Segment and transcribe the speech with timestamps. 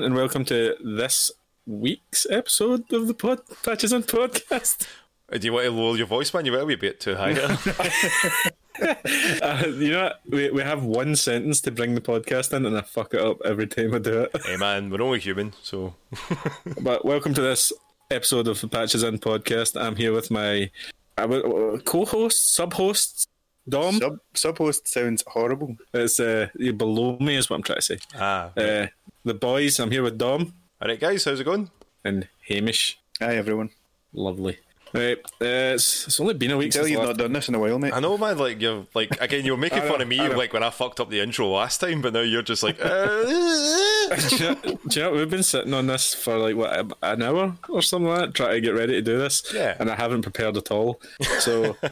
[0.00, 1.30] everyone, and welcome to this
[1.66, 4.86] week's episode of the Pod Patches and Podcast.
[5.30, 6.46] Uh, Do you want to lower your voice, man?
[6.46, 7.34] You went a wee bit too high.
[8.80, 10.20] Uh, you know what?
[10.26, 13.36] We, we have one sentence to bring the podcast in, and I fuck it up
[13.44, 14.30] every time I do it.
[14.42, 15.94] hey, man, we're only human, so
[16.80, 17.74] But welcome to this
[18.10, 19.78] episode of the Patches and Podcast.
[19.78, 20.70] I'm here with my
[21.18, 23.28] uh, uh, co-host, sub-host,
[23.68, 23.96] Dom.
[23.96, 25.76] Sub sub host sounds horrible.
[25.92, 27.98] It's uh, you're below me, is what I'm trying to say.
[28.14, 28.50] ah.
[28.56, 28.86] Uh,
[29.24, 29.78] the boys.
[29.78, 31.70] I'm here with Dom All right, guys, how's it going?
[32.04, 32.98] and Hamish.
[33.20, 33.70] Hi everyone.
[34.12, 34.58] Lovely.
[34.92, 37.54] Right, uh, it's, it's only been a week Tell since you've not done this in
[37.54, 37.92] a while, mate.
[37.92, 38.38] I know, man.
[38.38, 41.10] Like you're like again, you were making fun of me like when I fucked up
[41.10, 42.84] the intro last time, but now you're just like.
[42.84, 43.22] uh,
[44.28, 47.22] do, you know, do you know, we've been sitting on this for like what an
[47.22, 49.44] hour or something like that, trying to get ready to do this.
[49.54, 49.76] Yeah.
[49.78, 51.00] And I haven't prepared at all.
[51.38, 51.76] So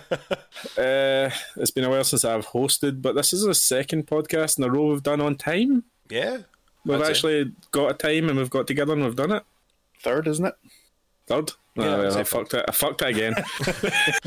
[0.76, 4.64] uh, it's been a while since I've hosted, but this is the second podcast in
[4.64, 5.84] a row we've done on time.
[6.10, 6.38] yeah,
[6.84, 7.10] We've I'd say.
[7.10, 9.42] actually got a time and we've got together and we've done it.
[10.00, 10.54] Third, isn't it?
[11.26, 11.52] Third.
[11.76, 12.64] Yeah, I'd well, say I fucked it.
[12.68, 13.34] I fucked it again.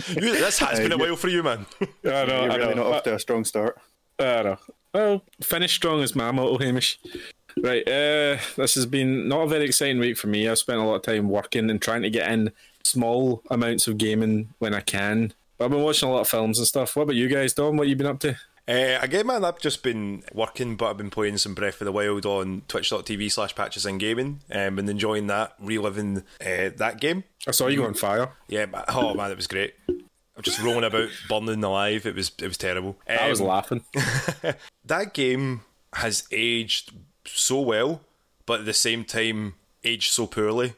[0.10, 1.66] You- this has been a while for you, man.
[1.82, 1.86] I
[2.26, 2.44] know.
[2.44, 2.84] You're I really know.
[2.84, 3.78] not off to a strong start.
[4.20, 4.58] I know.
[4.94, 7.00] Well, finish strong is my motto, Hamish.
[7.62, 10.48] Right, uh, this has been not a very exciting week for me.
[10.48, 12.52] I've spent a lot of time working and trying to get in
[12.84, 15.34] small amounts of gaming when I can.
[15.58, 16.96] But I've been watching a lot of films and stuff.
[16.96, 17.78] What about you guys, Dom?
[17.78, 18.38] What have you been up to?
[18.72, 21.92] Uh, again, man, I've just been working, but I've been playing some Breath of the
[21.92, 27.26] Wild on twitch.tv slash patches and gaming um, and enjoying that, reliving uh, that game.
[27.46, 28.32] I saw you go on fire.
[28.48, 29.74] Yeah, but, oh man, it was great.
[29.90, 32.06] I'm just rolling about, burning alive.
[32.06, 32.98] It was it was terrible.
[33.10, 33.84] I was Um, laughing.
[34.86, 35.62] that game
[35.96, 36.94] has aged
[37.26, 38.00] so well,
[38.46, 40.76] but at the same time aged so poorly.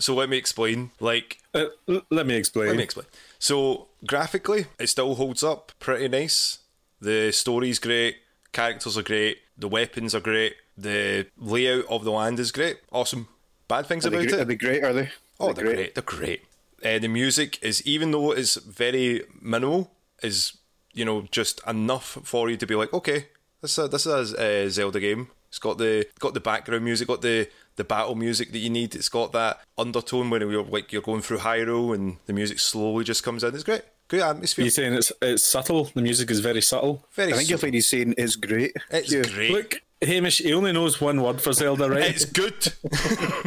[0.00, 0.92] So let me explain.
[0.98, 1.66] Like, Uh,
[2.10, 2.68] let me explain.
[2.68, 3.06] let me explain.
[3.38, 6.60] So graphically, it still holds up pretty nice.
[7.04, 8.16] The story's great,
[8.52, 12.78] characters are great, the weapons are great, the layout of the land is great.
[12.90, 13.28] Awesome.
[13.68, 14.40] Bad things Are about great, it?
[14.40, 14.82] are they great?
[14.82, 15.10] Are they?
[15.38, 15.94] Oh, Are they're great.
[15.94, 16.44] They're great.
[16.82, 19.90] Uh, the music is, even though it's very minimal,
[20.22, 20.56] is
[20.94, 23.26] you know just enough for you to be like, okay,
[23.60, 25.28] this is a, this is a uh, Zelda game.
[25.48, 28.94] It's got the got the background music, got the the battle music that you need.
[28.94, 33.04] It's got that undertone when you're like you're going through Hyrule and the music slowly
[33.04, 33.54] just comes in.
[33.54, 33.82] It's great.
[34.08, 34.64] Great atmosphere.
[34.66, 35.90] You saying it's it's subtle?
[35.94, 37.04] The music is very subtle.
[37.12, 37.32] Very.
[37.32, 38.76] I think you'll find he's saying it's great.
[38.90, 39.22] it's Yeah.
[39.22, 39.50] great.
[39.50, 42.02] Look, Hamish, he only knows one word for Zelda, right?
[42.14, 42.54] it's good.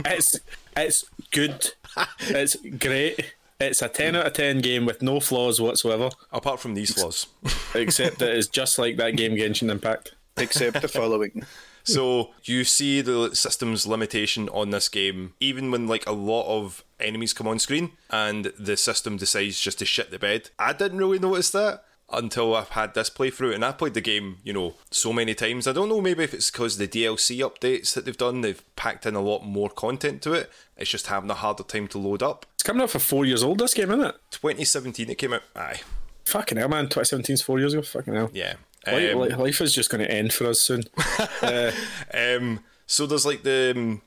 [0.06, 0.40] it's
[0.75, 1.72] it's good.
[2.22, 3.34] It's great.
[3.59, 7.28] It's a ten out of ten game with no flaws whatsoever, Apart from these flaws.
[7.75, 10.13] except that it's just like that game Genshin Impact.
[10.38, 11.44] Except the following.
[11.88, 16.84] So you see the system's limitation on this game, even when like a lot of
[17.00, 20.50] enemies come on screen and the system decides just to shit the bed.
[20.59, 24.38] I didn't really notice that until I've had this playthrough, and I played the game,
[24.44, 25.68] you know, so many times.
[25.68, 29.06] I don't know, maybe if it's because the DLC updates that they've done, they've packed
[29.06, 30.50] in a lot more content to it.
[30.78, 32.46] It's just having a harder time to load up.
[32.54, 33.59] It's coming out for four years old.
[33.59, 34.16] This game, isn't it?
[34.31, 35.44] 2017 it came out.
[35.56, 35.81] Aye,
[36.25, 36.88] Fucking hell, man!
[36.88, 37.81] 2017's four years ago.
[37.81, 38.30] Fucking hell.
[38.34, 38.56] yeah.
[38.92, 40.84] Life, Um, li- life is just going to end for us soon.
[41.42, 41.72] uh,
[42.14, 44.02] Um, so there's like the um,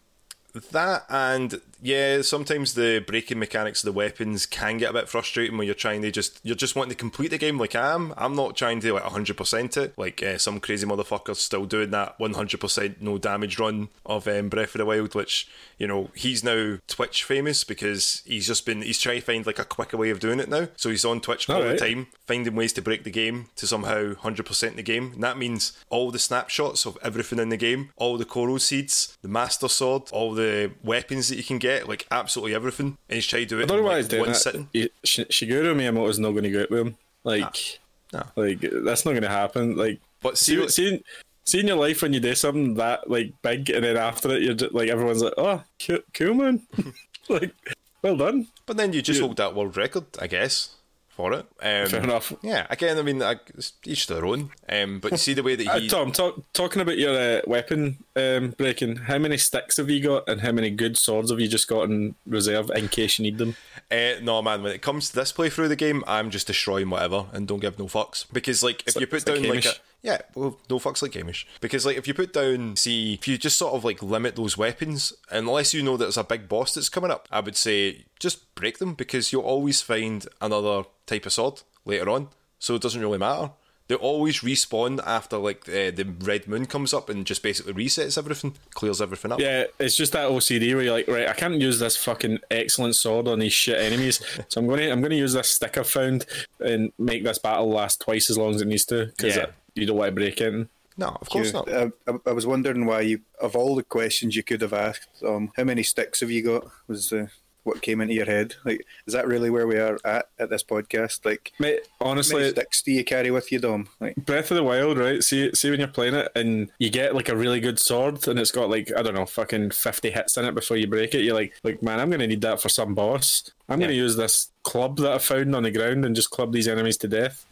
[0.72, 5.56] that and yeah, sometimes the breaking mechanics of the weapons can get a bit frustrating
[5.56, 8.14] when you're trying to just you're just wanting to complete the game like I am.
[8.16, 12.18] I'm not trying to like 100% it like uh, some crazy motherfuckers still doing that
[12.18, 15.48] 100% no damage run of um, Breath of the Wild, which
[15.78, 19.58] you know he's now Twitch famous because he's just been he's trying to find like
[19.58, 20.68] a quicker way of doing it now.
[20.76, 21.78] So he's on Twitch all Alright.
[21.78, 25.12] the time finding ways to break the game to somehow 100% the game.
[25.14, 29.16] And that means all the snapshots of everything in the game, all the coral seeds,
[29.22, 32.96] the master sword, all the weapons that you can get, like absolutely everything.
[33.08, 34.32] And he's trying to do it I don't know in why like he's doing one
[34.32, 34.66] that.
[34.72, 36.96] He- Sh- Shigeru Miyamoto's not going to go out with him.
[37.24, 37.78] Like,
[38.12, 38.22] No.
[38.36, 39.76] like that's not going to happen.
[39.76, 41.02] Like, But see see, what- seeing,
[41.44, 44.54] seeing your life when you do something that like big, and then after it, you're
[44.54, 46.62] just, like everyone's like, "Oh, cool, cool man!"
[47.28, 47.52] like,
[48.02, 48.48] well done.
[48.66, 50.76] But then you just You- hold that world record, I guess,
[51.20, 51.46] for it.
[51.60, 52.32] Um, Fair enough.
[52.42, 54.50] Yeah, again, I mean, I, it's each their own.
[54.68, 55.88] Um, but you see the way that Uh, he.
[55.88, 60.26] Tom, talk, talking about your uh, weapon um, breaking, how many sticks have you got,
[60.28, 63.36] and how many good swords have you just got in reserve in case you need
[63.36, 63.54] them?
[63.90, 64.62] Uh, no, man.
[64.62, 67.60] When it comes to this playthrough of the game, I'm just destroying whatever and don't
[67.60, 68.24] give no fucks.
[68.32, 69.74] Because like, if So you put like down like a.
[70.02, 71.44] yeah, well, no fucks like Gamish.
[71.60, 74.56] Because like, if you put down, see, if you just sort of like limit those
[74.56, 78.04] weapons, unless you know that there's a big boss that's coming up, I would say
[78.18, 82.28] just break them because you'll always find another type of sword later on.
[82.58, 83.50] So it doesn't really matter.
[83.88, 88.16] They always respawn after like uh, the red moon comes up and just basically resets
[88.16, 89.40] everything, clears everything up.
[89.40, 92.94] Yeah, it's just that OCD where you're like, right, I can't use this fucking excellent
[92.94, 96.24] sword on these shit enemies, so I'm gonna I'm gonna use this stick I've found
[96.60, 99.46] and make this battle last twice as long as it needs to because Yeah.
[99.74, 100.68] You don't want to break in.
[100.96, 101.72] No, of course You- not.
[101.72, 105.08] I, I, I was wondering why you, of all the questions you could have asked,
[105.26, 106.66] um, how many sticks have you got?
[106.88, 107.28] Was uh,
[107.62, 108.54] what came into your head?
[108.64, 111.24] Like, is that really where we are at at this podcast?
[111.24, 113.88] Like, Mate, how many honestly, sticks do you carry with you, Dom?
[114.00, 115.22] Like, Breath of the Wild, right?
[115.22, 118.38] See, see when you're playing it and you get like a really good sword and
[118.38, 121.22] it's got like I don't know, fucking fifty hits in it before you break it.
[121.22, 123.50] You're like, like man, I'm gonna need that for some boss.
[123.70, 126.68] I'm gonna use this club that I found on the ground and just club these
[126.68, 127.46] enemies to death.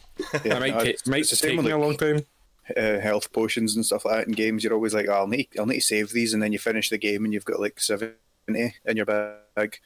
[0.45, 1.97] Yeah, it might, no, ta- it's- might it's the same take with, me a long
[1.97, 2.25] time.
[2.77, 4.63] uh, health potions and stuff like that in games.
[4.65, 6.91] You're always like, oh, I'll need, I'll need to save these, and then you finish
[6.91, 8.15] the game and you've got like seventy
[8.49, 9.79] in your bag.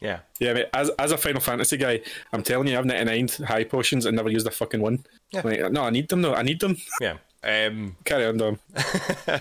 [0.00, 0.20] Yeah.
[0.40, 2.00] Yeah, mate, as as a Final Fantasy guy,
[2.32, 5.04] I'm telling you, I've 99 high potions and never used a fucking one.
[5.30, 5.40] Yeah.
[5.42, 6.34] Like, no, I need them though.
[6.34, 6.76] I need them.
[7.00, 7.16] Yeah.
[7.42, 8.58] Um, Carry on, Dom.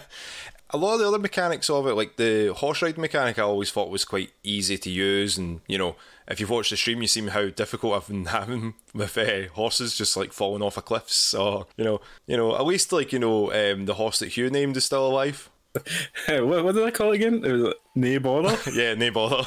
[0.71, 3.71] a lot of the other mechanics of it, like the horse ride mechanic, I always
[3.71, 5.37] thought was quite easy to use.
[5.37, 5.95] And you know,
[6.27, 9.97] if you've watched the stream, you see how difficult I've been having with uh, horses
[9.97, 13.19] just like falling off of cliffs, or you know, you know, at least like you
[13.19, 15.49] know, um, the horse that Hugh named is still alive.
[16.27, 17.43] what, what did I call it again?
[17.43, 18.57] It was like, nay bother.
[18.71, 19.43] Yeah, no bother.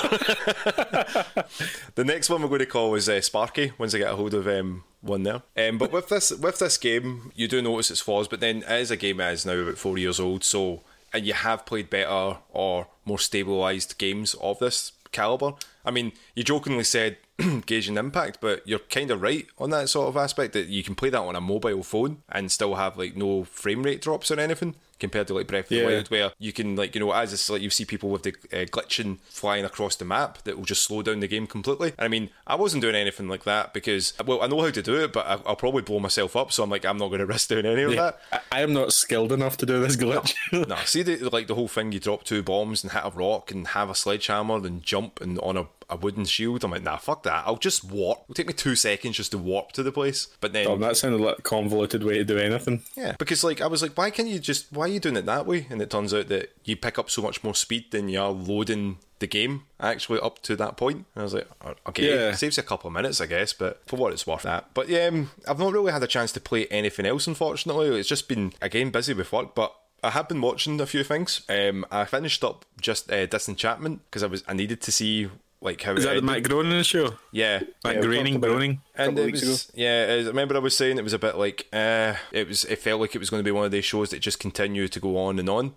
[1.95, 3.73] the next one we're going to call is uh, Sparky.
[3.79, 5.43] Once I get a hold of um, one there.
[5.57, 8.29] Um, but with this with this game, you do notice its flaws.
[8.29, 10.83] But then as a game that is now about four years old, so
[11.13, 15.53] and you have played better or more stabilized games of this caliber.
[15.85, 20.09] I mean, you jokingly said Genshin Impact, but you're kind of right on that sort
[20.09, 23.17] of aspect that you can play that on a mobile phone and still have like
[23.17, 25.83] no frame rate drops or anything compared to like Breath of Yeah.
[25.89, 28.23] the Wild, where you can like you know as it's like you see people with
[28.23, 31.89] the uh, glitching flying across the map that will just slow down the game completely.
[31.99, 34.83] And I mean, I wasn't doing anything like that because well, I know how to
[34.83, 36.53] do it, but I, I'll probably blow myself up.
[36.53, 38.19] So I'm like, I'm not going to risk doing any of that.
[38.33, 40.35] I, I am not skilled enough to do this glitch.
[40.69, 41.93] No, see the like the whole thing.
[41.93, 45.39] You drop two bombs and hit a rock and have a sledgehammer and jump and
[45.41, 46.65] on a, a wooden shield.
[46.65, 47.45] I'm like, nah, fuck that.
[47.47, 48.21] I'll just warp.
[48.25, 50.29] It'll take me two seconds just to warp to the place.
[50.41, 52.83] But then that sounded like a convoluted way to do anything.
[52.97, 55.27] yeah, because like I was like, why can't you just why are you doing it
[55.27, 55.67] that way?
[55.71, 58.31] And it turns out that you pick up so much more speed than you are
[58.31, 60.99] loading the game actually up to that point.
[61.15, 62.35] And I was like, "Oh, okay, Yeah.
[62.35, 64.67] saves you a couple of minutes, I guess, but for what it's worth, that.
[64.75, 67.27] But yeah, um, I've not really had a chance to play anything else.
[67.27, 69.75] Unfortunately, it's just been again busy with work, but.
[70.01, 71.41] I have been watching a few things.
[71.49, 75.29] Um, I finished up just uh, Disenchantment because I was I needed to see
[75.61, 76.25] like how Is it that the ended.
[76.25, 77.15] Matt Groening show?
[77.33, 78.49] yeah Matt Yeah, we Groening, talked it.
[78.49, 78.81] Groening.
[78.95, 80.07] and it was yeah.
[80.09, 82.65] I remember I was saying it was a bit like uh, it was.
[82.65, 84.89] It felt like it was going to be one of these shows that just continue
[84.89, 85.75] to go on and on.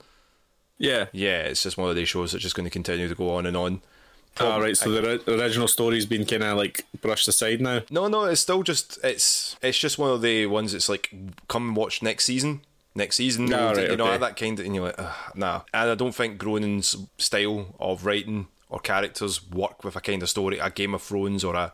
[0.77, 1.05] Yeah.
[1.11, 3.45] Yeah, it's just one of these shows that's just going to continue to go on
[3.45, 3.81] and on.
[4.39, 4.75] All right.
[4.77, 7.81] So the original story's been kind of like brushed aside now.
[7.91, 11.13] No, no, it's still just it's it's just one of the ones that's like
[11.47, 12.61] come and watch next season.
[12.93, 14.17] Next season, Ah, right, you know okay.
[14.17, 15.61] that kind of, and you're like, Ugh, nah.
[15.73, 20.29] And I don't think Groening's style of writing or characters work with a kind of
[20.29, 21.73] story, a Game of Thrones or a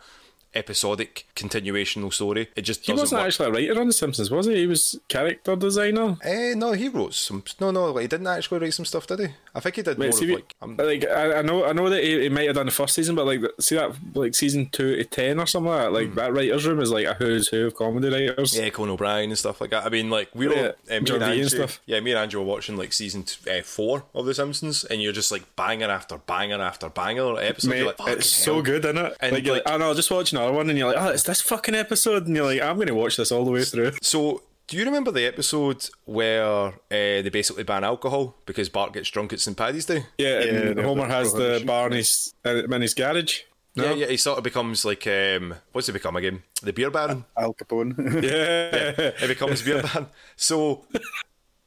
[0.57, 2.50] episodic continuational story.
[2.56, 3.27] It just He wasn't work.
[3.27, 4.56] actually a writer on The Simpsons, was he?
[4.56, 6.18] He was character designer.
[6.24, 7.44] Eh, no, he wrote some.
[7.62, 9.27] No, no, like, he didn't actually write some stuff, did he?
[9.56, 10.56] I think he did Wait, more see, of we- like.
[10.62, 12.94] Um, like I, I know, I know that he, he might have done the first
[12.95, 15.94] season, but like, see that like season two to ten or something like that.
[15.94, 18.57] Like that writers' room is like a who's who of comedy writers.
[18.57, 19.86] Yeah, Conan O'Brien and stuff like that.
[19.86, 21.81] I mean, like we were, Yeah, uh, me and Andrew, stuff.
[21.86, 25.01] yeah, me and Andrew were watching like season t- uh, four of The Simpsons, and
[25.01, 27.69] you're just like banger after banger after banger episode.
[27.69, 29.18] Mate, like, it's "Fucking so good, isn't it?
[29.21, 31.24] And, like, you're like, oh I'll just watch another one, and you're like, oh, it's
[31.24, 33.92] this fucking episode, and you're like, I'm going to watch this all the way through.
[34.02, 39.10] So, do you remember the episode where uh, they basically ban alcohol because Bart gets
[39.10, 40.06] drunk at St Paddy's Day?
[40.18, 41.68] Yeah, Yeah, and the- Homer has the prohibition.
[41.68, 43.42] bar in his, uh, in his garage.
[43.76, 43.83] No?
[43.86, 44.07] Yeah, yeah.
[44.07, 46.42] He sort of becomes like um, what's he become again?
[46.64, 47.26] The beer baron.
[47.38, 47.94] Al Capone.
[48.24, 49.12] Yeah.
[49.24, 50.07] it becomes beer ban.
[50.36, 50.86] So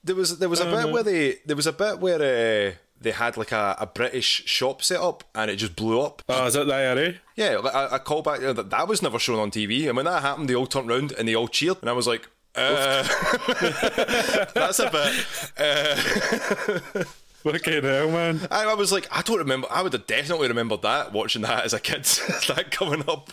[0.03, 3.13] there was there was a bit where they there was a bit where uh, they
[3.13, 6.23] had like a, a British shop set up and it just blew up.
[6.29, 7.15] Oh, is that the IRA?
[7.37, 10.23] Yeah, like, a, a callback that that was never shown on TV, and when that
[10.23, 12.29] happened, they all turned round and they all cheered, and I was like.
[12.53, 13.05] Uh,
[14.55, 15.25] that's a bit.
[15.57, 17.05] Uh,
[17.43, 18.41] Fucking hell, man.
[18.51, 19.67] I, I was like, I don't remember.
[19.71, 22.05] I would have definitely remembered that watching that as a kid,
[22.49, 23.33] that coming up.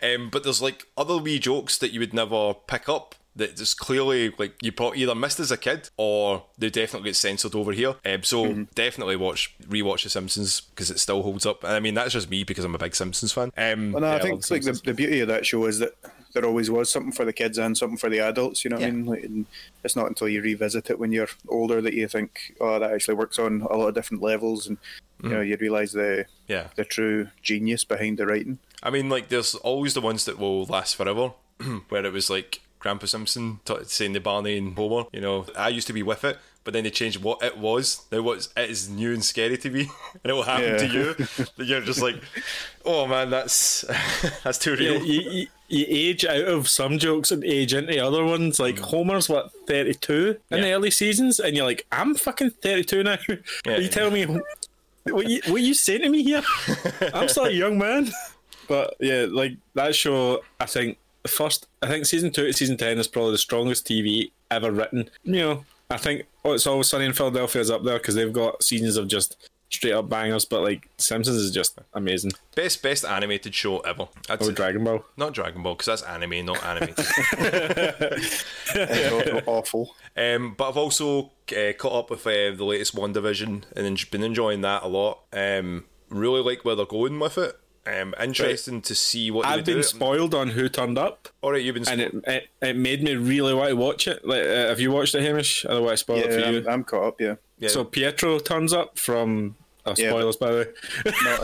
[0.00, 3.78] Um, but there's like other wee jokes that you would never pick up that just
[3.78, 7.72] clearly like you probably either missed as a kid or they definitely get censored over
[7.72, 7.96] here.
[8.04, 11.64] Um, so definitely watch rewatch The Simpsons because it still holds up.
[11.64, 13.50] And I mean that's just me because I'm a big Simpsons fan.
[13.56, 15.64] Um, Well, no, Yeah, I I think love like the, the beauty of that show
[15.66, 15.94] is that
[16.32, 18.64] there always was something for the kids and something for the adults.
[18.64, 18.88] You know what Yeah.
[18.88, 19.06] I mean?
[19.06, 19.46] Like, and
[19.82, 23.14] it's not until you revisit it when you're older that you think, oh, that actually
[23.14, 24.78] works on a lot of different levels, and
[25.22, 26.68] you know you realise the yeah.
[26.76, 28.58] the true genius behind the writing.
[28.82, 31.32] I mean, like, there's always the ones that will last forever,
[31.88, 35.68] where it was like Grandpa Simpson t- saying to Barney and Homer, you know, I
[35.68, 38.06] used to be with it but then they changed what it was.
[38.12, 39.80] Now what's it is new and scary to me,
[40.12, 41.14] and it will happen to you.
[41.56, 42.22] That you're just like,
[42.84, 43.84] oh man, that's
[44.44, 45.04] that's too Yeah, real.
[45.04, 48.60] you, you, you age out of some jokes and age into other ones.
[48.60, 48.84] Like mm.
[48.84, 53.02] Homer's what thirty two in the early seasons, and you're like, I'm fucking thirty two
[53.02, 53.16] now.
[53.66, 53.74] Yeah.
[53.74, 54.40] Are you telling me
[55.04, 56.42] what you what you saying to me here?
[57.14, 58.10] I'm still a young man.
[58.68, 62.76] But yeah, like that show, I think the first, I think season two to season
[62.76, 65.10] ten is probably the strongest TV ever written.
[65.24, 68.32] You know, I think oh, it's always sunny in Philadelphia is up there because they've
[68.32, 69.36] got seasons of just
[69.70, 70.44] straight up bangers.
[70.44, 72.32] But like Simpsons is just amazing.
[72.54, 74.08] Best best animated show ever.
[74.28, 75.04] I'd Oh, Dragon Ball.
[75.16, 77.06] not Dragon Ball because that's anime, not animated.
[78.72, 79.94] It's awful.
[80.16, 84.60] Um, but I've also uh, caught up with uh, the latest WandaVision and been enjoying
[84.62, 85.20] that a lot.
[85.32, 87.58] Um, really like where they're going with it.
[87.86, 89.82] Um, interesting to see what I've been do.
[89.82, 91.88] spoiled on who turned up, All right, you've been.
[91.88, 94.24] and it, it it made me really want to watch it.
[94.24, 95.64] Like, uh, have you watched it, Hamish?
[95.64, 96.58] Otherwise, I don't want to spoil it for you.
[96.58, 97.20] I'm, I'm caught up.
[97.20, 97.68] Yeah, yeah.
[97.70, 99.56] So Pietro turns up from.
[99.86, 100.56] Oh, Yeah, spoilers, by the
[101.06, 101.12] way.
[101.22, 101.42] not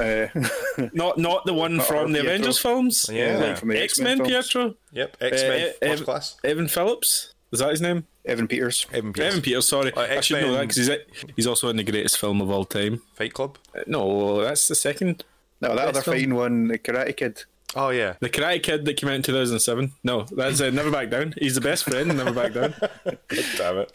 [0.84, 2.34] uh, Not not the one Not from the Pietro.
[2.34, 3.10] Avengers films.
[3.10, 3.38] Yeah.
[3.38, 4.30] like from the X Men films.
[4.30, 4.74] Pietro.
[4.92, 6.36] yep, X Men Uh, First Ev- Class.
[6.44, 7.32] Evan Phillips.
[7.50, 8.04] Is that his name?
[8.26, 8.84] Evan Peters.
[8.92, 9.28] Evan Peters.
[9.32, 9.68] Evan Peters.
[9.68, 10.90] Sorry, Uh, I should know that because he's
[11.34, 13.00] he's also in the greatest film of all time.
[13.14, 13.56] Fight Club.
[13.74, 15.24] Uh, No, that's the second.
[15.68, 16.16] No, that other film.
[16.16, 17.42] fine one, the Karate Kid.
[17.74, 18.14] Oh yeah.
[18.20, 19.92] The Karate Kid that came out in 2007.
[20.04, 21.34] No, that's uh, Never Back Down.
[21.38, 22.74] He's the best friend Never Back Down.
[23.56, 23.92] Damn it.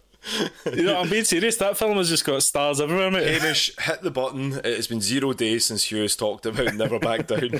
[0.65, 1.57] You know, I'm being serious.
[1.57, 3.27] That film has just got stars everywhere, mate.
[3.27, 4.53] Hamish, hit the button.
[4.53, 7.59] It has been zero days since Hugh has talked about Never Back Down.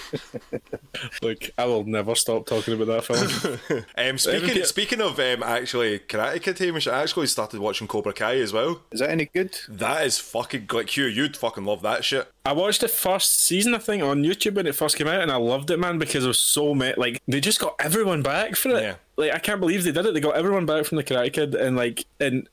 [1.21, 3.85] Look, I will never stop talking about that film.
[3.97, 8.13] Um, speaking Peter- speaking of um, actually Karate Kid, Hamish, I actually started watching Cobra
[8.13, 8.81] Kai as well.
[8.91, 9.57] Is that any good?
[9.67, 11.05] That is fucking like Hugh.
[11.05, 12.31] You'd fucking love that shit.
[12.45, 15.31] I watched the first season, I think, on YouTube when it first came out, and
[15.31, 16.95] I loved it, man, because there was so many.
[16.97, 18.81] Like, they just got everyone back for it.
[18.81, 18.95] Yeah.
[19.21, 20.13] Like, I can't believe they did it.
[20.13, 22.47] They got everyone back from the Karate Kid, and like, and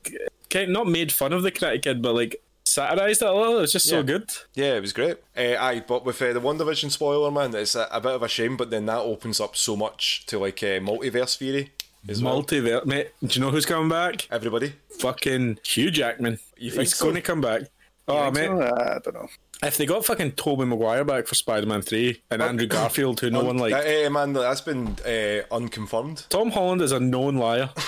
[0.51, 3.59] kind not made fun of the Karate Kid, but like satirized it a little.
[3.59, 4.31] It was just so good.
[4.55, 5.17] Yeah, it was great.
[5.37, 8.29] Uh, aye, but with uh, the WandaVision spoiler, man, it's a, a bit of a
[8.29, 8.57] shame.
[8.57, 11.73] But then that opens up so much to like uh, multiverse theory
[12.09, 12.43] as well.
[12.43, 13.11] Multiverse, mate.
[13.25, 14.29] Do you know who's coming back?
[14.31, 16.39] Everybody, Fucking Hugh Jackman.
[16.57, 17.07] You think He's so?
[17.07, 17.63] going to come back.
[18.07, 19.29] Oh think man, Oh, I don't know.
[19.63, 23.43] If they got fucking Tobey Maguire back for Spider-Man Three and Andrew Garfield, who no
[23.45, 26.27] one liked, Uh, uh, man, that's been uh, unconfirmed.
[26.29, 27.71] Tom Holland is a known liar.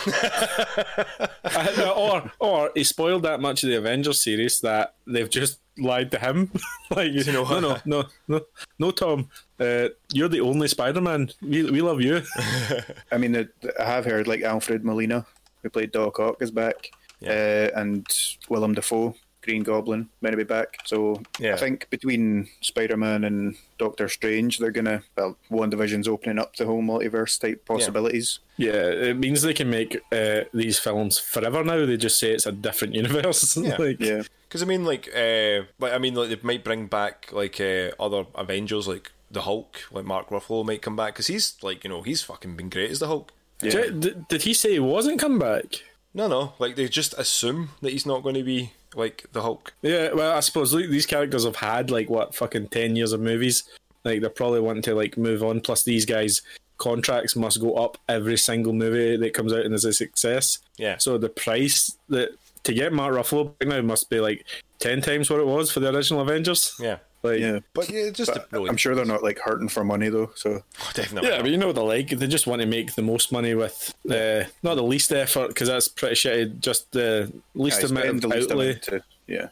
[1.52, 6.10] Uh, or or he spoiled that much of the Avengers series that they've just lied
[6.10, 6.50] to him.
[6.90, 8.40] like you know know, no, no, no, no,
[8.78, 9.28] no, Tom.
[9.58, 11.30] Uh, you're the only Spider-Man.
[11.42, 12.22] We we love you.
[13.12, 13.48] I mean,
[13.78, 15.26] I have heard like Alfred Molina,
[15.62, 16.90] who played Doc Ock, is back,
[17.26, 18.06] uh, and
[18.48, 20.78] Willem Dafoe, Green Goblin, meant to be back.
[20.84, 21.54] So Yeah.
[21.54, 26.66] I think between Spider Man and Doctor Strange, they're gonna well, WandaVision's opening up the
[26.66, 28.40] whole multiverse type possibilities.
[28.56, 28.72] Yeah,
[29.08, 31.86] it means they can make uh, these films forever now.
[31.86, 33.56] They just say it's a different universe.
[33.56, 33.76] Yeah.
[33.78, 37.30] like, Yeah, Because I mean, like, uh, like I mean, like they might bring back
[37.32, 41.56] like uh, other Avengers, like the Hulk, like Mark Ruffalo might come back because he's
[41.62, 43.32] like, you know, he's fucking been great as the Hulk.
[43.60, 45.82] Did, did- did he say he wasn't come back?
[46.12, 49.72] No, no, like they just assume that he's not going to be like the Hulk.
[49.82, 53.20] Yeah, well, I suppose like, these characters have had like what fucking ten years of
[53.20, 53.64] movies.
[54.04, 55.60] Like they're probably wanting to like move on.
[55.60, 56.42] Plus, these guys'
[56.78, 60.58] contracts must go up every single movie that comes out and is a success.
[60.78, 60.96] Yeah.
[60.98, 62.30] So the price that
[62.64, 64.44] to get Mark Ruffalo back now must be like
[64.78, 66.74] ten times what it was for the original Avengers.
[66.80, 67.58] Yeah, Like, yeah.
[67.74, 70.30] but yeah, just But I'm sure they're not like hurting for money though.
[70.34, 71.28] So Oh, definitely.
[71.28, 71.42] Yeah, not.
[71.42, 72.08] but you know what they're like.
[72.08, 75.68] They just want to make the most money with uh, not the least effort because
[75.68, 76.60] that's pretty shitty.
[76.60, 78.66] Just the least yeah, amount of the least outlay.
[78.70, 79.48] amount to yeah.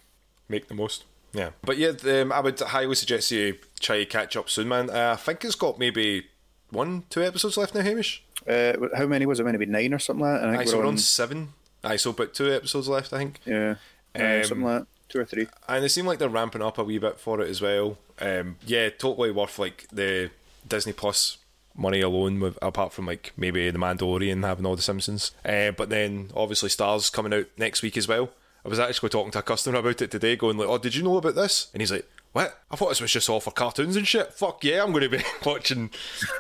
[0.49, 1.05] make the most.
[1.35, 4.89] Yeah, but yeah, um, I would highly suggest you try to catch up soon, man.
[4.89, 6.27] Uh, I think it's got maybe
[6.71, 8.23] one, two episodes left now, Hamish.
[8.49, 9.67] Uh, how many was it meant to be?
[9.67, 10.49] Nine or something like that?
[10.49, 11.49] I think Aye, so we're we're on, on seven.
[11.85, 13.41] I so about two episodes left, I think.
[13.45, 13.75] yeah,
[14.15, 14.87] Um, something like that.
[15.09, 15.49] Two or three.
[15.69, 17.99] And they seem like they're ramping up a wee bit for it as well.
[18.21, 20.31] Um, yeah, totally worth like the
[20.67, 21.39] Disney Plus
[21.75, 25.33] money alone, with apart from like maybe the Mandalorian having all the Simpsons.
[25.45, 28.31] Uh, but then obviously Stars coming out next week as well.
[28.65, 31.03] I was actually talking to a customer about it today, going like, "Oh, did you
[31.03, 32.09] know about this?" And he's like.
[32.33, 32.61] What?
[32.71, 34.35] I thought this was just all for cartoons and shit.
[34.35, 35.89] Fuck yeah, I'm going to be watching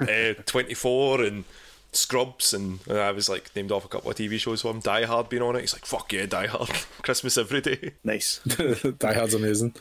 [0.02, 1.44] uh, 24 and
[1.92, 4.80] Scrubs, and I was like named off a couple of TV shows for him.
[4.80, 5.60] Die Hard being on it.
[5.60, 6.68] He's like, fuck yeah, Die Hard.
[7.02, 7.92] Christmas every day.
[8.04, 8.38] Nice.
[8.98, 9.74] Die Hard's amazing.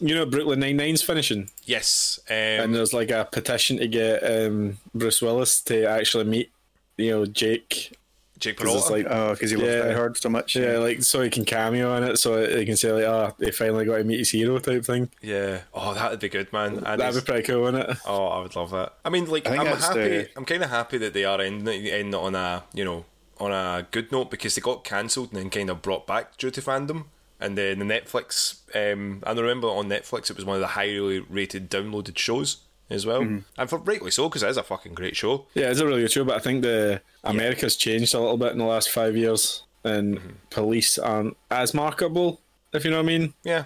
[0.00, 2.18] You know, Brooklyn Nine Nine's finishing, Yes.
[2.28, 6.50] Um, and there's like a petition to get um, Bruce Willis to actually meet,
[6.96, 7.96] you know, Jake.
[8.38, 9.82] Jake 'Cause it's like, Oh, because he loves Yeah.
[9.88, 10.56] Die Hard so much.
[10.56, 13.50] yeah, like so he can cameo in it, so they can say like, ah, they
[13.52, 15.08] finally got to meet his hero type thing.
[15.22, 15.60] yeah.
[15.72, 16.82] Oh, that'd be good, man.
[16.84, 17.96] And That'd be pretty cool, wouldn't it?
[18.06, 18.94] oh, I would love that.
[19.04, 20.00] I mean, like, I I'm happy.
[20.00, 23.04] the- I'm kind of happy that they are ending it, ending on a, you know,
[23.38, 26.50] on a good note because they got cancelled and then kind of brought back due
[26.50, 27.04] to fandom.
[27.40, 30.68] And then the Netflix, um, and I remember on Netflix it was one of the
[30.68, 32.58] highly rated downloaded shows
[32.94, 33.38] as well, mm-hmm.
[33.58, 35.46] and for rightly so because it is a fucking great show.
[35.54, 38.52] Yeah, it's a really good show, but I think the America's changed a little bit
[38.52, 40.30] in the last five years, and mm-hmm.
[40.50, 42.40] police aren't as marketable.
[42.72, 43.34] If you know what I mean.
[43.44, 43.64] Yeah,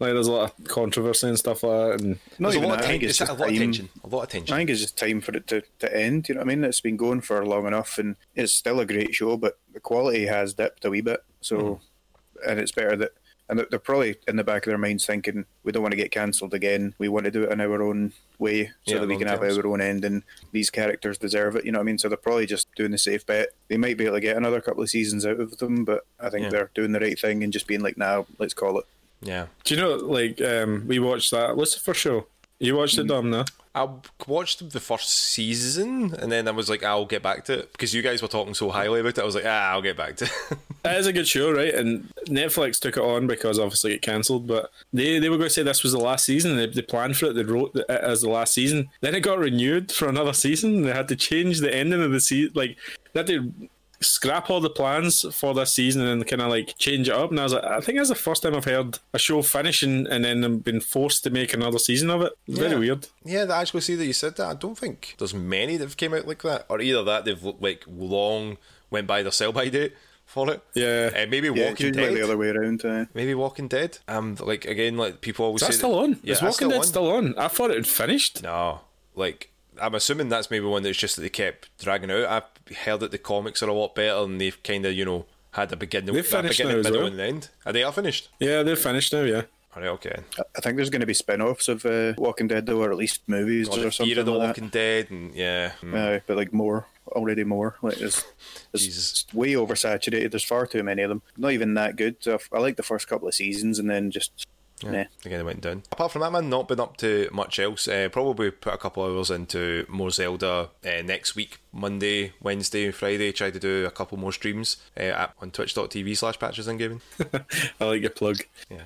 [0.00, 2.76] Like, there's a lot of controversy and stuff like that, and Not there's a lot,
[2.76, 2.80] that.
[2.80, 3.56] of ten- it's it's a lot of time.
[3.58, 3.88] tension.
[4.04, 4.54] A lot of tension.
[4.54, 6.28] I think it's just time for it to, to end.
[6.28, 6.64] You know what I mean?
[6.64, 10.26] It's been going for long enough, and it's still a great show, but the quality
[10.26, 11.24] has dipped a wee bit.
[11.40, 12.50] So, mm-hmm.
[12.50, 13.12] and it's better that.
[13.50, 16.10] And they're probably in the back of their minds thinking, we don't want to get
[16.10, 16.94] cancelled again.
[16.98, 19.28] We want to do it in our own way so Yeah, that we long can
[19.28, 21.64] have our own end, and These characters deserve it.
[21.64, 21.98] You know what I mean?
[21.98, 23.48] So they're probably just doing the safe bet.
[23.68, 26.28] They might be able to get another couple of seasons out of them, but I
[26.28, 26.50] think Yeah.
[26.50, 28.84] they're doing the right thing and just being like, now, let's call it.
[29.22, 32.26] yeah, do you know, like, um, we watched that Lucifer show.
[32.60, 33.30] You watched it, Dom?
[33.30, 33.44] No.
[33.74, 33.88] I
[34.26, 37.94] watched the first season and then I was like, I'll get back to it because
[37.94, 39.20] you guys were talking so highly about it.
[39.20, 40.58] I was like, ah, I'll get back to it.
[40.84, 41.74] It is a good show, right?
[41.74, 45.52] And Netflix took it on because obviously it cancelled, but they, they were going to
[45.52, 46.56] say this was the last season.
[46.56, 47.34] They, they planned for it.
[47.34, 48.88] They wrote it as the last season.
[49.00, 50.82] Then it got renewed for another season.
[50.82, 52.52] They had to change the ending of the season.
[52.54, 52.78] Like
[53.12, 53.52] they had to
[54.00, 57.30] scrap all the plans for this season and kind of like change it up.
[57.30, 60.06] And I was like, I think that's the first time I've heard a show finishing
[60.06, 62.32] and then them been forced to make another season of it.
[62.46, 62.78] Very Yeah.
[62.78, 63.08] weird.
[63.24, 64.46] yeah, that actually see that you said that.
[64.46, 67.42] I don't think there's many that have came out like that, or either that they've
[67.60, 68.58] like long
[68.90, 69.94] went by their sell by date
[70.26, 70.62] for it.
[70.74, 71.10] Yeah.
[71.14, 72.14] Uh, maybe Yeah, Walking usually Dead.
[72.16, 72.84] the other way around.
[72.84, 73.98] Uh, Maybe Walking Dead.
[74.06, 76.10] Um, like again, like people always Is that say still that- on?
[76.22, 76.84] Yeah, Is that's Walking Dead on.
[76.86, 77.34] still on?
[77.38, 78.42] I thought it had finished.
[78.42, 78.80] No,
[79.16, 82.26] like I'm assuming that's maybe one that's just that they kept dragging out.
[82.70, 85.26] I've heard that the comics are a lot better and they've kind of you know
[85.52, 87.12] had a beginning, They've a finished beginning, now as middle, well.
[87.12, 87.48] and end.
[87.66, 88.28] Are they all finished?
[88.38, 89.42] Yeah, they're finished now, yeah.
[89.74, 90.16] Are they okay?
[90.56, 92.96] I think there's going to be spin offs of uh, Walking Dead, though, or at
[92.96, 94.46] least movies Or or, the Fear of the like that.
[94.48, 97.76] Walking Dead, and yeah, mm, Uh, but like more, already more.
[97.82, 98.24] Like it's,
[98.72, 99.26] it's Jesus.
[99.32, 100.30] way oversaturated.
[100.30, 101.22] There's far too many of them.
[101.36, 102.16] Not even that good.
[102.20, 104.46] So I like the first couple of seasons, and then just
[104.82, 105.04] nah.
[105.24, 105.82] again, they went down.
[105.92, 107.88] Apart from that, man, not been up to much else.
[107.88, 113.32] Uh, probably put a couple hours into more Zelda uh, next week, Monday, Wednesday, Friday.
[113.32, 117.00] Try to do a couple more streams uh, at, on twitch.tv slash patches and gaming.
[117.80, 118.38] I like your plug.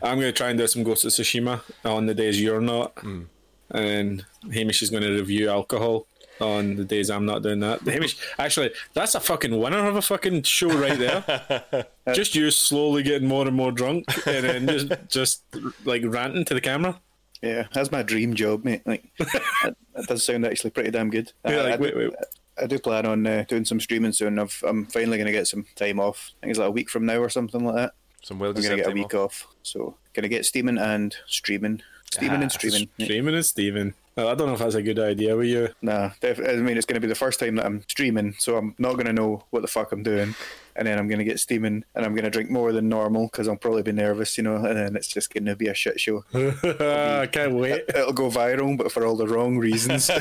[0.02, 2.98] I'm going to try and do some Ghost of Tsushima on the days you're not.
[2.98, 3.22] Hmm.
[3.70, 6.06] And then Hamish is going to review alcohol
[6.42, 7.80] on the days I'm not doing that.
[7.86, 11.86] Hamish, actually, that's a fucking winner of a fucking show right there.
[12.14, 15.44] just you slowly getting more and more drunk and then just, just
[15.84, 17.00] like ranting to the camera.
[17.42, 18.82] Yeah, that's my dream job, mate.
[18.86, 21.32] Like that, that does sound actually pretty damn good.
[21.44, 22.14] Yeah, I, like, I, wait, do, wait.
[22.62, 24.38] I do plan on uh, doing some streaming soon.
[24.38, 26.30] I've, I'm finally going to get some time off.
[26.38, 27.94] I think it's like a week from now or something like that.
[28.22, 29.44] Some well I'm going to get a week off.
[29.44, 29.54] off.
[29.62, 32.88] So going to get steaming and streaming, steaming Ah, and streaming.
[33.00, 33.94] Streaming and Steven.
[34.14, 35.70] Well, I don't know if that's a good idea with you.
[35.80, 38.58] Nah, def- I mean it's going to be the first time that I'm streaming, so
[38.58, 40.34] I'm not going to know what the fuck I'm doing,
[40.76, 43.28] and then I'm going to get steaming, and I'm going to drink more than normal
[43.28, 45.74] because I'll probably be nervous, you know, and then it's just going to be a
[45.74, 46.24] shit show.
[46.34, 47.84] I can't wait.
[47.88, 50.10] It'll go viral, but for all the wrong reasons.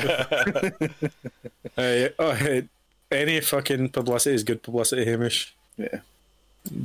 [1.76, 2.68] Uh, oh, hey,
[3.10, 5.54] any fucking publicity is good publicity, Hamish.
[5.78, 6.00] yeah,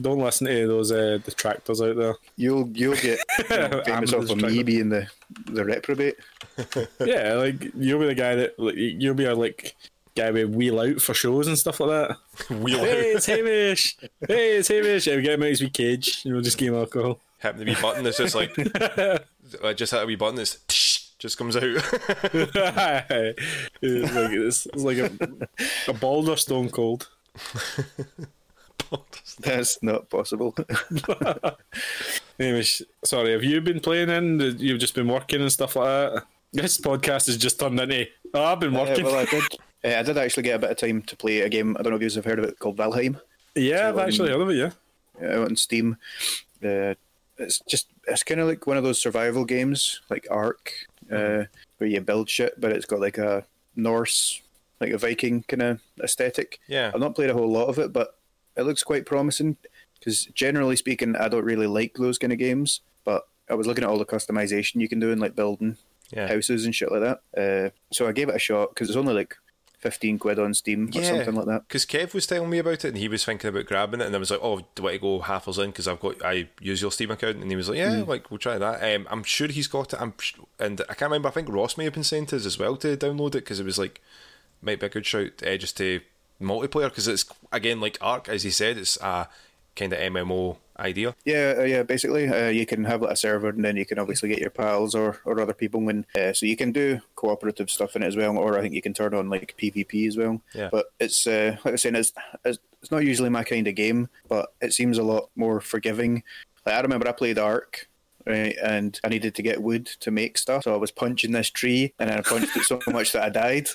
[0.02, 2.16] Don't listen to those uh, detractors out there.
[2.36, 5.08] you'll you'll get you know, famous I'm off of me being the
[5.46, 6.16] the reprobate.
[7.00, 9.76] yeah, like you'll be the guy that like you'll be a like
[10.16, 12.18] guy we wheel out for shows and stuff like that.
[12.50, 13.16] Wheel hey, out.
[13.18, 13.98] it's Hamish.
[14.28, 15.06] Hey, it's Hamish.
[15.06, 16.22] Yeah, we get him out his wee cage.
[16.26, 17.20] You know, just give him alcohol.
[17.38, 18.58] Happened to be button that's just like
[19.64, 20.58] I just had a wee button that's
[21.20, 21.64] just comes out.
[21.64, 22.56] it's
[24.16, 25.12] like it's, it's like a,
[25.88, 27.08] a Balder Stone Cold.
[29.40, 30.56] That's not possible.
[32.40, 34.40] Hamish, sorry, have you been playing in?
[34.60, 36.24] You've just been working and stuff like that.
[36.54, 38.06] This podcast has just turned into.
[38.34, 39.06] Oh, I've been Uh, working.
[39.06, 39.44] well, I did.
[39.86, 41.78] Uh, I did actually get a bit of time to play a game.
[41.78, 43.22] I don't know if you guys have heard of it called Valheim.
[43.54, 44.56] yeah, I've so, um, actually heard of it.
[44.56, 44.72] Yeah.
[45.38, 45.98] uh, on Steam.
[46.66, 46.96] Uh,
[47.38, 50.72] it's just it's kind of like one of those survival games, like Ark,
[51.12, 51.44] uh,
[51.78, 53.46] where you build shit, but it's got like a
[53.76, 54.42] Norse,
[54.82, 56.60] like a Viking kind of aesthetic.
[56.68, 56.90] Yeah.
[56.92, 58.17] I've not played a whole lot of it, but
[58.58, 59.58] it looks quite promising.
[60.00, 62.82] Because generally speaking, I don't really like those kind of games.
[63.04, 65.78] But I was looking at all the customization you can do in like building
[66.12, 66.28] Yeah.
[66.28, 67.22] houses and shit like that.
[67.36, 69.36] Uh, so I gave it a shot because it's only like
[69.80, 71.68] fifteen quid on Steam or something like that.
[71.68, 74.16] Because Kev was telling me about it, and he was thinking about grabbing it, and
[74.16, 75.68] I was like, "Oh, do I go half us in?
[75.72, 78.38] Because I've got I use your Steam account." And he was like, "Yeah, like we'll
[78.40, 80.02] try that." Um, I'm sure he's got it.
[80.02, 80.14] I'm
[80.60, 81.28] and I can't remember.
[81.30, 83.60] I think Ross may have been sent to us as well to download it because
[83.60, 84.02] it was like
[84.62, 86.02] might be a good shout uh, just to
[86.42, 89.28] multiplayer because it's again like Ark as he said, it's a
[89.78, 91.16] kind of MMO idea.
[91.26, 91.84] Yeah, uh, yeah.
[91.84, 94.50] Basically, uh, you can have like, a server, and then you can obviously get your
[94.50, 96.06] pals or, or other people in.
[96.16, 98.82] Uh, so you can do cooperative stuff in it as well, or I think you
[98.82, 100.42] can turn on like PvP as well.
[100.54, 100.70] Yeah.
[100.72, 103.76] But it's uh, like I was saying, it's, it's it's not usually my kind of
[103.76, 106.24] game, but it seems a lot more forgiving.
[106.66, 107.88] Like I remember I played Ark.
[108.26, 111.50] Right, and I needed to get wood to make stuff, so I was punching this
[111.50, 113.70] tree, and I punched it so much that I died,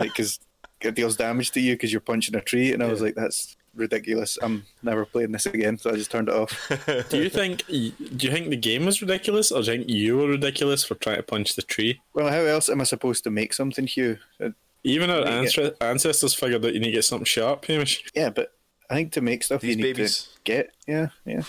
[0.00, 0.40] like because
[0.80, 3.56] it deals damage to you because you're punching a tree, and I was like, "That's
[3.74, 4.38] ridiculous.
[4.42, 6.70] I'm never playing this again." So I just turned it off.
[7.10, 7.66] Do you think?
[7.66, 10.94] Do you think the game was ridiculous, or do you think you were ridiculous for
[10.96, 12.00] trying to punch the tree?
[12.14, 14.18] well, how else am I supposed to make something, Hugh?
[14.42, 14.50] Uh,
[14.84, 15.38] Even our Yeah.
[15.40, 18.04] ancestor- ancestors figured that you need to get something sharp, Hamish.
[18.14, 18.52] Yeah, but
[18.88, 20.28] I think to make stuff These you need babies.
[20.34, 20.70] to get.
[20.86, 21.42] Yeah, yeah.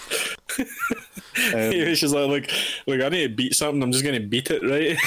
[1.53, 2.45] Um, Hamish is like, look,
[2.87, 3.81] look, I need to beat something.
[3.81, 4.97] I'm just going to beat it, right?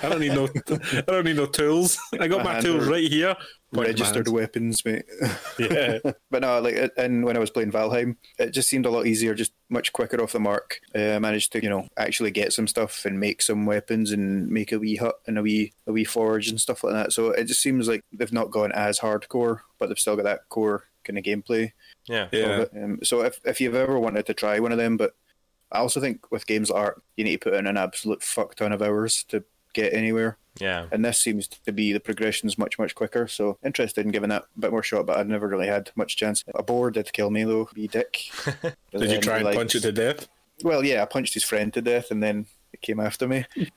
[0.02, 0.48] I don't need no,
[0.96, 1.98] I don't need no tools.
[2.20, 3.36] I got My my, tools right here.
[3.74, 5.04] Point to registered weapons, mate.
[5.58, 5.98] Yeah.
[6.30, 9.34] but no, like, and when I was playing Valheim, it just seemed a lot easier,
[9.34, 10.78] just much quicker off the mark.
[10.94, 14.48] Uh, I managed to, you know, actually get some stuff and make some weapons and
[14.48, 17.12] make a wee hut and a wee a wee forge and stuff like that.
[17.12, 20.48] So it just seems like they've not gone as hardcore, but they've still got that
[20.50, 21.72] core kind of gameplay.
[22.06, 22.28] Yeah.
[22.32, 22.64] Yeah.
[22.74, 25.14] Um, so if if you've ever wanted to try one of them, but
[25.72, 28.54] I also think with games like Ark, you need to put in an absolute fuck
[28.54, 30.38] ton of hours to get anywhere.
[30.60, 30.86] Yeah.
[30.92, 33.26] And this seems to be the progression's much much quicker.
[33.26, 36.16] So interested in giving that a bit more shot, but I'd never really had much
[36.16, 36.44] chance.
[36.54, 38.30] A boar did kill me though, be dick.
[38.92, 40.28] Did you try and punch it to death?
[40.62, 43.46] Well, yeah, I punched his friend to death, and then it came after me.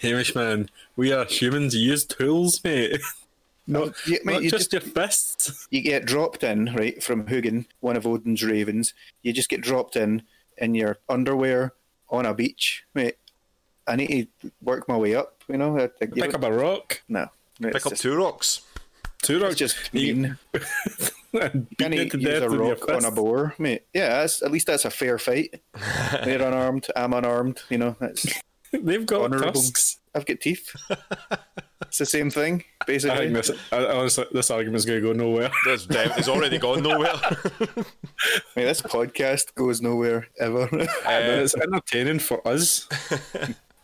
[0.00, 1.74] Hamish, man, we are humans.
[1.74, 3.00] You use tools, mate.
[3.68, 5.66] Not, Yeah, mate, not you just, your fists.
[5.72, 8.94] You get dropped in right from Hugin, one of Odin's ravens.
[9.22, 10.22] You just get dropped in
[10.58, 11.72] in your underwear
[12.10, 13.16] on a beach, mate.
[13.86, 15.78] I need to work my way up, you know.
[15.78, 17.02] I, I, Pick know- up a rock.
[17.08, 17.28] no,
[17.60, 18.62] it's Pick up two rocks.
[19.22, 19.54] Two rocks.
[19.56, 20.38] Just You- mean.
[20.52, 23.84] and beat Can it he to use death a rock on a boar, mate?
[23.94, 25.60] Yeah, that's, at least that's a fair fight.
[26.24, 26.86] They're unarmed.
[26.96, 27.62] I'm unarmed.
[27.70, 28.26] You know, that's,
[28.72, 29.52] They've got Honourable.
[29.52, 29.98] tusks.
[30.14, 30.74] I've got teeth.
[31.88, 33.16] It's the same thing, basically.
[33.16, 35.50] I think this, I, honestly, this argument's going to go nowhere.
[35.64, 37.14] There's dem- it's already gone nowhere.
[38.56, 40.68] Mate, this podcast goes nowhere ever.
[40.70, 42.88] But Uh, it's entertaining for us.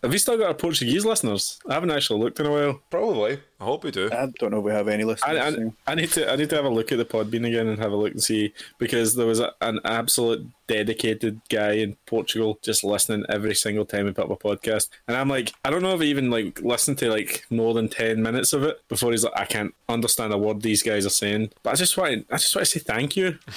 [0.03, 1.61] Have you still got our Portuguese listeners?
[1.69, 2.83] I haven't actually looked in a while.
[2.91, 3.41] probably.
[3.63, 4.11] I hope we do.
[4.13, 5.39] I don't know if we have any listeners.
[5.39, 7.47] I, I, so- I need to I need to have a look at the Podbean
[7.47, 11.73] again and have a look and see because there was a, an absolute dedicated guy
[11.73, 15.53] in Portugal just listening every single time we put up a podcast, and I'm like,
[15.65, 18.65] I don't know if I even like listened to like more than ten minutes of
[18.65, 21.75] it before he's like, I can't understand a word these guys are saying, but I
[21.77, 23.39] just want I just want to say thank you.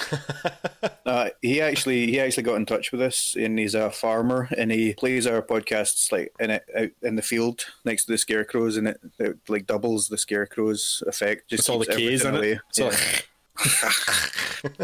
[1.06, 4.72] Uh, he actually he actually got in touch with us, and he's a farmer, and
[4.72, 8.76] he plays our podcasts like in it out in the field next to the scarecrows,
[8.76, 11.48] and it, it like doubles the scarecrows effect.
[11.50, 12.80] Just It's all the keeps K's in everything it.
[12.80, 12.90] away.
[12.90, 12.90] So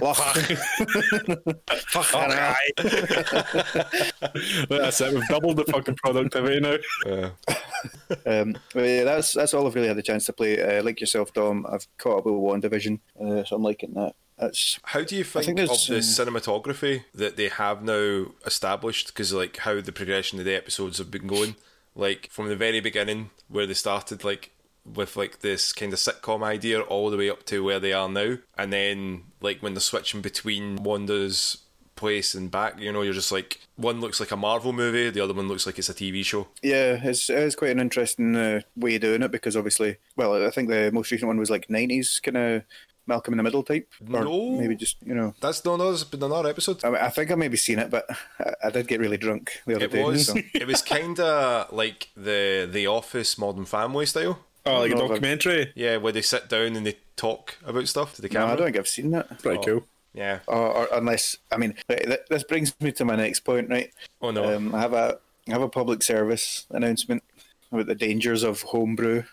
[4.69, 5.15] that's it.
[5.15, 6.77] We've doubled the fucking productivity now.
[7.07, 7.31] Uh,
[8.27, 10.61] Um, yeah, that's that's all I've really had the chance to play.
[10.63, 14.15] Uh, like yourself, Dom, I've caught up with WandaVision, uh, so I'm liking that.
[14.39, 19.09] That's how do you think, think of the uh, cinematography that they have now established?
[19.09, 21.57] Because like how the progression of the episodes have been going,
[21.97, 24.51] like from the very beginning where they started, like
[24.85, 28.09] with like this kind of sitcom idea, all the way up to where they are
[28.09, 31.59] now, and then like when they're switching between Wanda's
[31.95, 35.21] place and back, you know, you're just like one looks like a Marvel movie, the
[35.21, 36.49] other one looks like it's a TV show.
[36.63, 40.51] yeah, it's it's quite an interesting uh, way of doing it because obviously, well, I
[40.51, 42.63] think the most recent one was like '90s kind of
[43.07, 44.53] Malcolm in the Middle type, or No.
[44.59, 45.35] maybe just you know.
[45.41, 46.85] That's no, no, there's been another episode.
[46.85, 48.07] I, I think I maybe seen it, but
[48.41, 50.03] I, I did get really drunk the other It day.
[50.05, 54.41] was so- it was kind of like the The Office Modern Family style.
[54.65, 55.73] Oh, like a No, but- documentary.
[55.75, 58.53] Yeah, where they sit down and they talk about stuff to the No, camera.
[58.53, 59.39] I don't think I've seen that.
[59.41, 59.63] Pretty Oh.
[59.63, 59.87] cool.
[60.15, 60.41] Yeah.
[60.47, 63.91] Or, or unless, I mean, this brings me to my next point, right?
[64.21, 64.55] Oh no.
[64.57, 67.25] Um, I have a I have a public service announcement
[67.73, 69.25] about the dangers of homebrew,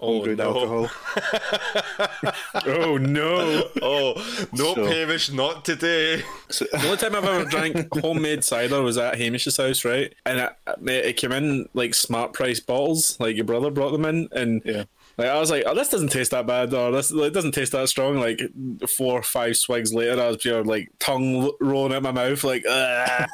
[0.00, 0.44] oh no.
[0.44, 0.90] alcohol.
[2.66, 3.64] Oh no!
[3.82, 6.22] Oh no, So- Hamish, not today.
[6.50, 10.12] So, The only time I've ever drank homemade cider was at Hamish's house, right?
[10.24, 10.50] And uh,
[10.86, 14.62] it, it came in like smart price bottles, like your brother brought them in, and
[14.64, 14.84] Yeah.
[15.18, 17.72] Like I was like, oh, this doesn't taste that bad, or this like, doesn't taste
[17.72, 18.16] that strong.
[18.18, 18.40] Like
[18.88, 22.64] four or five swigs later, I was pure like tongue rolling out my mouth, like.
[22.68, 23.26] "Ah."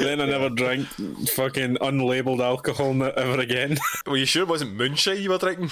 [0.00, 0.86] Then I never drank
[1.30, 3.76] fucking unlabeled alcohol ever again.
[4.06, 5.70] Were you sure it wasn't moonshine you were drinking?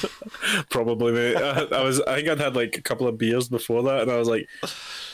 [0.69, 1.37] Probably, mate.
[1.37, 2.01] I, I was.
[2.03, 4.47] I think I'd had like a couple of beers before that, and I was like,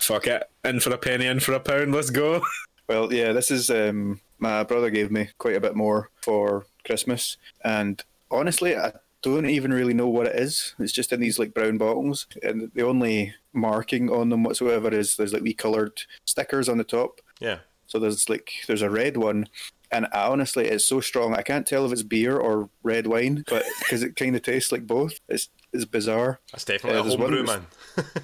[0.01, 2.43] "Fuck it, in for a penny, in for a pound, let's go."
[2.89, 7.37] well, yeah, this is um, my brother gave me quite a bit more for Christmas,
[7.65, 10.75] and honestly, I don't even really know what it is.
[10.79, 15.17] It's just in these like brown bottles, and the only marking on them whatsoever is
[15.17, 17.21] there's like wee coloured stickers on the top.
[17.41, 17.59] yeah.
[17.87, 19.49] So there's like there's a red one,
[19.91, 21.35] and honestly, it's so strong.
[21.35, 24.71] I can't tell if it's beer or red wine, but because it kind of tastes
[24.71, 25.19] like both.
[25.29, 26.39] It's it's bizarre.
[26.53, 27.67] That's definitely Yeah, a uh, homebrew, man.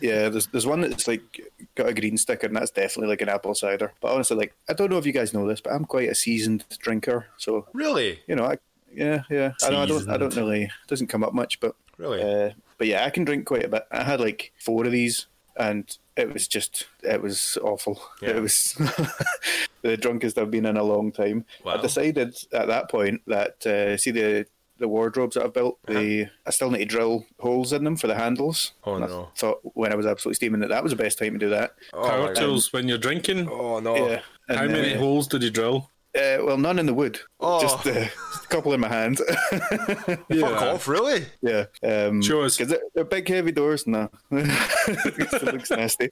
[0.01, 1.41] Yeah, there's there's one that's like
[1.75, 3.93] got a green sticker, and that's definitely like an apple cider.
[4.01, 6.15] But honestly, like I don't know if you guys know this, but I'm quite a
[6.15, 8.21] seasoned drinker, so Really?
[8.29, 8.59] you know, I
[8.97, 9.53] yeah, yeah.
[9.63, 12.21] I know I don't I don't really it doesn't come up much, but Really?
[12.23, 13.87] uh, but yeah, I can drink quite a bit.
[13.91, 15.85] I had like four of these, and
[16.17, 18.01] it was just it was awful.
[18.21, 18.31] Yeah.
[18.37, 18.75] It was
[19.83, 21.45] the drunkest I've been in a long time.
[21.65, 21.75] Wow.
[21.75, 24.47] I decided at that point that uh, see the
[24.79, 28.09] the wardrobes that I've built, they I still need to drill holes in them for
[28.09, 28.73] the handles.
[28.85, 29.31] Oh, And I no.
[29.35, 31.77] thought when I was absolutely steaming that that was the best time to do that.
[31.95, 33.49] oh, Power tools when you're drinking.
[33.51, 33.97] Oh, no.
[33.97, 34.21] Yeah.
[34.51, 35.91] And How many uh, holes did you drill?
[36.17, 37.21] Uh, well, none in the wood.
[37.41, 37.61] Oh.
[37.61, 37.93] Just, uh,
[38.33, 39.19] just a couple in my hand.
[39.51, 41.27] Fuck off, really?
[41.43, 41.67] yeah.
[41.83, 42.43] Um, Show.
[42.43, 43.87] Because they're, they're big, heavy doors.
[43.87, 44.09] No.
[44.31, 46.09] it looks nasty.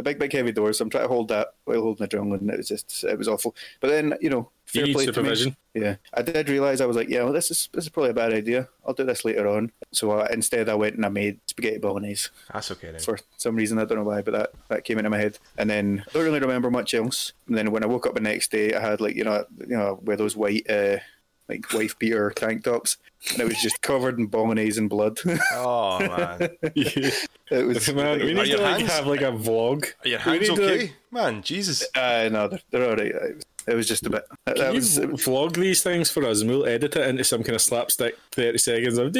[0.00, 0.80] The big, big, heavy doors.
[0.80, 3.28] I'm trying to hold that while holding the drum, and it was just, it was
[3.28, 3.54] awful.
[3.80, 5.14] But then, you know, You fair need play to me.
[5.14, 5.56] supervision.
[5.74, 8.14] Yeah, I did realize I was like, yeah, well, this is this is probably a
[8.14, 8.68] bad idea.
[8.86, 9.72] I'll do this later on.
[9.92, 13.00] So uh, instead, I went and I made spaghetti bolognese That's okay then.
[13.00, 13.78] for some reason.
[13.78, 15.38] I don't know why, but that, that came into my head.
[15.58, 17.34] And then I don't really remember much else.
[17.46, 19.76] And then when I woke up the next day, I had like you know you
[19.76, 20.96] know wear those white uh,
[21.50, 22.96] like wife beater tank tops,
[23.32, 25.18] and it was just covered in bolognese and blood.
[25.52, 26.48] Oh, man.
[26.62, 29.84] it was Man, we need to like hands- have like a vlog.
[30.04, 30.78] Are your hands need to, okay?
[30.82, 31.84] like, Man, Jesus.
[31.94, 33.12] Uh, no, they're, they're all right.
[33.70, 34.26] It was, just a bit.
[34.46, 37.06] That, Can that you was, it vlog these things for us and we'll edit it
[37.08, 39.14] into some kind of slapstick 30 seconds of.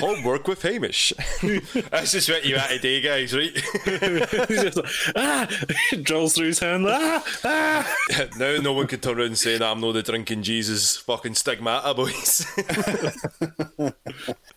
[0.00, 1.12] Homework with Hamish.
[1.90, 3.52] That's just what you at today, guys, right?
[4.48, 5.48] He's just like, ah,
[6.02, 6.86] drills through his hand.
[6.88, 7.96] Ah, ah.
[8.38, 11.34] now no one can turn around and say that I'm not the drinking Jesus fucking
[11.34, 12.46] stigmata, boys.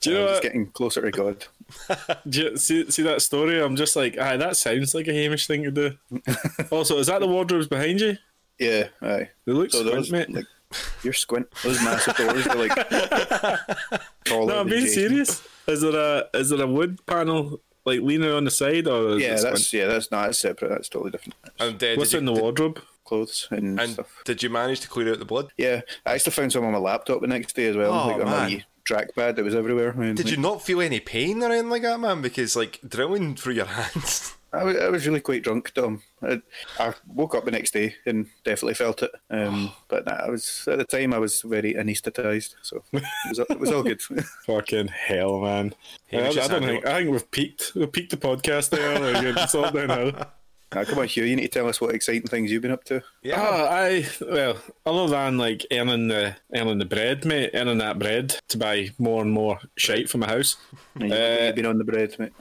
[0.02, 0.43] Do you I know was what?
[0.43, 1.45] getting closer to God.
[2.30, 3.62] Do you see, see that story?
[3.62, 5.97] I'm just like, ah, that sounds like a Hamish thing to do.
[6.71, 8.17] also, is that the wardrobes behind you?
[8.60, 9.30] Yeah, aye.
[9.45, 10.32] They look So squint, those, mate.
[10.32, 10.45] like,
[11.04, 11.47] you're squint.
[11.63, 12.89] Those massive doors are like.
[14.25, 15.10] taller no, I'm being Jason.
[15.10, 15.47] serious.
[15.67, 19.21] Is there a is there a wood panel like leaning on the side or is
[19.21, 19.73] Yeah, that's squint?
[19.73, 20.69] yeah, that's not that's separate.
[20.69, 21.36] That's totally different.
[21.43, 22.82] That's and, uh, what's did in you, the wardrobe?
[23.06, 24.21] clothes and, and stuff.
[24.25, 25.51] did you manage to clear out the blood?
[25.58, 27.93] Yeah, I actually found some on my laptop the next day as well.
[27.93, 28.63] Oh, like on man.
[28.89, 29.93] My trackpad, it was everywhere.
[29.93, 32.21] I mean, Did like, you not feel any pain or anything like that, man?
[32.21, 34.36] Because like drilling through your hands.
[34.54, 36.02] I was, I was really quite drunk, Tom.
[36.21, 36.41] I,
[36.80, 39.12] I woke up the next day and definitely felt it.
[39.30, 43.39] Um, but nah, I was at the time I was very anaesthetised, so it was,
[43.39, 44.02] it was all good.
[44.45, 45.74] Fucking hell, man.
[46.12, 47.74] I, Hamish I don't think I think we've peaked.
[47.76, 49.00] We've peaked the podcast there.
[49.00, 50.13] Like, it's all downhill.
[50.73, 52.84] now, come on, Hugh, you need to tell us what exciting things you've been up
[52.86, 53.01] to.
[53.21, 53.39] Yeah.
[53.39, 58.36] Oh, I well, other than like earning the earning the bread, mate, earning that bread
[58.49, 60.58] to buy more and more shite for my house.
[60.99, 62.34] You've Uh, been on the bread, mate.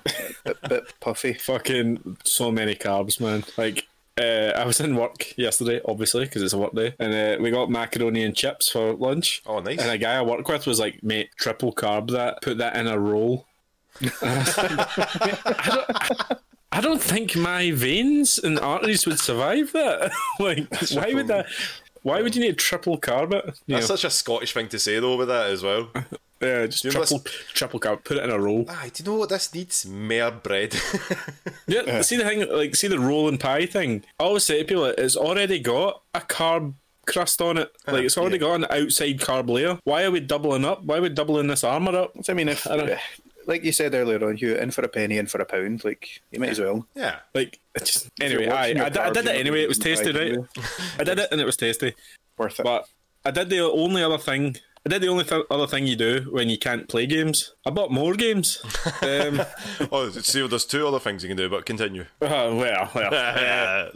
[0.44, 1.32] Bit, bit puffy.
[1.40, 3.44] Fucking so many carbs, man.
[3.56, 3.86] Like.
[4.16, 7.50] Uh, I was in work yesterday, obviously, because it's a work day, and uh, we
[7.50, 9.42] got macaroni and chips for lunch.
[9.44, 9.80] Oh, nice.
[9.80, 12.40] And a guy I work with was like, "Mate, triple carb that.
[12.40, 13.44] Put that in a roll."
[14.00, 16.38] I like, I, don't,
[16.74, 20.10] I don't think my veins and arteries would survive that.
[20.40, 21.46] like, why would that?
[22.02, 23.32] Why would you need to triple carb?
[23.32, 25.88] You That's know, such a Scottish thing to say though with that as well.
[26.42, 27.20] yeah, just triple
[27.54, 28.02] triple carb.
[28.02, 28.66] Put it in a roll.
[28.68, 29.86] Ah, do you know what this needs?
[29.86, 30.74] More bread.
[31.66, 34.04] Yeah, see the thing, like see the roll and pie thing.
[34.20, 36.74] I always say to people, it's already got a carb
[37.06, 37.70] crust on it.
[37.86, 39.78] Like it's already got an outside carb layer.
[39.84, 40.84] Why are we doubling up?
[40.84, 42.12] Why are we doubling this armor up?
[42.28, 42.98] I mean, if I don't-
[43.46, 46.20] like you said earlier on, Hugh, in for a penny, in for a pound, like
[46.30, 46.86] you might as well.
[46.94, 47.16] yeah.
[47.34, 48.44] Like, just anyway.
[48.44, 49.62] you're I, I, your did- I did it anyway.
[49.62, 50.38] It was eating tasty, right?
[50.98, 51.94] I did it and it was tasty.
[52.38, 52.64] Worth it.
[52.64, 52.88] But
[53.24, 54.56] I did the only other thing.
[54.86, 57.54] I did the only th- other thing you do when you can't play games.
[57.64, 58.62] I bought more games.
[59.02, 59.40] Um,
[59.90, 62.02] Oh, see, there's two other things you can do, but continue.
[62.20, 63.14] uh, well, well.
[63.14, 63.90] uh,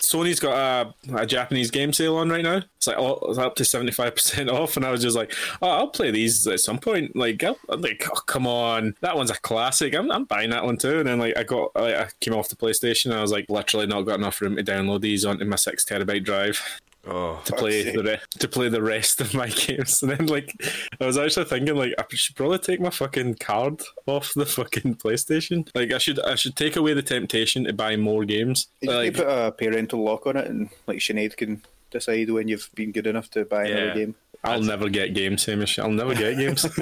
[0.00, 2.62] Sony's got a, a Japanese game sale on right now.
[2.76, 5.34] It's like oh, it's up to seventy five percent off, and I was just like,
[5.62, 7.16] oh, I'll play these at some point.
[7.16, 9.94] Like, I'm like, oh, come on, that one's a classic.
[9.94, 11.00] I'm, I'm buying that one too.
[11.00, 13.46] And then like, I got, like, I came off the PlayStation, and I was like,
[13.48, 16.62] literally not got enough room to download these onto my six terabyte drive
[17.06, 17.94] oh, to play sake.
[17.96, 20.02] the re- to play the rest of my games.
[20.02, 20.52] And then like,
[21.00, 24.96] I was actually thinking like, I should probably take my fucking card off the fucking
[24.96, 25.68] PlayStation.
[25.74, 28.68] Like, I should I should take away the temptation to buy more games.
[28.80, 32.70] You Like, put a parental lock on it, and like Sinead can decide when you've
[32.74, 33.76] been good enough to buy Yeah.
[33.76, 34.14] another game.
[34.42, 35.78] I'll never get games, Hamish.
[35.78, 36.66] I'll never get games.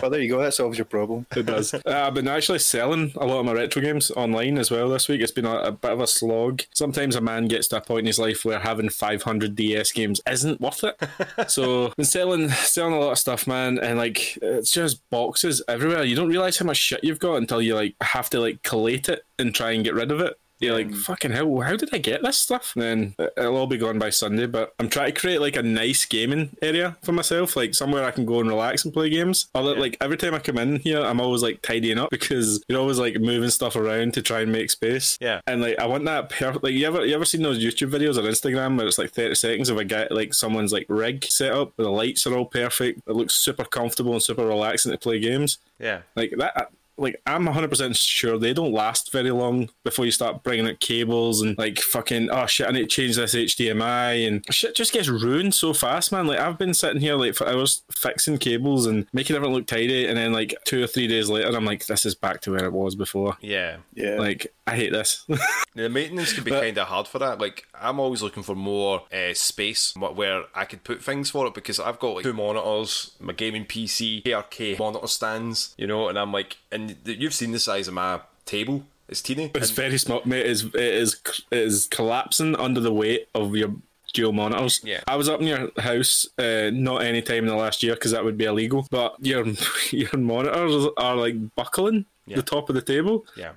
[0.00, 0.40] Well, there you go.
[0.40, 1.26] That solves your problem.
[1.34, 1.74] it does.
[1.74, 5.08] Uh, I've been actually selling a lot of my retro games online as well this
[5.08, 5.20] week.
[5.20, 6.62] It's been a, a bit of a slog.
[6.72, 10.20] Sometimes a man gets to a point in his life where having 500 DS games
[10.30, 10.96] isn't worth it.
[11.50, 16.04] so, been selling selling a lot of stuff, man, and like it's just boxes everywhere.
[16.04, 19.08] You don't realize how much shit you've got until you like have to like collate
[19.08, 20.38] it and try and get rid of it.
[20.60, 20.96] You're like, mm.
[20.96, 22.72] fucking hell, how did I get this stuff?
[22.74, 25.56] And then uh, it'll all be gone by Sunday, but I'm trying to create like
[25.56, 29.10] a nice gaming area for myself, like somewhere I can go and relax and play
[29.10, 29.48] games.
[29.54, 32.80] Although, like, every time I come in here, I'm always like tidying up because you're
[32.80, 35.16] always like moving stuff around to try and make space.
[35.20, 35.40] Yeah.
[35.46, 36.64] And like, I want that perfect.
[36.64, 39.34] Like, you ever you ever seen those YouTube videos on Instagram where it's like 30
[39.34, 42.46] seconds of a guy, like someone's like rig set up, where the lights are all
[42.46, 43.00] perfect.
[43.06, 45.58] It looks super comfortable and super relaxing to play games.
[45.78, 46.02] Yeah.
[46.16, 46.70] Like that.
[46.98, 51.42] Like I'm 100% sure they don't last very long before you start bringing out cables
[51.42, 55.08] and like fucking oh shit I need to change this HDMI and shit just gets
[55.08, 59.06] ruined so fast man like I've been sitting here like for hours fixing cables and
[59.12, 62.04] making everything look tidy and then like two or three days later I'm like this
[62.04, 63.78] is back to where it was before Yeah.
[63.94, 64.16] Yeah.
[64.18, 65.26] like I hate this
[65.74, 67.40] The maintenance can be kind of hard for that.
[67.40, 71.54] Like, I'm always looking for more uh, space where I could put things for it
[71.54, 76.18] because I've got like two monitors, my gaming PC, KRK monitor stands, you know, and
[76.18, 78.84] I'm like, and th- you've seen the size of my table.
[79.08, 79.50] It's teeny.
[79.54, 81.16] it's very small mate it is it is
[81.50, 83.74] it is collapsing under the weight of your
[84.12, 85.00] dual monitors Yeah.
[85.06, 88.10] I was up in your house uh, not any time in the last year because
[88.12, 89.46] that would be illegal but your
[89.90, 92.36] your monitors are like buckling Yeah.
[92.36, 93.52] the top of the table yeah.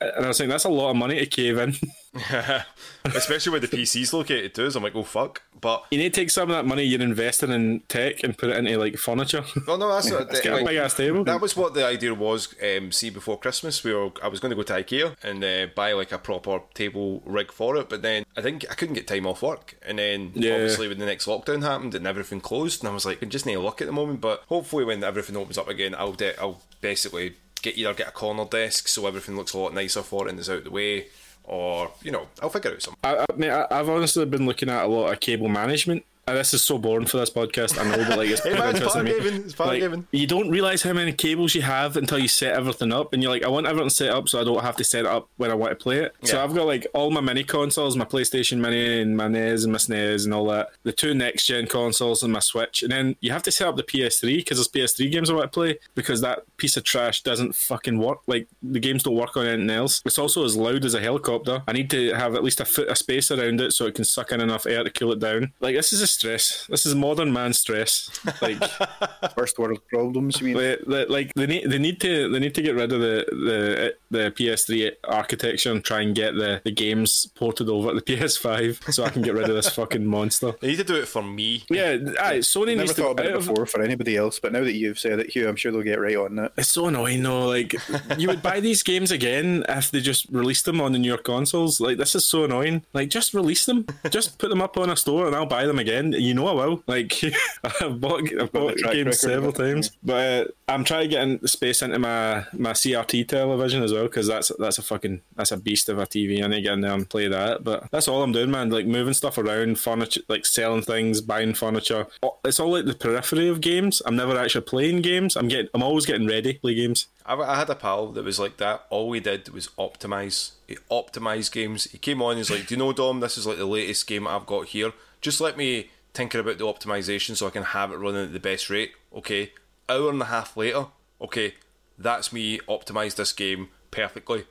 [0.00, 1.74] And I was saying that's a lot of money to cave in
[3.04, 4.70] Especially where the PC's located too.
[4.70, 5.42] So I'm like, oh fuck.
[5.60, 8.50] But you need to take some of that money you're investing in tech and put
[8.50, 10.22] it into like furniture well, no, that's not.
[10.22, 12.54] a like, big ass table That was what the idea was.
[12.62, 14.10] Um, see, before Christmas, we were.
[14.22, 17.52] I was going to go to IKEA and uh, buy like a proper table rig
[17.52, 20.54] for it, but then I think I couldn't get time off work, and then Yeah.
[20.54, 23.46] obviously when the next lockdown happened and everything closed, and I was like, I just
[23.46, 24.20] need a look at the moment.
[24.20, 27.34] But hopefully, when everything opens up again, I'll de- I'll basically
[27.66, 30.38] get either get a corner desk so everything looks a lot nicer for it and
[30.38, 31.06] is out the way,
[31.44, 32.98] or you know, I'll figure out something.
[33.04, 36.04] I, I, I, I've honestly been looking at a lot of cable management.
[36.28, 37.78] And this is so boring for this podcast.
[37.78, 39.04] I know, but like it's Hey, man, it's interesting.
[39.04, 39.12] me.
[39.12, 40.04] part of it's part Like.
[40.10, 43.30] You don't realize how many cables you have until you set everything up, and you're
[43.30, 45.52] like, I want everything set up so I don't have to set it up when
[45.52, 46.16] I want to play it.
[46.24, 49.72] So I've got like all my mini consoles, my PlayStation Mini and my NES and
[49.72, 50.70] my SNES and all that.
[50.82, 53.76] The two next gen consoles and my Switch, and then you have to set up
[53.76, 57.22] the PS3 because there's PS3 games I want to play because that piece of trash
[57.22, 58.18] doesn't fucking work.
[58.26, 60.02] Like the games don't work on anything else.
[60.04, 61.62] It's also as loud as a helicopter.
[61.68, 64.04] I need to have at least a foot of space around it so it can
[64.04, 65.52] suck in enough air to cool it down.
[65.60, 66.66] Like this is a stress.
[66.68, 68.10] This is modern man stress.
[68.42, 68.62] Like.
[69.34, 70.40] First world problems.
[70.40, 70.56] You mean?
[70.56, 73.24] They, they, like they need they need to they need to get rid of the
[73.30, 78.02] the the PS3 architecture and try and get the, the games ported over to the
[78.16, 80.52] PS5 so I can get rid of this fucking monster.
[80.60, 81.64] They need to do it for me.
[81.70, 84.38] Yeah, aye, Sony Never needs to thought about out it of- before for anybody else,
[84.40, 86.52] but now that you've said it, Hugh, I'm sure they'll get right on that.
[86.56, 87.46] It's so annoying though.
[87.46, 87.74] Like
[88.16, 91.80] you would buy these games again if they just released them on the newer consoles.
[91.80, 92.84] Like this is so annoying.
[92.94, 93.86] Like just release them.
[94.10, 96.05] just put them up on a store and I'll buy them again.
[96.12, 96.82] You know I will.
[96.86, 97.12] Like
[97.80, 99.90] I've bought I've bought games several times.
[100.02, 104.04] But uh, I'm trying to get in space into my my CRT television as well
[104.04, 106.42] because that's that's a fucking that's a beast of a TV.
[106.42, 107.64] I need to get in there and play that.
[107.64, 108.70] But that's all I'm doing, man.
[108.70, 112.06] Like moving stuff around, furniture, like selling things, buying furniture.
[112.44, 114.02] It's all like the periphery of games.
[114.04, 115.36] I'm never actually playing games.
[115.36, 117.06] I'm getting I'm always getting ready to play games.
[117.24, 118.86] I, I had a pal that was like that.
[118.90, 120.52] All he did was optimize.
[120.66, 121.84] He optimized games.
[121.84, 122.36] He came on.
[122.36, 123.20] He's like, "Do you know, Dom?
[123.20, 124.92] This is like the latest game I've got here.
[125.20, 128.40] Just let me tinker about the optimization so I can have it running at the
[128.40, 129.52] best rate." Okay.
[129.88, 130.86] Hour and a half later.
[131.20, 131.54] Okay,
[131.96, 134.46] that's me optimized this game perfectly.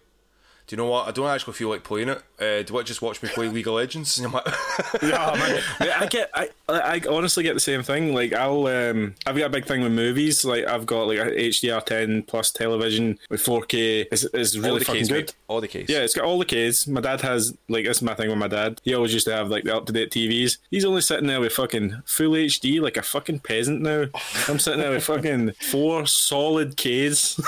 [0.68, 1.08] Do you know what?
[1.08, 2.18] I don't actually feel like playing it.
[2.40, 4.18] Uh, do you want to just watch me play League of Legends?
[4.26, 4.46] And I'm like,
[5.02, 5.62] Yeah, man.
[6.00, 8.14] I get, I, I honestly get the same thing.
[8.16, 10.44] Like, I'll, um, I've got a big thing with movies.
[10.44, 14.08] Like, I've got like a HDR10 plus television with 4K.
[14.12, 15.26] It's, it's all really the fucking case, good.
[15.26, 15.36] mate.
[15.48, 15.88] All the case.
[15.88, 16.88] Yeah, it's got all the Ks.
[16.88, 18.82] My dad has like this is my thing with my dad.
[18.84, 20.58] He always used to have like the up to date TVs.
[20.72, 24.06] He's only sitting there with fucking full HD like a fucking peasant now.
[24.48, 27.40] I'm sitting there with fucking four solid Ks.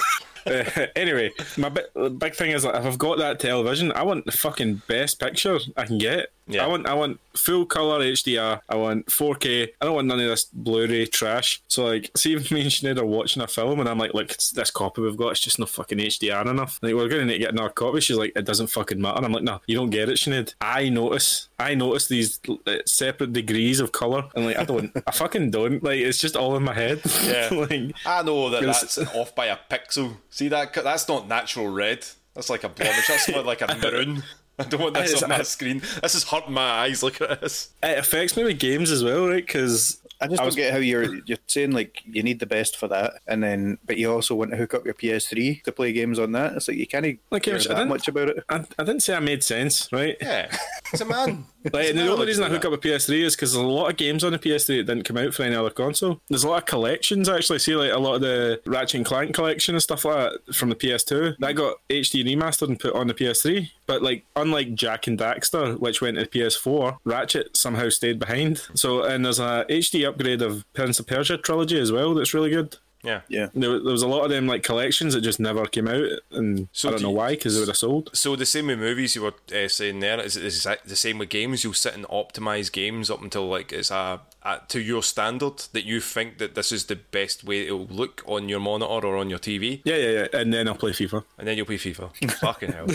[0.96, 4.32] Anyway, my bi- big thing is that if I've got that television, I want the
[4.32, 6.32] fucking best picture I can get.
[6.48, 6.64] Yeah.
[6.64, 8.62] I want I want full color HDR.
[8.70, 9.68] I want 4K.
[9.82, 11.62] I don't want none of this Blu-ray trash.
[11.68, 14.32] So like, see if me and Sinead are watching a film and I'm like, look,
[14.32, 15.30] it's this copy we've got.
[15.30, 16.80] It's just not fucking HDR enough.
[16.82, 18.00] Like we're gonna need to get another copy.
[18.02, 19.24] She's like, it doesn't fucking matter.
[19.24, 20.56] I'm like, no, you don't get it, Sinead.
[20.62, 21.50] I notice.
[21.60, 24.92] I notice these uh, separate degrees of color, and like I don't.
[25.08, 25.84] I fucking don't.
[25.84, 27.02] Like it's just all in my head.
[27.28, 27.50] Yeah.
[27.52, 30.18] like I know that that's off by a pixel.
[30.30, 30.74] See that?
[30.74, 32.06] That's not natural red.
[32.36, 33.08] That's like a blemish.
[33.08, 34.24] That's more like a maroon.
[34.60, 35.82] I don't want this It's- on my screen.
[36.02, 37.04] This is hurting my eyes.
[37.04, 37.70] Look at this.
[37.84, 39.46] it affects me with games as well, right?
[39.46, 42.88] Because I just don't get how you're you're saying like you need the best for
[42.88, 46.18] that, and then but you also want to hook up your PS3 to play games
[46.18, 46.54] on that.
[46.54, 48.44] It's like you can't Like, care I that didn't- much about it.
[48.50, 50.18] I, I didn't say I made sense, right?
[50.20, 50.50] Yeah,
[50.92, 51.46] he's a man.
[51.72, 53.92] Like, and the only reason I hook up a PS3 is because there's a lot
[53.92, 56.22] of games on the PS3 that didn't come out for any other console.
[56.30, 57.60] There's a lot of collections actually.
[57.60, 60.70] See, like a lot of the Ratchet and Clank collection and stuff like that from
[60.70, 63.70] the PS2 that got HD remastered and put on the PS3.
[63.88, 68.62] But like, unlike Jak and Daxter, which went to PS4, Ratchet somehow stayed behind.
[68.76, 72.14] So, and there's a HD upgrade of Prince of Persia trilogy as well.
[72.14, 72.76] That's really good.
[73.08, 73.22] Yeah.
[73.30, 73.48] Yeah.
[73.54, 76.68] There, there was a lot of them like collections that just never came out, and
[76.72, 78.10] So I don't do know you- why because they would have sold.
[78.14, 81.18] So the same with movies you were uh, saying there is it the the same
[81.18, 81.64] with games.
[81.64, 85.86] You'll sit and optimize games up until like it's a, a to your standard that
[85.86, 89.30] you think that this is the best way it'll look on your monitor or on
[89.30, 90.40] your TV, Yeah, yeah, yeah.
[90.40, 91.24] And then I'll play FIFA.
[91.38, 92.32] and then you'll play FIFA.
[92.40, 92.88] Fucking hell.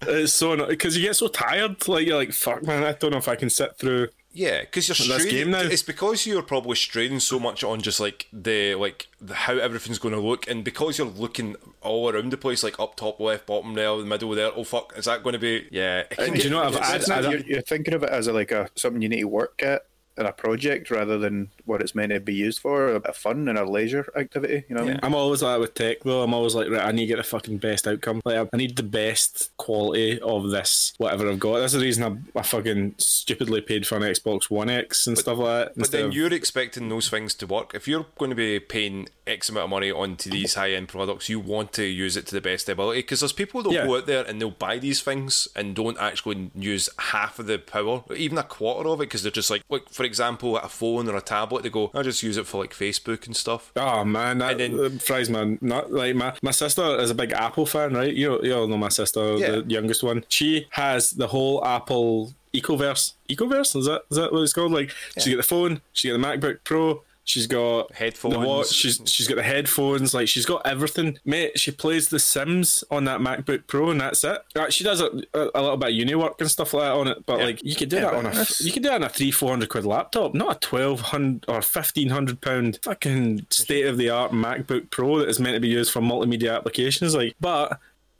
[0.00, 1.86] It's so because you get so tired.
[1.88, 2.84] Like you're like, fuck, man.
[2.84, 4.08] I don't know if I can sit through.
[4.38, 5.34] Yeah, because you're This straining.
[5.34, 5.60] game now?
[5.62, 9.98] It's because you're probably straining so much on just like the like the, how everything's
[9.98, 13.46] going to look, and because you're looking all around the place, like up top left,
[13.46, 14.52] bottom there, the middle there.
[14.54, 15.66] Oh fuck, is that going to be?
[15.72, 17.62] Yeah, it can do you know what I've it's- had- It's not- I you're, you're
[17.62, 19.86] thinking of it as a, like a something you need to work at
[20.16, 23.16] in a project rather than what it's meant to be used for, a bit of
[23.16, 24.64] fun and a leisure activity.
[24.68, 25.00] You know what I mean?
[25.02, 26.22] I'm always like that with tech though.
[26.22, 28.20] I'm always like, right, I need to get the fucking best outcome.
[28.24, 31.58] Like, I need the best quality of this, whatever I've got.
[31.58, 35.38] That's the reason I, I fucking stupidly paid for an Xbox One X and stuff
[35.38, 35.72] like that.
[35.78, 37.72] But then of- you're expecting those things to work.
[37.74, 41.28] If you're going to be paying X amount of money onto these high end products,
[41.28, 43.00] you want to use it to the best ability.
[43.00, 43.86] Because there's people that'll Yeah.
[43.86, 47.58] go out there and they'll buy these things and don't actually use half of the
[47.58, 51.08] power, even a quarter of it, because they're just like, like for example, a phone
[51.08, 51.57] or a tablet.
[51.62, 53.72] They go, I just use it for like Facebook and stuff.
[53.76, 55.58] Oh man, that And then- uh, fries man.
[55.60, 58.12] Not like my my sister is a big Apple fan, right?
[58.12, 59.50] You you all know my sister, Yeah.
[59.50, 60.24] the youngest one.
[60.28, 63.12] She has the whole Apple Ecoverse.
[63.28, 64.72] Ecoverse is that is that what it's called?
[64.72, 67.02] Like she's got the phone, she's got the MacBook Pro.
[67.28, 68.32] She's got Headphones.
[68.34, 68.68] The watch.
[68.72, 70.14] She's she's got the headphones.
[70.14, 71.18] Like she's got everything.
[71.26, 74.40] Mate, she plays The Sims on that MacBook Pro, and that's it.
[74.56, 76.92] Uh, She does a, a, a little bit of uni work and stuff like that
[76.92, 77.26] on it.
[77.26, 77.44] But Yeah.
[77.44, 79.10] like you could do Yeah, that on a that's- you could do that on a
[79.10, 83.84] three four hundred quid laptop, not a twelve hundred or fifteen hundred pound fucking state
[83.84, 87.14] of the art MacBook Pro that is meant to be used for multimedia applications.
[87.14, 87.78] Like, but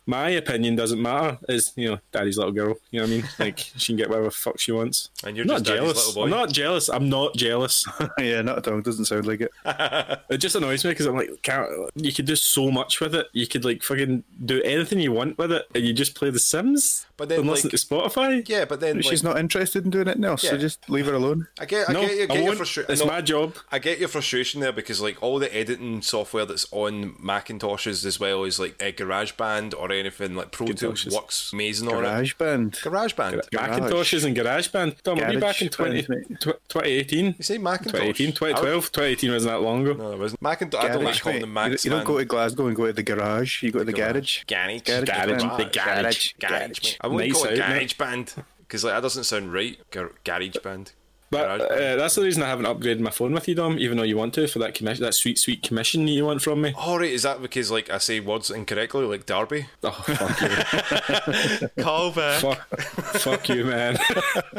[0.08, 1.38] my opinion doesn't matter.
[1.50, 2.76] Is you know, daddy's little girl.
[2.90, 3.24] You know what I mean?
[3.38, 5.10] Like she can get whatever the fuck she wants.
[5.22, 6.14] And you're not just jealous.
[6.14, 6.24] boy.
[6.24, 6.88] I'm not jealous.
[6.88, 7.86] I'm not jealous.
[8.18, 8.80] yeah, not at all.
[8.80, 9.50] Doesn't sound like it.
[10.30, 13.28] it just annoys me because I'm like, can't, you could do so much with it.
[13.32, 16.38] You could like fucking do anything you want with it, and you just play The
[16.38, 17.06] Sims.
[17.18, 18.48] But then, and listen like- to Spotify.
[18.48, 21.14] Yeah, but then like, She's not interested in doing it now, so just leave her
[21.14, 21.48] alone.
[21.60, 22.92] I get, I no, get, I I get your frustration.
[22.92, 23.56] It's my job.
[23.70, 28.18] I get your frustration there because like all the editing software that's on Macintoshes as
[28.18, 32.06] well as like uh, GarageBand or anything like Pro Tools works amazing on it.
[32.06, 32.72] Garage band.
[32.72, 33.48] GarageBand.
[33.50, 35.02] Macintoshes and GarageBand.
[35.02, 37.34] Tom, were you back in 20, tw- 2018?
[37.38, 37.92] You say Macintosh?
[37.92, 39.92] 2018, 2012, 2018 wasn't that long ago.
[39.94, 40.42] No, it wasn't.
[40.42, 40.84] Macintosh.
[40.84, 41.84] I don't like Garage, calling them You, Macs.
[41.84, 43.62] you don't go to Glasgow and go to the garage.
[43.62, 44.44] You go to the garage.
[44.44, 44.82] Garage.
[44.82, 45.26] Garage Garage.
[45.28, 45.40] band.
[45.40, 45.74] The The garage.
[45.74, 46.32] garage.
[46.38, 46.78] Garage.
[46.80, 46.96] Garage.
[47.00, 47.74] I wouldn't Nice call it out, mate.
[47.78, 49.78] garage band because like that doesn't sound right.
[49.90, 50.92] Gar- garage band.
[51.30, 54.02] But uh, that's the reason I haven't upgraded my phone with you, Dom, even though
[54.02, 56.72] you want to for that commission, that sweet, sweet commission you want from me.
[56.76, 59.66] Oh right, is that because like I say words incorrectly, like Derby?
[59.82, 61.68] Oh, fuck you.
[61.82, 62.40] Call back.
[62.40, 62.80] fuck,
[63.20, 63.98] fuck you, man.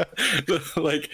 [0.75, 1.09] like,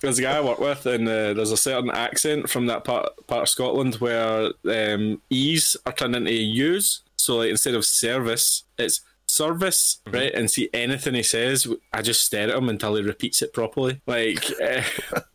[0.00, 3.08] there's a guy I work with, and uh, there's a certain accent from that part
[3.26, 7.00] part of Scotland where um, E's are turned into U's.
[7.16, 10.32] So, like, instead of service, it's service, right?
[10.32, 14.00] And see anything he says, I just stare at him until he repeats it properly.
[14.06, 14.82] Like, uh,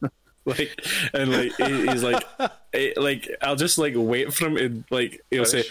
[0.46, 0.84] like,
[1.14, 2.24] and like he, he's like,
[2.74, 5.64] eh, like I'll just like wait for him to like he'll say,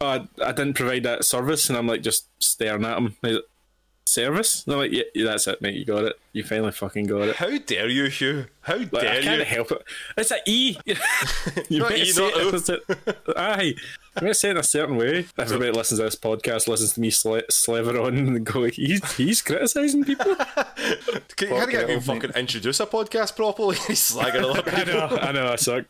[0.00, 3.16] oh, I, I didn't provide that service, and I'm like just staring at him.
[3.22, 3.42] Like,
[4.04, 4.64] service?
[4.64, 5.74] And I'm like, yeah, yeah, that's it, mate.
[5.74, 6.18] You got it.
[6.34, 7.36] You finally fucking got it.
[7.36, 8.46] How dare you, Hugh?
[8.62, 9.44] How Like, dare I can't you?
[9.44, 9.82] help it.
[10.16, 10.78] It's an E.
[10.86, 10.94] you
[11.80, 12.48] Not better E, say not it O.
[12.48, 12.80] in a cer-
[13.36, 13.62] Aye.
[14.14, 15.26] You better say it in a certain way.
[15.38, 19.42] Everybody listens to this podcast, listens to me sle- slaver on and go, he's, he's
[19.42, 20.34] criticising people.
[21.36, 22.22] Can you can't get me off, mate.
[22.22, 23.76] fucking introduce a podcast properly?
[23.76, 24.94] He's slagging other I people.
[24.94, 25.84] know, I know, I suck.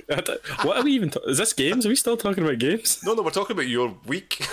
[0.62, 1.10] What are we even?
[1.10, 1.84] Ta- is this games?
[1.86, 3.00] Are we still talking about games?
[3.04, 4.44] No, no, we're talking about your week.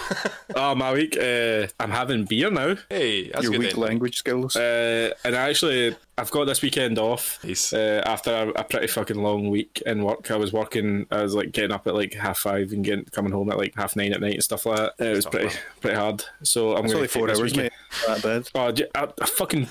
[0.55, 1.17] Oh, my week.
[1.17, 2.75] Uh, I'm having beer now.
[2.89, 3.59] hey, that's Your good.
[3.61, 3.79] weak then.
[3.81, 4.55] language skills.
[4.55, 5.78] Uh, and actually,
[6.17, 7.39] I've got this weekend off.
[7.43, 7.73] Nice.
[7.73, 11.05] Uh, after a, a pretty fucking long week in work, I was working.
[11.11, 13.75] I was like getting up at like half five and getting coming home at like
[13.75, 14.93] half nine at night and stuff like that.
[14.99, 15.59] Uh, it was pretty bad.
[15.82, 16.23] pretty hard.
[16.43, 17.71] So I'm going only to four hours, mate.
[18.07, 18.49] That bad.
[18.55, 19.67] Oh, I, I fucking.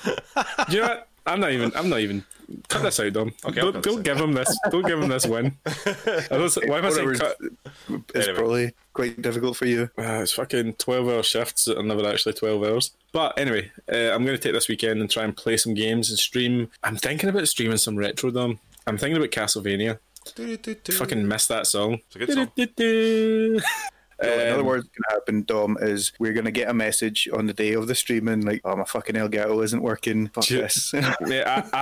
[0.69, 1.08] do you know what?
[1.29, 1.71] I'm not even.
[1.75, 2.25] I'm not even.
[2.67, 3.31] Cut this out, Dom.
[3.45, 4.57] Okay, don't don't give him this.
[4.71, 5.55] Don't give him this win.
[5.65, 7.37] I don't, why am I saying cut?
[8.15, 8.33] is Anyway.
[8.35, 9.83] probably quite difficult for you.
[9.97, 12.91] Uh, it's fucking 12 hour shifts that are never actually 12 hours.
[13.11, 16.09] But anyway, uh, I'm going to take this weekend and try and play some games
[16.09, 16.71] and stream.
[16.83, 18.59] I'm thinking about streaming some Retro Dom.
[18.87, 19.99] I'm thinking about Castlevania.
[20.35, 20.91] Do-do-do-do.
[20.93, 21.99] Fucking missed that song.
[22.11, 23.69] It's a good song.
[24.21, 27.29] In other Um, words, going to happen, Dom, is we're going to get a message
[27.33, 30.27] on the day of the streaming like, "Oh, my fucking Elgato isn't working.
[30.29, 30.61] Fuck Shit.
[30.63, 30.93] this."
[31.27, 31.77] yeah, I,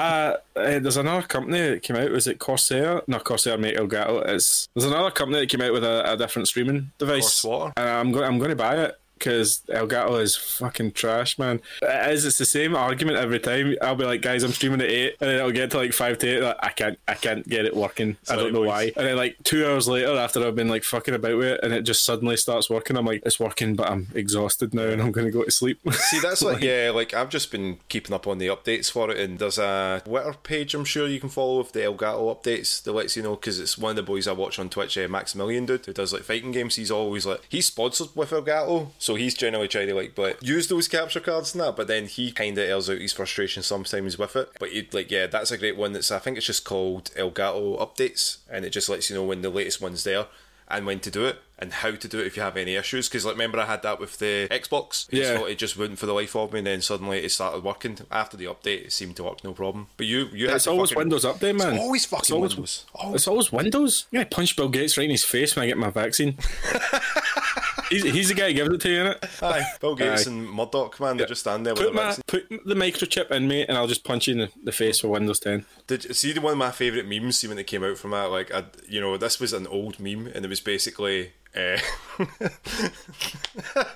[0.56, 2.12] I, uh, there's another company that came out.
[2.12, 3.02] Was it Corsair?
[3.08, 4.24] No, Corsair mate Elgato.
[4.28, 7.74] It's there's another company that came out with a, a different streaming device, Corswater?
[7.78, 8.26] and I'm going.
[8.26, 9.00] I'm going to buy it.
[9.18, 11.62] Because Elgato is fucking trash, man.
[11.82, 12.26] It is.
[12.26, 13.76] It's the same argument every time.
[13.82, 16.18] I'll be like, guys, I'm streaming at eight, and then it'll get to like five
[16.20, 16.42] to eight.
[16.42, 18.18] Like, I can't, I can't get it working.
[18.30, 18.68] I don't know boys.
[18.68, 18.84] why.
[18.96, 21.74] And then like two hours later, after I've been like fucking about with it, and
[21.74, 22.98] it just suddenly starts working.
[22.98, 25.80] I'm like, it's working, but I'm exhausted now, and I'm going to go to sleep.
[25.92, 29.20] See, that's like, yeah, like I've just been keeping up on the updates for it,
[29.20, 32.92] and there's a Twitter page I'm sure you can follow with the Elgato updates that
[32.92, 35.66] lets you know because it's one of the boys I watch on Twitch, uh, Maximilian
[35.66, 36.76] Dood, who does like fighting games.
[36.76, 40.68] He's always like he's sponsored with Elgato, so he's generally trying to like but use
[40.68, 41.76] those capture cards and that.
[41.76, 44.50] But then he kind of airs out his frustration sometimes with it.
[44.60, 45.94] But he like yeah, that's a great one.
[45.94, 49.42] That's I think it's just called Elgato updates, and it just lets you know when
[49.42, 50.28] the latest one's there.
[50.70, 53.10] And when to do it, and how to do it if you have any issues.
[53.10, 55.10] Because like, remember I had that with the Xbox.
[55.10, 55.46] Just Yeah.
[55.46, 57.98] it just wouldn't for the life of me, and then suddenly it started working.
[58.12, 59.88] After the update, it seemed to work no problem.
[59.98, 61.74] But you, you, had it's always fucking- Windows Update, man.
[61.74, 62.86] It's always fucking It's always- Windows.
[62.96, 64.06] Oh, It's always Windows.
[64.12, 66.38] I'm gonna punch Bill Gates right in his face when I get my vaccine.
[67.90, 69.44] he's, he's the guy who gives it to you, innit?
[69.44, 70.32] aye, Bill Gates Aye.
[70.32, 72.24] and Murdoch, man, they just stand there with Put a my vaccine.
[72.28, 75.08] put the microchip in me, and I'll just punch you in the, the face for
[75.10, 75.66] Windows 10.
[75.88, 77.40] Did you see the one of my favourite memes?
[77.40, 80.00] See when it came out from that, like, I, you know, this was an old
[80.00, 81.32] meme, and it was basically.
[81.58, 81.80] Uh,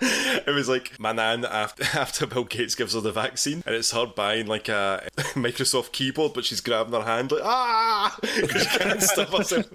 [0.02, 3.92] it was like my nan after, after Bill Gates gives her the vaccine, and it's
[3.92, 9.02] her buying like a Microsoft keyboard, but she's grabbing her hand like ah, she can't
[9.04, 9.68] stop herself.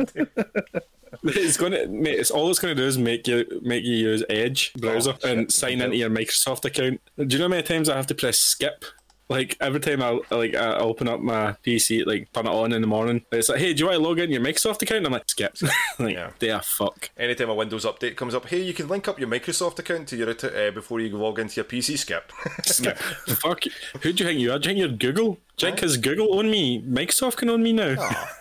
[1.22, 2.18] It's gonna, mate.
[2.18, 5.50] It's all it's gonna do is make you make you use Edge browser Oh, and
[5.52, 7.00] sign into your Microsoft account.
[7.16, 8.84] Do you know how many times I have to press skip?
[9.28, 12.80] Like every time I like I open up my PC, like turn it on in
[12.80, 14.98] the morning, it's like, hey, do you want to log in your Microsoft account?
[14.98, 15.56] And I'm like, skip.
[15.98, 16.30] like, Yeah.
[16.40, 17.10] yeah, fuck.
[17.16, 20.16] Anytime a Windows update comes up, hey, you can link up your Microsoft account to
[20.16, 21.98] your uh, before you log into your PC.
[21.98, 22.30] Skip.
[22.64, 22.96] Skip.
[22.98, 23.64] fuck.
[24.02, 24.58] Who do you think you are?
[24.60, 25.38] Do you think you're Google?
[25.56, 27.94] Do has Google own me, Microsoft can own me now?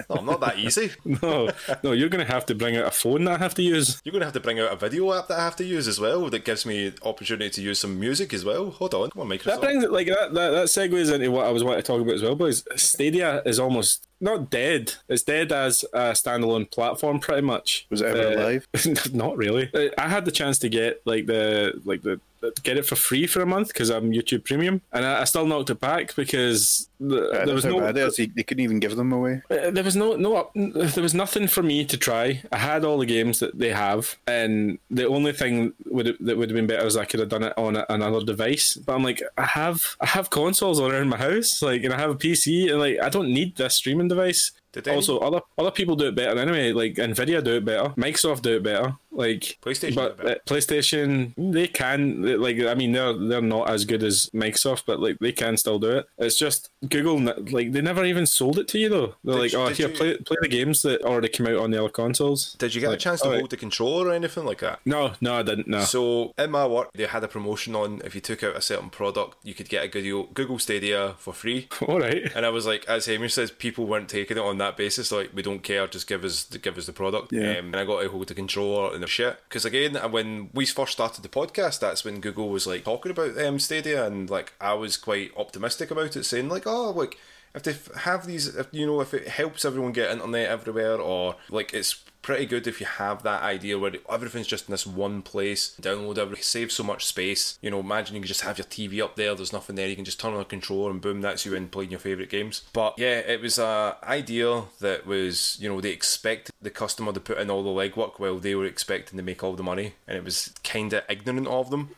[0.09, 0.91] no, not that easy.
[1.05, 1.49] No,
[1.83, 4.01] no, you're gonna have to bring out a phone that I have to use.
[4.03, 5.87] You're going to have to bring out a video app that I have to use
[5.87, 8.69] as well that gives me opportunity to use some music as well.
[8.71, 9.45] Hold on, come on, Microsoft.
[9.45, 10.49] That brings it like that, that.
[10.51, 12.35] That segues into what I was wanting to talk about as well.
[12.35, 14.93] Boys, Stadia is almost not dead.
[15.07, 17.85] It's dead as a standalone platform, pretty much.
[17.89, 18.67] Was it ever Uh, alive?
[19.13, 19.69] not really.
[19.73, 22.19] Uh, I had the chance to get like the like the
[22.63, 25.45] get it for free for a month because I'm YouTube Premium, and I, I still
[25.45, 28.15] knocked it back because the, Uh, there was no bad it is.
[28.17, 29.41] They, they couldn't even give them away.
[29.51, 32.41] uh, there was no no there was nothing for me to try.
[32.51, 36.49] I had all the games that they have, and the only thing would that would
[36.49, 38.75] have been better is I could have done it on a, another device.
[38.75, 42.11] But I'm like, I have I have consoles around my house, like, and I have
[42.11, 44.51] a PC, and like, I don't need this streaming device.
[44.71, 46.73] Did also, other other people do it better anyway.
[46.73, 48.95] Like Nvidia do it better, Microsoft do it better.
[49.15, 50.39] Like PlayStation but do it better.
[50.41, 54.83] uh, PlayStation they can they- like I mean they're they're not as good as Microsoft,
[54.85, 56.07] but like they can still do it.
[56.17, 57.19] It's just Google
[57.51, 59.15] like they never even sold it to you though.
[59.23, 61.57] They're Did like, you- oh here you- play play the games that already came out
[61.57, 62.53] on the other consoles.
[62.59, 63.41] Did you get a chance to alright.
[63.41, 64.79] hold the controller or anything like that?
[64.85, 65.67] No, no, I didn't.
[65.67, 65.81] No.
[65.81, 68.89] So in my work, they had a promotion on if you took out a certain
[68.89, 71.67] product, you could get a Google Google Stadia for free.
[71.87, 72.31] All right.
[72.35, 75.11] And I was like, as Hamish says, people weren't taking it on that basis.
[75.11, 77.31] Like, we don't care, just give us give us the product.
[77.31, 77.57] Yeah.
[77.59, 79.39] Um, and I got to hold the controller and the shit.
[79.47, 83.37] Because again, when we first started the podcast, that's when Google was like talking about
[83.39, 87.17] um, Stadia, and like I was quite optimistic about it, saying like, oh, like
[87.53, 91.35] if they have these, if you know, if it helps everyone get internet everywhere, or
[91.49, 95.21] like it's pretty good if you have that idea where everything's just in this one
[95.21, 97.59] place, download everything, save so much space.
[97.61, 99.95] You know, imagine you can just have your TV up there, there's nothing there, you
[99.95, 102.63] can just turn on a controller and boom, that's you in playing your favourite games.
[102.73, 107.19] But yeah, it was a idea that was, you know, they expect the customer to
[107.19, 110.17] put in all the legwork while they were expecting to make all the money, and
[110.17, 111.91] it was kind of ignorant of them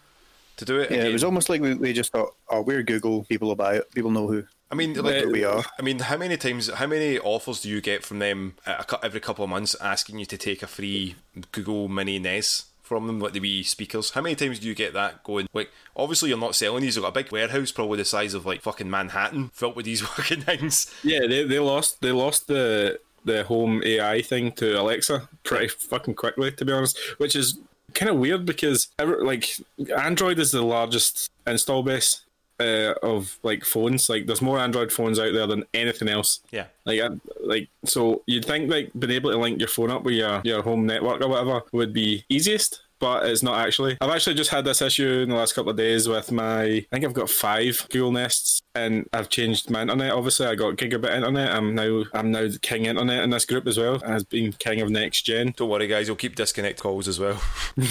[0.58, 0.92] to do it.
[0.92, 3.56] Yeah, Again, it was almost like we, we just thought, oh, we're Google, people will
[3.56, 4.44] buy it, people know who.
[4.70, 5.64] I mean, like, we are.
[5.80, 8.56] I mean, how many times, how many offers do you get from them
[9.02, 11.16] every couple of months asking you to take a free
[11.52, 14.12] Google Mini Nest from them, like the wee speakers?
[14.12, 15.48] How many times do you get that going?
[15.54, 16.98] Like, obviously, you're not selling these.
[16.98, 20.02] You've got a big warehouse, probably the size of like fucking Manhattan, filled with these
[20.08, 20.94] fucking things.
[21.04, 26.16] Yeah, they, they lost they lost the the home AI thing to Alexa pretty fucking
[26.16, 27.00] quickly, to be honest.
[27.20, 27.58] Which is
[27.94, 29.50] kind of weird because ever, like
[29.98, 32.22] Android is the largest install base
[32.60, 34.10] uh, of like phones.
[34.10, 36.42] Like there's more Android phones out there than anything else.
[36.52, 36.68] Yeah.
[36.86, 37.10] Like, I,
[37.42, 40.62] like so you'd think like being able to link your phone up with your, your
[40.62, 43.98] home network or whatever would be easiest, but it's not actually.
[44.02, 46.64] I've actually just had this issue in the last couple of days with my.
[46.64, 50.12] I think I've got five Google Nests, and I've changed my internet.
[50.12, 51.52] Obviously, I got gigabit internet.
[51.52, 54.02] I'm now I'm now king internet in this group as well.
[54.04, 55.54] As been king of next gen.
[55.56, 56.08] Don't worry, guys.
[56.08, 57.42] You'll keep disconnect calls as well.
[57.78, 57.82] oh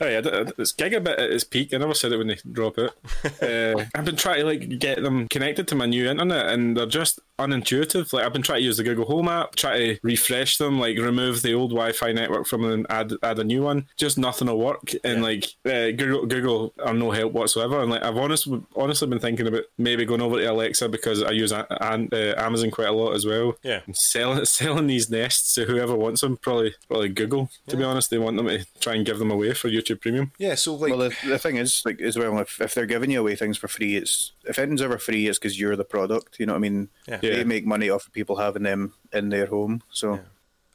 [0.00, 0.20] yeah,
[0.58, 1.74] it's gigabit at its peak.
[1.74, 2.92] I never said it when they drop it.
[3.42, 6.86] Uh, I've been trying to like get them connected to my new internet, and they're
[6.86, 8.12] just unintuitive.
[8.12, 10.98] Like I've been trying to use the Google Home app, try to refresh them, like
[10.98, 13.86] remove the old Wi-Fi network from them add add a new one.
[13.96, 14.92] Just nothing will work.
[15.04, 17.80] And like uh, Google Google are no help whatsoever.
[17.80, 21.30] And like I've honestly honestly been thinking about maybe going over to Alexa because I
[21.30, 23.56] use a- an- uh, Amazon quite a lot as well.
[23.62, 23.80] Yeah.
[23.86, 26.36] And selling selling these nests to whoever wants them.
[26.36, 27.50] Probably probably Google.
[27.68, 30.32] To be honest, they want them to try and give them away for YouTube Premium.
[30.38, 33.10] Yeah, so like, Well, the, the thing is, like as well, if, if they're giving
[33.10, 36.38] you away things for free, it's if anything's ever free, it's because you're the product.
[36.38, 36.88] You know what I mean?
[37.06, 37.18] Yeah.
[37.18, 37.44] They Yeah.
[37.44, 40.20] make money off of people having them in their home, so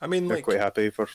[0.01, 1.07] I mean, they're like, quite happy for.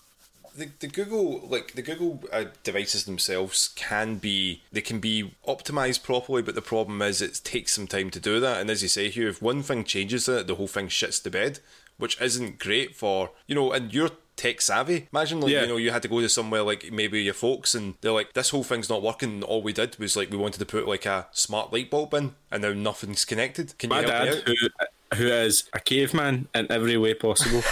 [0.56, 6.02] the, the Google like the Google uh, devices themselves can be they can be optimized
[6.02, 8.60] properly, but the problem is it takes some time to do that.
[8.60, 11.30] And as you say, Hugh, if one thing changes it, the whole thing shits the
[11.30, 11.60] bed,
[11.96, 13.72] which isn't great for you know.
[13.72, 14.10] And you're
[14.42, 15.08] tech savvy.
[15.12, 15.62] Imagine like Yeah.
[15.62, 18.32] you know you had to go to somewhere like maybe your folks, and they're like,
[18.32, 19.42] this whole thing's not working.
[19.42, 22.34] All we did was like we wanted to put like a smart light bulb in,
[22.50, 23.76] and now nothing's connected.
[23.78, 24.42] Can you My dad, out?
[24.46, 24.54] who
[25.16, 27.62] who is a caveman in every way possible,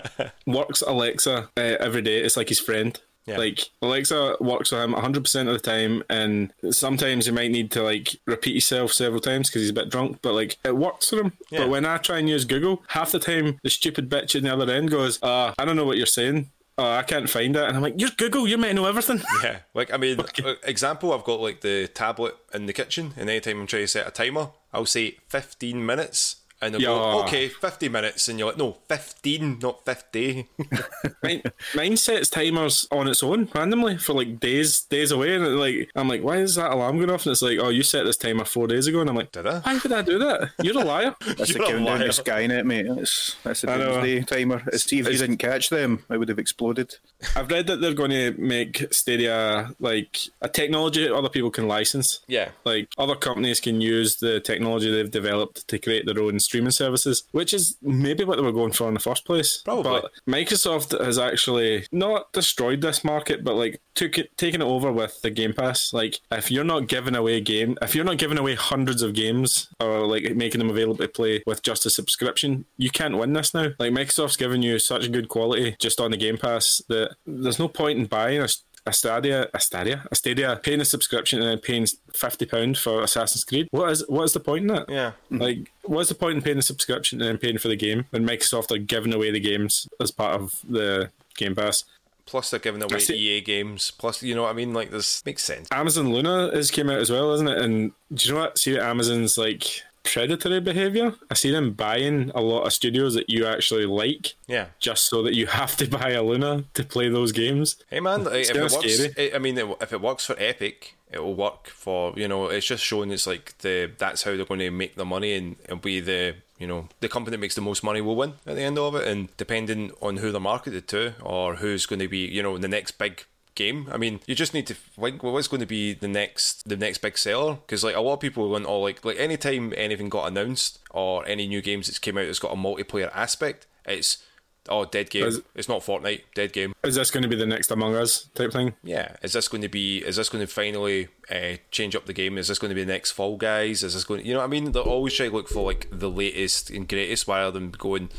[0.46, 2.18] works Alexa uh, every day.
[2.20, 3.00] It's like his friend.
[3.26, 3.36] Yeah.
[3.36, 7.82] Like Alexa works with him 100% of the time, and sometimes you might need to
[7.82, 10.18] like repeat yourself several times because he's a bit drunk.
[10.22, 11.32] But like it works for him.
[11.50, 11.60] Yeah.
[11.60, 14.52] But when I try and use Google, half the time the stupid bitch in the
[14.52, 16.50] other end goes, "Uh, I don't know what you're saying.
[16.78, 18.46] Uh, I can't find it." And I'm like, "You're Google.
[18.46, 22.36] Meant to know everything." Yeah, like I mean, uh, example, I've got like the tablet
[22.54, 26.36] in the kitchen, and anytime I'm trying to set a timer, I'll say 15 minutes,
[26.62, 27.24] and they'll go, Yeah.
[27.24, 30.48] okay, 50 minutes, and you're like, no, 15, not 50.
[31.22, 31.42] mine,
[31.74, 36.08] mine sets timers on its own randomly for like days days away, and like I'm
[36.08, 37.24] like, why is that alarm going off?
[37.26, 39.46] And it's like, oh, you set this timer four days ago, and I'm like, Did
[39.46, 39.60] I?
[39.60, 40.50] Why would I do that?
[40.62, 41.14] You're a liar.
[41.26, 42.08] That's You're a countdown liar.
[42.08, 42.86] to Skynet, mate.
[42.88, 43.92] That's that's the I know.
[44.02, 44.62] doomsday timer.
[44.72, 46.96] It's, See if you didn't catch them, I would have exploded.
[47.36, 51.68] I've read that they're going to make Stadia like a technology that other people can
[51.68, 52.20] license.
[52.26, 52.50] Yeah.
[52.64, 57.22] Like other companies can use the technology they've developed to create their own streaming services,
[57.30, 59.62] which is maybe what they were going for in the first place.
[59.64, 60.00] Probably.
[60.02, 64.92] But Microsoft has actually not destroyed this market, but like took it, taken it over
[64.92, 65.92] with the Game Pass.
[65.92, 69.68] Like if you're not giving away game, if you're not giving away hundreds of games
[69.78, 73.54] or like making them available to play with just a subscription, you can't win this
[73.54, 73.68] now.
[73.78, 77.68] Like Microsoft's giving you such good quality just on the Game Pass that there's no
[77.68, 78.48] point in buying a
[78.86, 83.02] a Stadia, a Stadia, a Stadia, paying a subscription and then paying fifty pound for
[83.02, 83.68] Assassin's Creed.
[83.70, 84.88] What is what is the point in that?
[84.88, 85.12] Yeah.
[85.30, 85.38] Mm-hmm.
[85.38, 88.26] Like, what's the point in paying a subscription and then paying for the game when
[88.26, 91.84] Microsoft are giving away the games as part of the Game Pass?
[92.26, 93.90] Plus, they're giving away see- EA games.
[93.90, 94.72] Plus, you know what I mean?
[94.72, 95.66] Like, this makes sense.
[95.72, 97.58] Amazon Luna has came out as well, isn't it?
[97.58, 98.56] And do you know what?
[98.58, 101.14] See Amazon's like predatory behavior.
[101.30, 104.34] I see them buying a lot of studios that you actually like.
[104.46, 104.66] Yeah.
[104.78, 107.76] Just so that you have to buy a Luna to play those games.
[107.88, 109.14] Hey man, like, if it works, scary.
[109.16, 112.46] it, I mean, if it works for Epic, it will work for you know.
[112.46, 115.56] It's just showing it's like the that's how they're going to make the money, and
[115.64, 118.56] it'll be the you know the company that makes the most money will win at
[118.56, 119.06] the end of it.
[119.06, 122.68] And depending on who they're marketed to, or who's going to be you know the
[122.68, 123.24] next big
[123.54, 123.88] game.
[123.92, 126.98] I mean, you just need to think what's going to be the next the next
[126.98, 130.26] big seller because like a lot of people went all like like anytime anything got
[130.28, 134.24] announced or any new games that's came out that's got a multiplayer aspect, it's
[134.68, 135.24] oh dead game.
[135.26, 136.74] Is- It's not Fortnite, dead game.
[136.84, 138.74] Is this going to be the next Among Us type thing?
[138.82, 139.98] Yeah, is this going to be?
[139.98, 142.38] Is this going to finally uh, change up the game?
[142.38, 143.82] Is this going to be the next Fall Guys?
[143.82, 144.24] Is this going?
[144.24, 144.72] You know what I mean?
[144.72, 148.10] They're always trying to look for like the latest and greatest, rather than going,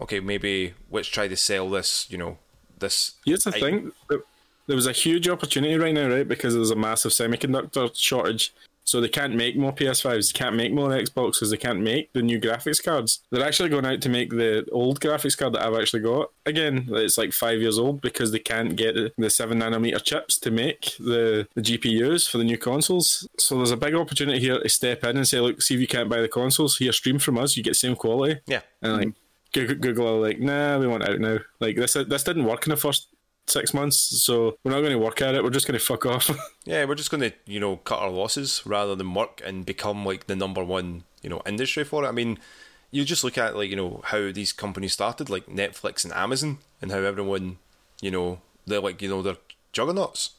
[0.00, 2.06] okay, maybe let's try to sell this.
[2.10, 2.38] You know,
[2.78, 3.12] this.
[3.24, 3.92] Here's the item.
[4.08, 4.20] thing:
[4.68, 6.28] there- was a huge opportunity right now, right?
[6.28, 8.52] Because there's a massive semiconductor shortage,
[8.88, 12.22] so they can't make more PS5s, they can't make more Xboxes, they can't make the
[12.22, 13.20] new graphics cards.
[13.30, 16.88] They're actually going out to make the old graphics card that I've actually got again.
[16.92, 20.96] It's like five years old because they can't get the seven nanometer chips to make
[20.98, 23.28] the, the GPUs for the new consoles.
[23.38, 25.86] So there's a big opportunity here to step in and say, look, see if you
[25.86, 28.40] can't buy the consoles here, stream from us, you get same quality.
[28.46, 29.18] Yeah, And like mm-hmm.
[29.52, 31.40] Google, Google are like, nah, we want out now.
[31.60, 33.08] Like this, this didn't work in the first
[33.50, 35.42] six months, so we're not going to work at it.
[35.42, 36.30] We're just going to fuck off.
[36.64, 36.84] yeah.
[36.84, 40.26] We're just going to you know cut our losses rather than work and become like
[40.26, 42.08] the number one you know industry for it.
[42.08, 42.38] I mean.
[42.90, 46.56] You just look at like you know how these companies started, like Netflix and Amazon,
[46.80, 47.58] and how everyone,
[48.00, 49.36] you know, they're like you know they're
[49.74, 50.30] juggernauts.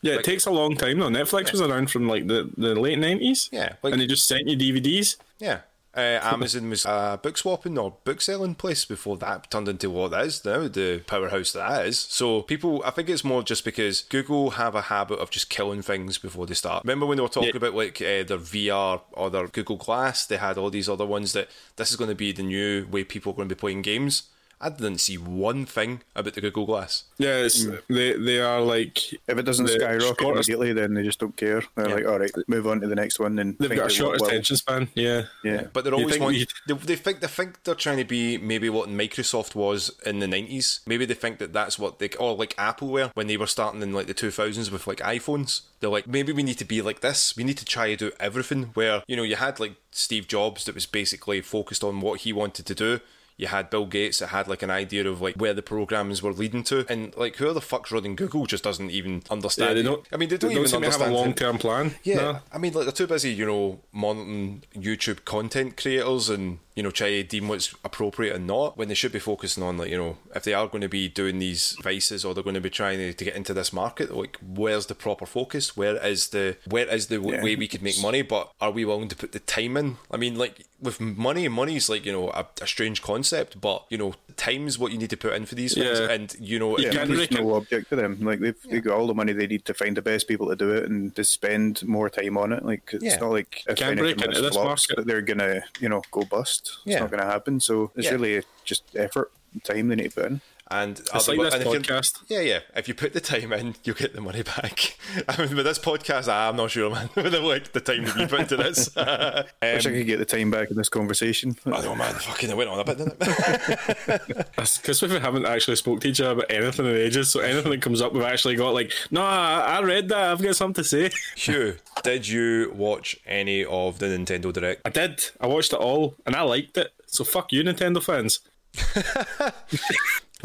[0.00, 1.10] yeah, Like- it takes a long time though.
[1.10, 3.50] Netflix was around from like the, the late nineties.
[3.52, 5.16] Yeah, like- and they just sent you DVDs.
[5.38, 5.58] Yeah.
[5.96, 10.12] Uh, Amazon was a book swapping or book selling place before that turned into what
[10.12, 11.98] it is now, the powerhouse that that is.
[12.00, 15.82] So people, I think it's more just because Google have a habit of just killing
[15.82, 16.84] things before they start.
[16.84, 17.56] Remember when they were talking Yeah.
[17.58, 20.26] about like uh, their VR or their Google Glass?
[20.26, 23.04] They had all these other ones that this is going to be the new way
[23.04, 24.24] people are going to be playing games.
[24.64, 27.04] I didn't see one thing about the Google Glass.
[27.18, 27.74] Yeah, it's, hmm.
[27.88, 31.62] they they are like If it doesn't skyrocket shortest- immediately, then they just don't care.
[31.74, 31.94] They're Yeah.
[31.96, 33.38] like, all right, move on to the next one.
[33.38, 34.28] And they've got a short what will.
[34.28, 34.88] attention span.
[34.94, 36.36] Yeah, Yeah, But they're always think want,
[36.66, 40.26] they, they think they think they're trying to be maybe what Microsoft was in the
[40.26, 40.80] nineties.
[40.86, 43.82] Maybe they think that that's what they or like Apple were when they were starting
[43.82, 45.60] in like the two thousands with like iPhones.
[45.80, 47.36] They're like maybe we need to be like this.
[47.36, 48.70] We need to try to do everything.
[48.74, 52.32] Where you know you had like Steve Jobs that was basically focused on what he
[52.32, 53.00] wanted to do.
[53.36, 56.32] You had Bill Gates that had like an idea of like where the programs were
[56.32, 59.70] leading to, and like who the fuck's running Google just doesn't even understand.
[59.70, 59.74] yeah.
[59.74, 60.06] They don't.
[60.12, 61.94] I mean, they don't, they even seem to have a long term plan.
[62.04, 62.38] Yeah, No.
[62.52, 66.90] I mean, like they're too busy, you know, monitoring YouTube content creators and you know
[66.90, 68.76] try to deem what's appropriate and not.
[68.76, 71.08] When they should be focusing on like you know if they are going to be
[71.08, 74.14] doing these vices or they're going to be trying to, to get into this market,
[74.14, 75.76] like where's the proper focus?
[75.76, 77.42] Where is the where is the w Yeah.
[77.44, 78.22] way we could make money?
[78.22, 79.96] But are we willing to put the time in?
[80.10, 83.96] I mean, like with money, money's like you know a, a strange concept, but you
[83.98, 86.10] know time's what you need to put in for these things, Yeah.
[86.10, 88.18] and you know yeah, can't there's reckon- no object to them.
[88.20, 90.56] Like they've, they've got all the money they need to find the best people to
[90.56, 92.64] do it and to spend more time on it.
[92.64, 93.16] Like it's Yeah.
[93.20, 95.06] not like if Can't break into this flops market.
[95.06, 96.63] they're gonna, you know, go bust.
[96.64, 97.00] It's Yeah.
[97.00, 97.60] not gonna happen.
[97.60, 98.12] So it's Yeah.
[98.12, 100.40] really just effort, and time they need to put in.
[100.74, 102.22] And It's like this and if you're- podcast.
[102.26, 102.58] Yeah, yeah.
[102.74, 104.98] If you put the time in, you'll get the money back.
[105.28, 107.08] I mean, with this podcast, I'm not sure, man.
[107.14, 108.90] with the, like the time that you put into this.
[108.96, 111.56] um, Wish I could get the time back in this conversation.
[111.64, 112.12] I know, man.
[112.14, 114.46] Fucking, it went on a bit, didn't it?
[114.56, 117.80] Because we haven't actually spoke to each other about anything in ages, so anything that
[117.80, 120.32] comes up, we've actually got like, no, I, I read that.
[120.32, 121.10] I've got something to say.
[121.36, 124.82] Hugh, did you watch any of the Nintendo Direct?
[124.84, 125.24] I did.
[125.40, 126.92] I watched it all, and I liked it.
[127.06, 128.40] So fuck you, Nintendo fans.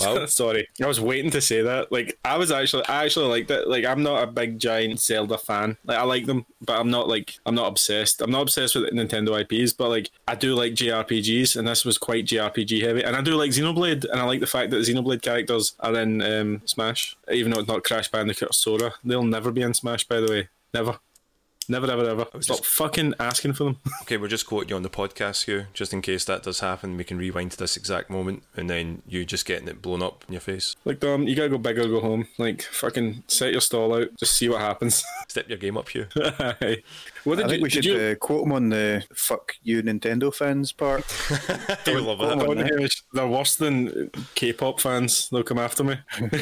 [0.02, 1.92] Well, Sorry, I was waiting to say that.
[1.92, 3.68] Like, I was actually, I actually liked it.
[3.68, 5.78] Like, I'm not a big giant Zelda fan.
[5.86, 8.22] Like, I like them, but I'm not like, I'm not obsessed.
[8.22, 11.98] I'm not obsessed with Nintendo IPs, but like, I do like JRPGs, and this was
[11.98, 13.04] quite JRPG heavy.
[13.04, 15.96] And I do like Xenoblade, and I like the fact that the Xenoblade characters are
[15.98, 18.94] in um, Smash, even though it's not Crash Bandicoot or Sora.
[19.04, 20.50] They'll never be in Smash, by the way.
[20.74, 21.00] Never.
[21.70, 22.26] Never, ever, ever.
[22.42, 23.78] Stop just- fucking asking for them.
[24.02, 26.98] okay, we're just quoting you on the podcast, Hugh, just in case that does happen.
[26.98, 30.26] We can rewind to this exact moment, and then you just getting it blown up
[30.28, 30.76] in your face.
[30.84, 32.28] like, Dom, you gotta go big or go home.
[32.40, 34.10] Like, fucking set your stall out.
[34.18, 35.04] Just see what happens.
[35.30, 36.08] Step your game up, Hugh.
[37.24, 39.82] What did I think you, we should you, uh, quote him on the "fuck you,
[39.82, 41.04] Nintendo fans" part.
[41.30, 42.48] I would love Come that.
[42.48, 42.58] on.
[42.58, 45.30] Don't They're worse than K-pop fans.
[45.30, 45.98] They'll come after me.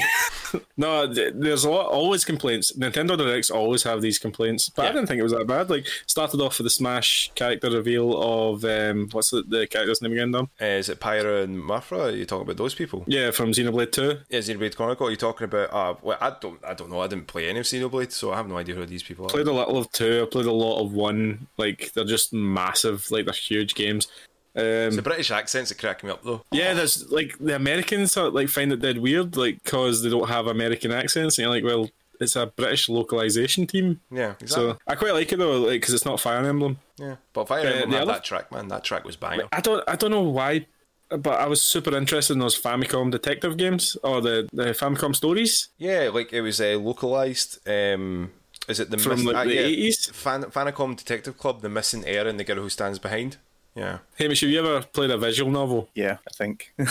[0.77, 2.71] no, there's a lot, always complaints.
[2.77, 5.69] Nintendo Directs always have these complaints, but I didn't think it was that bad.
[5.69, 10.13] Like, started off with the Smash character reveal of um, what's the, the character's name
[10.13, 10.49] again, Dom?
[10.61, 12.07] Uh, is it Pyra and Mythra?
[12.07, 13.03] Are you talking about those people?
[13.07, 14.19] Yeah, from Xenoblade Two.
[14.29, 15.07] Yeah, Xenoblade Chronicle.
[15.07, 15.73] Are you talking about?
[15.73, 16.99] Uh, well, I don't, I don't know.
[16.99, 19.29] I didn't play any of Xenoblade, so I have no idea who these people are.
[19.29, 20.23] Played a little of two.
[20.23, 21.47] I played a lot of one.
[21.57, 23.05] Like, they're just massive.
[23.11, 24.07] Like, they're huge games.
[24.55, 26.41] Um, the British accents are cracking me up though.
[26.51, 30.27] Yeah, there's like the Americans are, like find it dead weird, like because they don't
[30.29, 34.47] have American accents, and you're like, well, it's a British localization team, Yeah, exactly.
[34.47, 36.79] so I quite like it though, like because it's not Fire Emblem.
[36.97, 39.47] yeah, but I remember the had other- that track, man, that track was banger.
[39.51, 40.65] I don't, I don't know why,
[41.09, 45.69] but I was super interested in those Famicom detective games or the the Famicom stories.
[45.77, 47.59] Yeah, like it was uh, localized.
[47.69, 48.31] Um,
[48.67, 50.11] is it the From, miss- like, uh, the yeah, 80s?
[50.11, 53.37] Fan- Famicom Detective Club, the missing heir and the girl who stands behind.
[53.77, 55.87] Yeah, Hamish, have you ever played a visual novel?
[55.93, 56.73] Yeah, I think.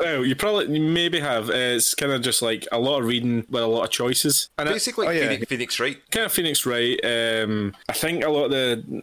[0.00, 1.48] Well, you probably, you maybe have.
[1.48, 4.50] Uh, it's kind of just like a lot of reading with a lot of choices,
[4.58, 5.28] and it, basically oh, yeah.
[5.28, 6.10] Phoenix, Phoenix Wright.
[6.10, 6.98] kind of Phoenix Wright.
[7.04, 9.02] Um, I think a lot of the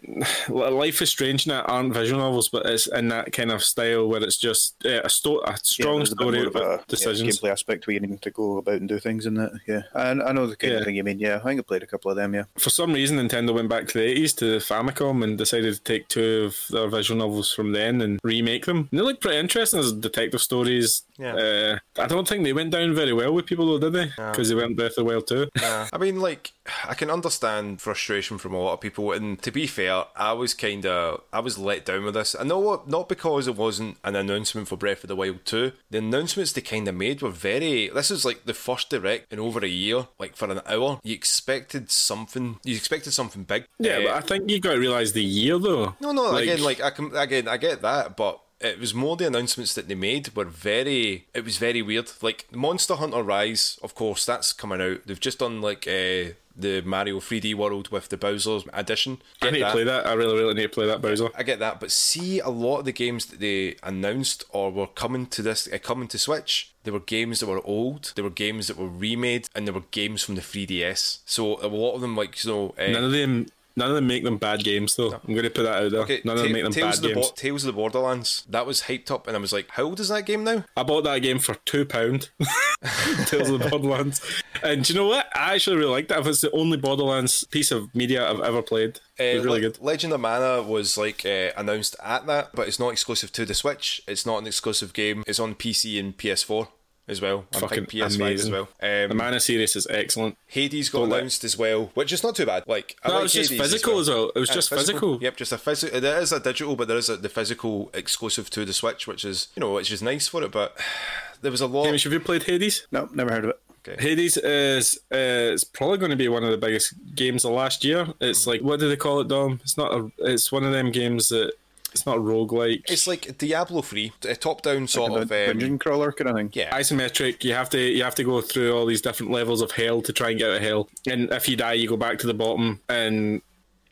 [0.50, 4.08] Life is Strange and it aren't visual novels, but it's in that kind of style
[4.08, 6.84] where it's just uh, a, sto- a strong there's a bit story more of about
[6.84, 7.42] a decisions.
[7.42, 9.52] yeah, gameplay aspect where you need to go about and do things in that.
[9.68, 10.80] Yeah, I, I know the kind Yeah.
[10.80, 11.20] of thing you mean.
[11.20, 12.36] Yeah, I think I played a couple of them.
[12.36, 15.82] Yeah, For some reason, Nintendo went back to the 80s to Famicom and decided to
[15.82, 18.88] take two of their visual novels from then and remake them.
[18.92, 21.04] And they look pretty interesting as detective stories.
[21.18, 21.36] Yeah.
[21.36, 24.12] Uh, I don't think they went down very well with people, though, did they?
[24.32, 25.50] Because they went Breath of the Wild two.
[25.62, 26.52] I mean, like,
[26.88, 30.54] I can understand frustration from a lot of people, and to be fair, I was
[30.54, 32.36] kind of, I was let down with this.
[32.40, 35.72] I know what, not because it wasn't an announcement for Breath of the Wild 2.
[35.90, 37.90] The announcements they kind of made were very.
[37.90, 41.00] This is like the first direct in over a year, like for an hour.
[41.04, 42.58] You expected something.
[42.64, 43.66] You expected something big.
[43.80, 45.96] Yeah, Uh, but I think you got to realise the year, though.
[46.02, 46.36] No, no.
[46.36, 49.88] again, like I can, again, I get that, but it was more the announcements that
[49.88, 51.28] they made were very.
[51.34, 52.12] It was very weird.
[52.22, 55.06] Like Monster Hunter Rise, of course, that's coming out.
[55.06, 59.22] They've just done like uh, the Mario 3D World with the Bowser's edition.
[59.42, 59.72] I need to that.
[59.72, 60.06] play that.
[60.08, 61.30] I really, really need to play that, Bowser.
[61.36, 64.88] I get that, but see, a lot of the games that they announced or were
[64.88, 68.14] coming to this, uh, coming to Switch, there were games that were old.
[68.16, 71.20] there were games that were remade, and there were games from the 3DS.
[71.26, 74.08] So a lot of them, like you know, uh, None of them None of them
[74.08, 75.14] make them bad games, though.
[75.14, 76.02] I'm going to put that out there.
[76.02, 77.30] Okay, None of them make them Tales, bad the games.
[77.30, 78.46] Bo- Tales of the Borderlands.
[78.50, 80.66] That was hyped up, and I was like, how old is that game now?
[80.76, 82.30] I bought that game for two pound.
[83.28, 84.22] Tales of the Borderlands,
[84.64, 85.28] and do you know what?
[85.36, 86.26] I actually really liked that.
[86.26, 89.00] It's the only Borderlands piece of media I've ever played.
[89.20, 89.82] It was Uh, really Le- good.
[89.82, 93.54] Legend of Mana was like uh, announced at that, but it's not exclusive to the
[93.54, 94.02] Switch.
[94.08, 95.24] It's not an exclusive game.
[95.28, 96.68] It's on PC and PS4
[97.12, 97.46] as well.
[97.54, 98.52] I Fucking PS5 as amazing.
[98.54, 98.70] well.
[98.80, 100.38] The Um, Mana series is excellent.
[100.48, 102.64] Hades got Don't let- announced as well, which is not too bad.
[102.68, 104.32] Like I No, like it was just physical as well.
[104.36, 105.20] It was Uh, just physical.
[105.22, 106.00] Yep, just a physical.
[106.02, 109.24] There is a digital, but there is a, the physical exclusive to the Switch, which
[109.26, 110.52] is you know which is nice for it.
[110.52, 110.76] But
[111.42, 111.86] there was a lot.
[111.86, 112.88] Hamish, have you played Hades?
[112.92, 113.60] No, never heard of it.
[113.88, 114.00] Okay.
[114.00, 115.18] Hades is uh,
[115.54, 118.08] it's probably going to be one of the biggest games of last year.
[118.22, 119.60] It's like what do they call it, Dom?
[119.64, 120.12] It's not a.
[120.20, 121.54] It's one of them games that
[121.92, 122.90] it's not a roguelike.
[122.90, 125.32] It's like Diablo three, a top-down sort A of.
[125.32, 126.50] Um, dungeon crawler kind of thing.
[126.54, 127.44] yeah, isometric.
[127.44, 130.14] You have to you have to go through all these different levels of hell to
[130.14, 130.90] try and get out of hell.
[131.08, 133.42] And if you die, you go back to the bottom, and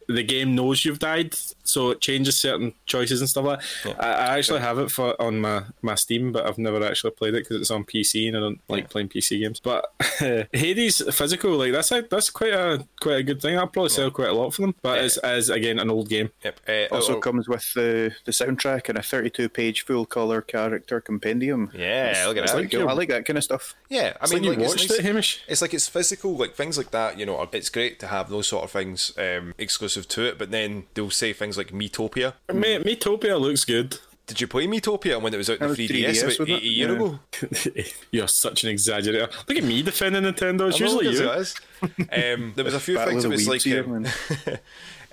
[0.09, 3.59] the game knows you've died, so it changes certain choices and stuff like.
[3.83, 4.03] that.
[4.03, 7.35] I, I actually have it for on my my Steam, but I've never actually played
[7.35, 9.59] it because it's on PC and I don't like playing PC games.
[9.59, 9.85] But
[10.53, 13.57] Hades physical, like that's a, that's quite a quite a good thing.
[13.57, 14.75] I'll probably sell quite a lot for them.
[14.81, 16.31] But it's as again an old game.
[16.43, 16.59] Yep.
[16.67, 20.99] Uh, Also oh, comes with the, the soundtrack and a 32 page full color character
[20.99, 21.71] compendium.
[21.73, 22.55] Yeah, look at that.
[22.55, 23.75] like, I like that kind of stuff.
[23.89, 25.41] yeah, I It's mean, like you like, watched it's nice- it, Hamish.
[25.47, 27.17] It's like it's physical, like things like that.
[27.19, 30.37] You know, it's great to have those sort of things um, exclusive to it.
[30.37, 32.33] But then they'll say things like Miitopia.
[32.53, 33.97] Me- Miitopia looks good.
[34.27, 36.63] Did you play Miitopia when it was out in the 3DS, 3DS, about wasn't it?
[36.63, 36.95] years Yeah.
[36.95, 37.19] ago?
[38.11, 39.31] You're such an exaggerator.
[39.47, 40.67] Look at me defending Nintendo.
[40.69, 41.29] It's I know, usually you.
[41.31, 41.55] it is.
[42.35, 43.25] Um, there was a few Battle things.
[43.25, 44.11] of It the was like Weeds here, um, man.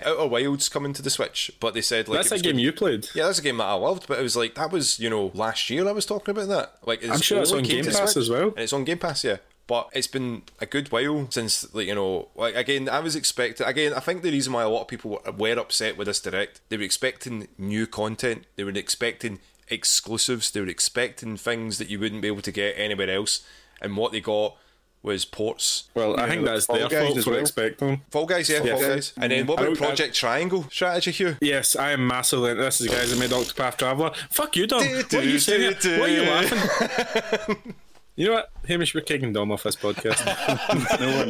[0.04, 2.72] Outer Wilds coming to the Switch, but they said like That's a game gonna- you
[2.72, 3.08] played.
[3.14, 5.30] Yeah, that's a game that I loved, but it was like that was you know
[5.32, 6.74] last year I was talking about that.
[6.84, 8.48] Like it's I'm sure it's on Game Pass Switch, as well.
[8.48, 9.38] and it's on Game Pass, yeah.
[9.68, 13.66] But it's been a good while since like you know like again I was expecting
[13.66, 16.20] again I think the reason why a lot of people were- were upset with this
[16.20, 21.88] direct they were expecting new content they were expecting exclusives they were expecting things that
[21.90, 23.44] you wouldn't be able to get anywhere else
[23.82, 24.56] and what they got
[25.02, 27.40] was ports Well, I think that's Fall their Guys fault as for well.
[27.40, 28.02] expecting.
[28.10, 28.86] Fall Guys yeah, Fall Guys.
[28.86, 32.54] Guys and then what about don't- I- Project Triangle strategy Hugh Yes, I am massively.
[32.54, 34.12] This is the guys that made Octopath Traveler.
[34.30, 34.84] Fuck you, Dom.
[34.84, 35.74] What are you saying?
[35.80, 36.00] here?
[36.00, 37.74] Why are you laughing?
[38.16, 40.24] You know what, Hamish, we're kicking Dom off this podcast.
[41.00, 41.26] no, we're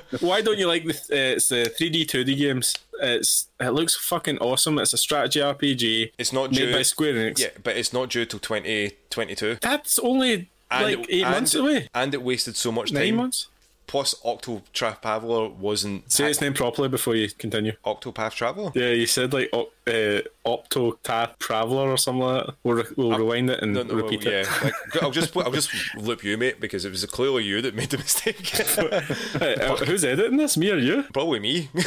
[0.00, 0.02] not.
[0.22, 0.94] Why don't you like the?
[0.94, 2.74] Uh, it's the 3D 2D games.
[3.02, 4.78] It's it looks fucking awesome.
[4.78, 6.12] It's a strategy RPG.
[6.18, 7.40] It's not made due- by Square Enix.
[7.40, 11.88] yeah but it's not due till 2022 That's only like it- eight and- months away.
[11.94, 13.48] and it wasted so much Nine time months.
[13.90, 17.72] Plus Octopath Traveler wasn't Say its name properly before you continue.
[17.84, 22.54] Octopath Traveler Yeah, you said like op- uh, Optotath Traveler or something like that.
[22.62, 24.44] We'll, re- we'll rewind it and No, no, repeat yeah.
[24.46, 24.64] it.
[24.64, 27.90] Like, I'll just I'll just loop you, mate, because it was clearly you that made
[27.90, 28.46] the mistake.
[29.40, 30.56] Hey, uh, who's editing this?
[30.56, 31.02] Me or you?
[31.12, 31.68] Probably me.
[31.74, 31.82] you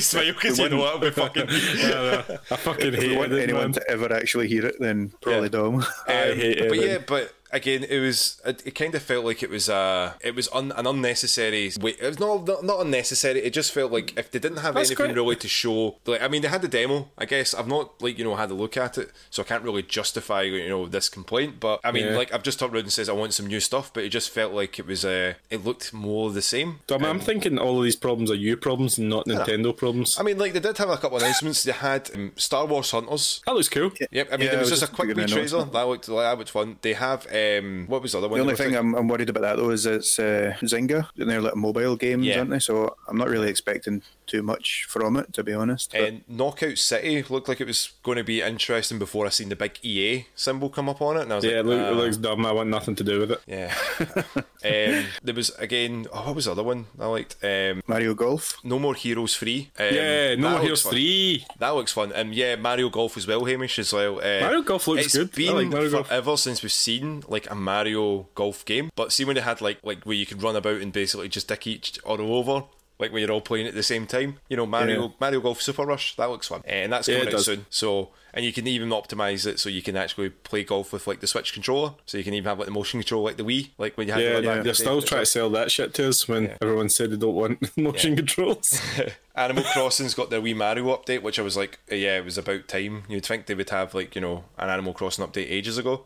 [0.00, 1.46] smile because you know it'll be fucking.
[1.48, 2.22] I
[2.56, 3.72] fucking If we hate want it, anyone man.
[3.72, 5.48] to ever actually hear it, then probably Yeah.
[5.48, 5.84] Dom.
[6.08, 6.68] I Um, it.
[6.68, 6.86] but it.
[6.86, 10.34] yeah, but again, it was it, it kind of felt like it was uh it
[10.34, 11.70] was un, an unnecessary.
[11.80, 13.40] Wait, it was not, not not unnecessary.
[13.40, 16.22] It just felt like if they didn't have That's anything quite- really to show, like
[16.22, 17.10] I mean, they had the demo.
[17.18, 19.62] I guess I've not like you know had a look at it, so I can't
[19.62, 21.60] really justify you know this complaint.
[21.60, 22.16] But I mean, Yeah.
[22.16, 24.30] like I've just turned around and says I want some new stuff, but it just
[24.30, 26.80] felt like it was uh it looked more the same.
[26.86, 30.18] Dom, I'm thinking all of these problems are you problems and not Nintendo problems.
[30.18, 31.62] I mean, like they did have a couple of announcements.
[31.64, 33.42] They had um, Star Wars Hunters.
[33.46, 33.90] That looks cool.
[34.10, 35.64] Yep, I mean Yeah, it was I was just a just quick thinking wee trailer.
[35.66, 36.76] That looked like that was fun.
[36.82, 37.26] They have
[37.58, 38.38] um what was the other one?
[38.38, 41.40] The only thing I'm, I'm worried about that though is it's uh, Zynga and they're
[41.40, 42.38] like mobile games, Yeah.
[42.38, 42.58] aren't they?
[42.58, 45.92] So I'm not really expecting too much from it, to be honest.
[45.92, 49.48] But And Knockout City looked like it was going to be interesting before I seen
[49.48, 51.84] the big EA symbol come up on it, and I was Yeah, like, look, it
[51.86, 52.46] "Ah." looks dumb.
[52.46, 53.40] I want nothing to do with it.
[53.46, 53.74] yeah.
[54.34, 57.36] um, there was again, oh, what was the other one I liked?
[57.42, 58.56] Um, Mario Golf.
[58.64, 59.70] no More Heroes Three.
[59.78, 60.92] Um, Yeah, No that More looks Heroes fun.
[60.92, 61.46] 3.
[61.58, 64.18] That looks fun, and yeah, Mario Golf as well, Hamish as well.
[64.18, 65.30] Uh, Mario Golf looks it's good.
[65.32, 66.08] I been like Mario Golf.
[66.08, 69.78] forever since we've seen like a Mario Golf game, but see when they had like
[69.82, 72.64] like where you could run about and basically just dick each other over.
[73.02, 75.08] Like when you're all playing at the same time, you know Mario Yeah.
[75.20, 77.44] Mario Golf Super Rush that looks fun, eh, and that's coming it out does.
[77.46, 77.66] soon.
[77.68, 81.20] So and you can even optimize it so you can actually play golf with like
[81.20, 83.70] the Switch controller, so you can even have like the motion control like the Wii,
[83.76, 84.62] like when you had Yeah, the yeah.
[84.62, 87.76] They're still trying to sell that shit to us when everyone said they don't want
[87.76, 88.80] motion controls.
[89.34, 92.68] Animal Crossing's got their wee Mario update, which I was like, yeah, it was about
[92.68, 93.02] time.
[93.08, 96.04] You'd think they would have like you know an Animal Crossing update ages ago,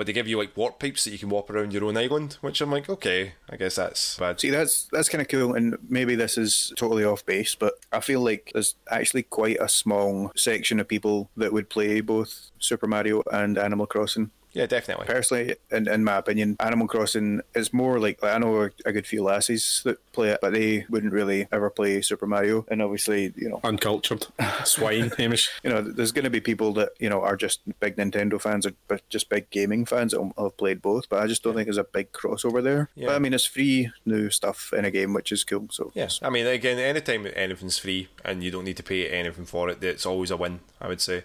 [0.00, 2.38] but they give you like warp pipes that you can warp around your own island,
[2.40, 4.40] which I'm like, okay, I guess that's bad.
[4.40, 8.00] See, that's that's kind of cool, and maybe this is totally off base, but I
[8.00, 12.86] feel like there's actually quite a small section of people that would play both Super
[12.86, 15.06] Mario and Animal Crossing Yeah, definitely.
[15.06, 18.92] Personally, in, in my opinion, Animal Crossing is more like, like I know a, a
[18.92, 22.64] good few lassies that play it, but they wouldn't really ever play Super Mario.
[22.68, 24.26] And obviously, you know, Uncultured
[24.64, 25.50] swine, Hamish.
[25.62, 28.66] you know, there's going to be people that you know are just big Nintendo fans
[28.66, 31.08] or but just big gaming fans that have played both.
[31.08, 32.90] But I just don't think there's a big crossover there.
[32.94, 33.08] Yeah.
[33.08, 35.68] But I mean, it's free new stuff in a game, which is cool.
[35.70, 39.44] So Yes, I mean, again, anytime anything's free and you don't need to pay anything
[39.46, 40.60] for it, it's always a win.
[40.80, 41.24] I would say.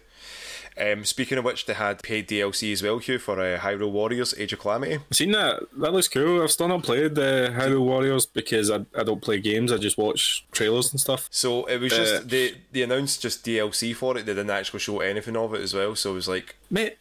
[0.77, 4.33] Um, speaking of which, they had paid DLC as well, Hugh, for uh, Hyrule Warriors:
[4.37, 4.99] Age of Calamity.
[5.11, 5.63] Seen that?
[5.77, 6.41] That looks cool.
[6.43, 9.71] I've still not played uh, Hyrule Warriors because I, I don't play games.
[9.71, 11.27] I just watch trailers and stuff.
[11.31, 14.25] So it was Uh, just they they announced just DLC for it.
[14.25, 15.95] They didn't actually show anything of it as well.
[15.95, 16.97] So it was like Mate,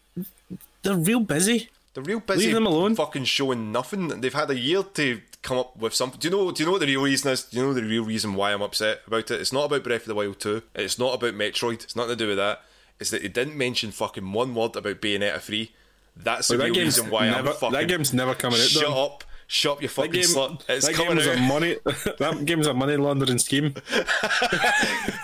[0.82, 1.68] they're real busy.
[1.94, 2.46] they're real busy.
[2.46, 2.94] Leave them alone.
[2.94, 4.20] Fucking showing nothing.
[4.20, 6.20] They've had a year to come up with something.
[6.20, 6.52] Do you know?
[6.52, 7.42] Do you know what the real reason is?
[7.42, 9.40] Do you know the real reason why I'm upset about it?
[9.40, 10.62] It's not about Breath of the Wild two.
[10.76, 11.82] It's not about Metroid.
[11.82, 12.62] It's nothing to do with that.
[13.00, 15.72] It's that they didn't mention fucking one word about Bayonetta three.
[16.16, 17.72] That's the Like, real that reason why never, I'm fucking.
[17.72, 18.66] that game's never coming out.
[18.68, 19.04] Shut though.
[19.04, 19.24] up.
[19.46, 20.62] Shut up, you fucking That game, slut.
[20.68, 21.36] It's that coming game's out.
[21.36, 21.76] a money.
[21.84, 23.74] that game's a money laundering scheme.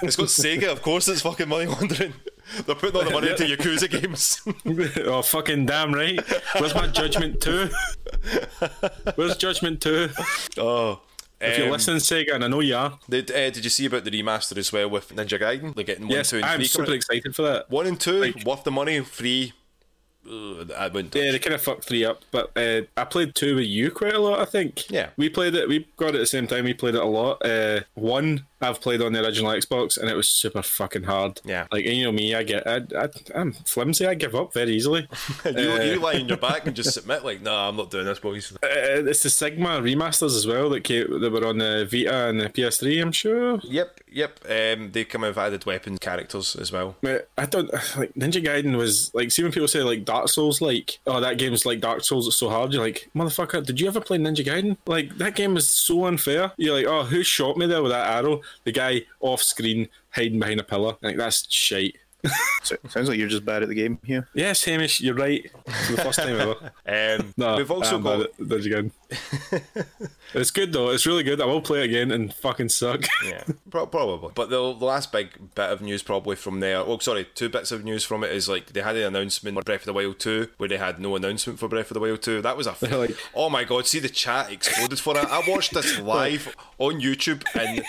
[0.02, 1.08] It's got Sega, of course.
[1.08, 2.14] It's fucking money laundering.
[2.66, 4.40] They're putting all the money into Yakuza games.
[5.06, 6.18] oh fucking damn right!
[6.58, 7.68] Where's my Judgment Two?
[9.14, 10.08] Where's Judgment Two?
[10.58, 11.00] oh.
[11.40, 13.86] If you're Um, listening, Sega, and I know you are, Did, uh, did you see
[13.86, 15.74] about the remaster as well with Ninja Gaiden?
[15.74, 17.70] They're getting one, yes, two, and I'm super coming excited for that.
[17.70, 19.54] One and two, Like- worth the money, free.
[20.30, 21.14] Ugh, I wouldn't.
[21.14, 24.12] Yeah, they kind of fucked three up, but uh, I played two with you quite
[24.14, 24.38] a lot.
[24.40, 24.90] I think.
[24.90, 25.08] Yeah.
[25.16, 25.66] we played it.
[25.66, 26.64] We got it at the same time.
[26.66, 27.44] We played it a lot.
[27.44, 31.40] Uh, one I've played on the original Xbox, and it was super fucking hard.
[31.44, 31.66] Yeah.
[31.72, 34.06] like you know me, I get, I, I, I'm flimsy.
[34.06, 35.08] I give up very easily.
[35.44, 38.06] you, uh, you lie on your back and just submit like, nah, I'm not doing
[38.06, 38.56] this, boys.
[38.70, 42.40] Uh, it's the Sigma remasters as well that came, that were on the Vita and
[42.40, 43.02] the PS3.
[43.02, 43.58] I'm sure.
[43.64, 44.38] Yep, yep.
[44.44, 46.96] Um, they come with added weapon characters as well.
[47.00, 49.30] But I don't like Ninja Gaiden was like.
[49.30, 52.36] See when people say like Dark Souls, like oh that game's like Dark Souls, it's
[52.36, 52.72] so hard.
[52.72, 54.76] You're like motherfucker, did you ever play Ninja Gaiden?
[54.86, 56.52] Like that game was so unfair.
[56.56, 58.42] You're like oh who shot me there with that arrow?
[58.64, 60.96] The guy off screen hiding behind a pillar.
[61.02, 61.96] Like that's shite.
[62.62, 64.28] so, sounds like you're just bad at the game here.
[64.34, 65.50] Yes, Hamish, you're right.
[65.86, 66.54] For the first time ever.
[66.86, 70.06] Um, No, we've also I'm got bad at Ninja Gaiden.
[70.34, 70.90] it's good though.
[70.90, 71.40] It's really good.
[71.40, 73.04] I will play it again and fucking suck.
[73.24, 74.32] yeah, pro- probably.
[74.34, 77.72] But the, the last big bit of news probably from there, well, sorry, two bits
[77.72, 80.18] of news from it is like they had an announcement for Breath of the Wild
[80.18, 82.42] 2 where they had no announcement for Breath of the Wild 2.
[82.42, 82.72] That was a.
[82.72, 85.24] F- like- oh my god, see the chat exploded for it.
[85.24, 87.82] I watched this live on YouTube and.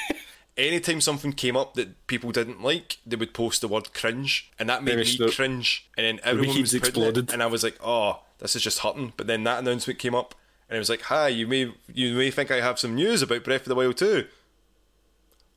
[0.57, 4.69] Anytime something came up that people didn't like, they would post the word cringe, and
[4.69, 5.87] that made me the- cringe.
[5.97, 9.13] And then everyone was putting it, and I was like, "Oh, this is just hurting."
[9.17, 10.35] But then that announcement came up,
[10.69, 13.43] and it was like, "Hi, you may you may think I have some news about
[13.45, 14.27] Breath of the Wild 2.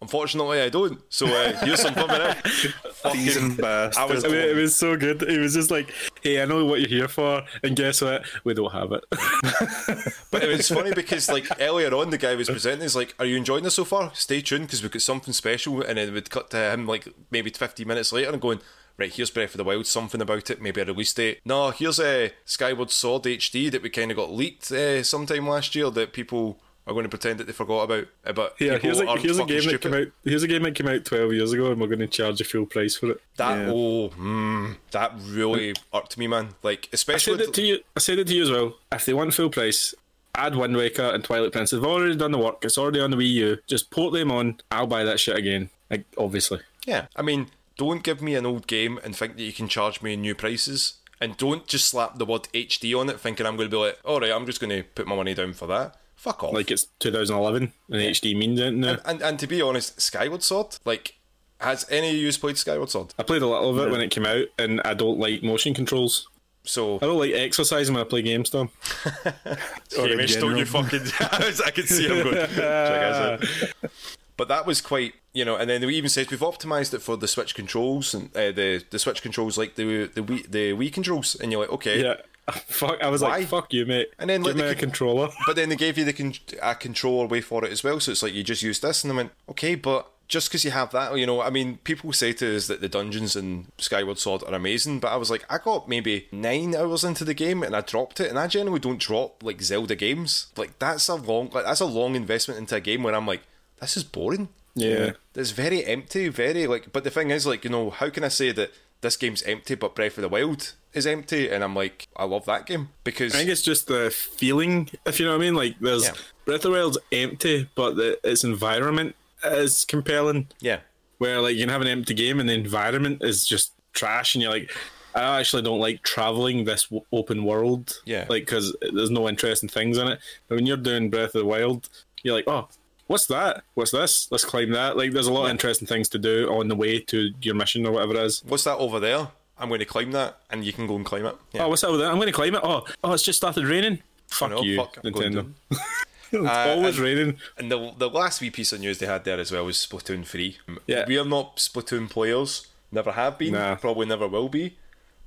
[0.01, 1.01] Unfortunately, I don't.
[1.09, 2.37] So uh, here's some coming out.
[3.13, 4.25] Teasing I was.
[4.25, 5.23] I mean, it was so good.
[5.23, 5.91] It was just like,
[6.23, 8.27] hey, I know what you're here for, and guess what?
[8.45, 9.05] We don't have it.
[10.31, 12.83] but it was funny because like earlier on, the guy was presenting.
[12.83, 14.11] He's like, "Are you enjoying this so far?
[14.15, 17.51] Stay tuned because we've got something special." And then would cut to him like maybe
[17.51, 18.61] 50 minutes later and going.
[18.97, 21.41] Right, here's Breath of the Wild, something about it, maybe a release date.
[21.45, 25.49] No, here's a uh, Skyward Sword HD that we kind of got leaked uh, sometime
[25.49, 28.07] last year that people are going to pretend that they forgot about.
[28.25, 29.81] Uh, But Yeah, people here's a, aren't here's a game stupid.
[29.81, 30.13] that came out.
[30.25, 32.45] Here's a game that came out 12 years ago, and we're going to charge a
[32.45, 33.21] full price for it.
[33.37, 33.73] That Yeah.
[33.73, 36.51] oh, mm, that really irked me, man.
[36.63, 37.33] Like especially.
[37.33, 37.79] I especially said it to you.
[37.97, 38.77] I said it to you as well.
[38.93, 39.95] If they want full price,
[40.35, 41.79] add Wind Waker and Twilight Princess.
[41.81, 42.65] They've already done the work.
[42.65, 43.59] It's already on the Wii U.
[43.67, 44.61] Just port them on.
[44.71, 45.71] I'll buy that shit again.
[45.91, 46.61] Like obviously.
[46.87, 50.03] Yeah, I mean, don't give me an old game and think that you can charge
[50.03, 50.95] me new prices.
[51.21, 53.99] And don't just slap the word HD on it thinking I'm going to be like,
[54.05, 55.97] all right, I'm just going to put my money down for that.
[56.25, 56.55] Fuck off.
[56.55, 58.97] Like it's 2011 and HD means it now.
[59.05, 61.17] and, and to be honest, Skyward Sword, like,
[61.61, 63.13] has any of you played Skyward Sword?
[63.19, 65.75] I played a little of it when it came out, and I don't like motion
[65.75, 66.27] controls.
[66.63, 68.71] So, I don't like exercising when I play games, though.
[69.99, 71.03] Or in Hamish, don't you fucking.
[71.21, 72.37] I can see him going.
[72.37, 73.43] check us
[73.83, 73.91] out.
[74.39, 77.19] But that was quite, you know, and then we even said we've optimized it for
[77.19, 80.91] the Switch controls and uh, the the Switch controls like the the Wii, the Wii
[80.93, 82.15] controls, and you're like, okay, Yeah.
[82.67, 83.03] Fuck.
[83.03, 83.39] I was Why?
[83.39, 84.09] like, fuck you, mate.
[84.19, 85.29] And then, give like, me the a controller.
[85.47, 88.13] But then they gave you the con- a controller way for it as well, so
[88.13, 90.91] it's like you just use this, and I went, okay, but just because you have
[90.93, 94.43] that, you know, I mean, people say to us that the dungeons in Skyward Sword
[94.45, 97.75] are amazing, but I was like, I got maybe nine hours into the game and
[97.77, 100.47] I dropped it, and I generally don't drop like Zelda games.
[100.57, 103.43] Like that's a long, like that's a long investment into a game where I'm like,
[103.81, 104.49] this is boring.
[104.75, 105.13] Yeah.
[105.35, 106.93] It's very empty, very like.
[106.93, 108.73] But the thing is, like, you know, how can I say that
[109.05, 111.49] this game's empty, but Breath of the Wild is empty?
[111.49, 115.21] And I'm like, I love that game because I think it's just the feeling, if
[115.21, 115.55] you know what I mean.
[115.55, 116.15] Like, there's Yeah.
[116.45, 120.49] Breath of the Wild's empty, but the, its environment is compelling.
[120.61, 120.81] yeah,
[121.19, 124.43] Where like you can have an empty game and the environment is just trash, and
[124.43, 124.71] you're like,
[125.15, 128.01] I actually don't like traveling this w- open world.
[128.05, 128.27] Yeah.
[128.29, 130.19] Like, because there's no interesting things in it.
[130.49, 131.89] But when you're doing Breath of the Wild,
[132.25, 132.69] you're like, oh,
[133.07, 133.65] what's that?
[133.75, 134.29] What's this?
[134.31, 134.97] Let's climb that.
[134.97, 137.87] Like, there's a lot of interesting things to do on the way to your mission
[137.87, 138.43] or whatever it is.
[138.47, 139.29] What's that over there?
[139.59, 141.37] I'm going to climb that, and you can go and climb it.
[141.53, 141.65] Yeah.
[141.65, 142.11] Oh, what's that with that?
[142.11, 142.61] I'm going to climb it.
[142.65, 144.01] Oh, oh, it's just started raining.
[144.29, 145.53] Fuck know, you, fuck, Nintendo.
[145.71, 147.37] it's Uh, always and- raining.
[147.57, 150.27] And the the last wee piece of news they had there as well was Splatoon
[150.27, 150.59] 3.
[150.89, 151.05] Yeah.
[151.07, 153.77] We are not Splatoon players, never have been, Nah.
[153.77, 154.77] probably never will be.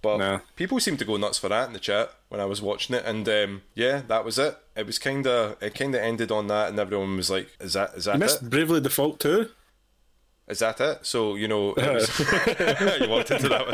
[0.02, 0.39] But Nah.
[0.56, 3.04] people seem to go nuts for that in the chat when I was watching it,
[3.06, 4.56] and um, yeah, that was it.
[4.76, 7.74] It was kind of it kind of ended on that, and everyone was like, "Is
[7.74, 8.20] that is that You it?
[8.20, 9.50] missed Bravely Default too.
[10.48, 12.20] Is that it?" So you know, was,
[13.00, 13.68] you walked into that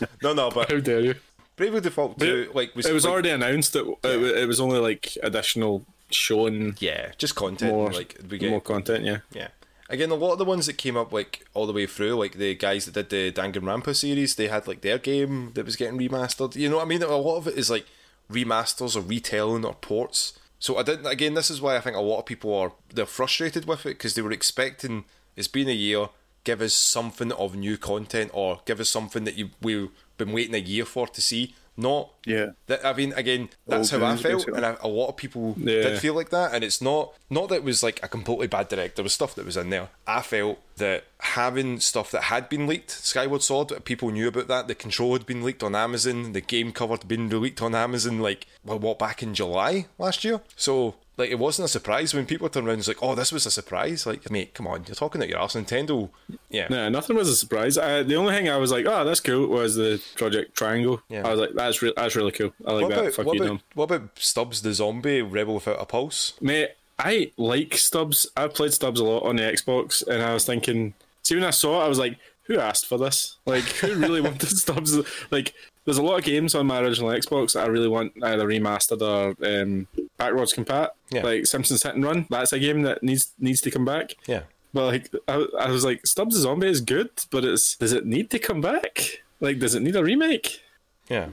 [0.00, 0.08] one.
[0.22, 1.14] no, no, but How dare you?
[1.56, 4.78] Bravely Default Two, like was It was like, already announced that it, it was only
[4.78, 7.72] like additional showing yeah, just content.
[7.72, 9.04] more, like we get more content.
[9.04, 9.18] Yeah.
[9.32, 9.48] Yeah.
[9.90, 12.34] Again, a lot of the ones that came up like all the way through, like
[12.34, 15.98] the guys that did the Danganronpa series, they had like their game that was getting
[15.98, 16.54] remastered.
[16.54, 17.02] You know what I mean?
[17.02, 17.86] A lot of it is like
[18.30, 20.38] remasters or retelling or ports.
[20.60, 21.06] So I didn't.
[21.06, 23.98] Again, this is why I think a lot of people are they're frustrated with it
[23.98, 25.04] because they were expecting
[25.36, 26.08] it's been a year,
[26.44, 30.54] give us something of new content or give us something that you we've been waiting
[30.54, 31.54] a year for to see.
[31.80, 32.50] Not Yeah.
[32.66, 34.56] that I mean, again, that's Old how I felt, basically.
[34.56, 35.82] and I, a lot of people Yeah.
[35.82, 36.52] did feel like that.
[36.54, 38.96] And it's not not that it was like a completely bad direct.
[38.96, 39.88] There was stuff that was in there.
[40.06, 44.68] I felt that having stuff that had been leaked, Skyward Sword, people knew about that.
[44.68, 46.32] The control had been leaked on Amazon.
[46.32, 48.20] The game cover had been leaked on Amazon.
[48.20, 50.40] Like well, what back in July last year.
[50.56, 50.96] So.
[51.16, 53.44] Like it wasn't a surprise when people turned around and was like, "Oh, this was
[53.44, 55.54] a surprise!" Like, mate, come on, you're talking at your arse.
[55.54, 56.08] Nintendo,
[56.48, 57.76] yeah, No, nothing was a surprise.
[57.76, 61.02] I, the only thing I was like, "Oh, that's cool," was the Project Triangle.
[61.10, 61.26] Yeah.
[61.26, 62.54] I was like, "That's re- that's really cool.
[62.66, 65.54] I like What that." about Fuck what you, about, what about Stubbs the zombie rebel
[65.54, 66.34] without a pulse?
[66.40, 68.26] Mate, I like Stubbs.
[68.36, 71.50] I've played Stubbs a lot on the Xbox, and I was thinking, see, when I
[71.50, 73.36] saw it, I was like, who asked for this?
[73.46, 74.98] Like, who really wanted Stubbs?
[75.30, 75.52] Like,
[75.90, 79.02] there's a lot of games on my original Xbox that I really want either remastered
[79.02, 79.88] or um,
[80.18, 80.90] backwards compat.
[81.10, 81.22] Yeah.
[81.22, 82.26] Like Simpsons Hit and Run.
[82.30, 84.14] That's a game that needs needs to come back.
[84.26, 87.92] Yeah, But like, I, I was like, Stubbs the Zombie is good, but it's does
[87.92, 89.22] it need to come back?
[89.40, 90.60] Like, does it need a remake?
[91.08, 91.30] yeah.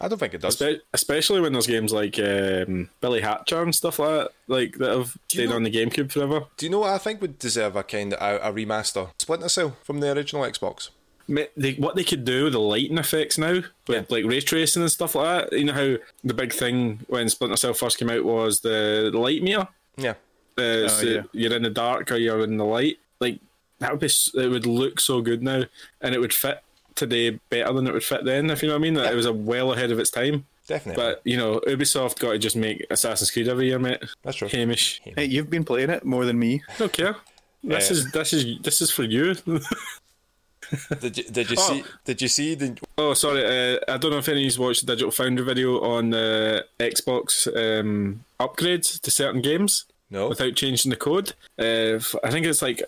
[0.00, 0.56] I don't think it does.
[0.56, 4.90] Espe- especially when there's games like um, Billy Hatcher and stuff like that, like that
[4.90, 6.46] have stayed know- on the GameCube forever.
[6.56, 9.10] Do you know what I think would deserve a kind of a, a remaster?
[9.18, 10.90] Splinter Cell from the original Xbox.
[11.28, 14.02] Ma- They, what they could do with the lighting effects now, with Yeah.
[14.10, 15.58] like ray tracing and stuff like that.
[15.58, 19.42] You know how the big thing when Splinter Cell first came out was the light
[19.42, 19.68] meter.
[19.96, 20.14] Yeah,
[20.58, 21.22] Uh, so yeah.
[21.32, 22.98] you're in the dark or you're in the light.
[23.20, 23.38] Like
[23.78, 25.64] that would be, it would look so good now,
[26.00, 26.62] and it would fit
[26.94, 28.50] today better than it would fit then.
[28.50, 30.46] If you know what I mean, that it was a well ahead of its time.
[30.66, 31.02] definitely.
[31.02, 34.02] But you know, Ubisoft got to just make Assassin's Creed every year, mate.
[34.22, 34.48] That's true.
[34.48, 36.62] Hamish, Hey, you've been playing it more than me.
[36.78, 37.16] don't care.
[37.62, 37.96] This Yeah.
[37.96, 39.34] is this is this is for you.
[41.00, 41.68] Did you, did you Oh.
[41.72, 41.84] see?
[42.04, 42.76] Did you see the?
[42.98, 43.44] oh, sorry.
[43.44, 46.64] Uh, I don't know if any of you watched the Digital Foundry video on the
[46.80, 50.28] Xbox um, upgrades to certain games No.
[50.28, 51.32] without changing the code.
[51.58, 52.82] Uh, f- I think it's like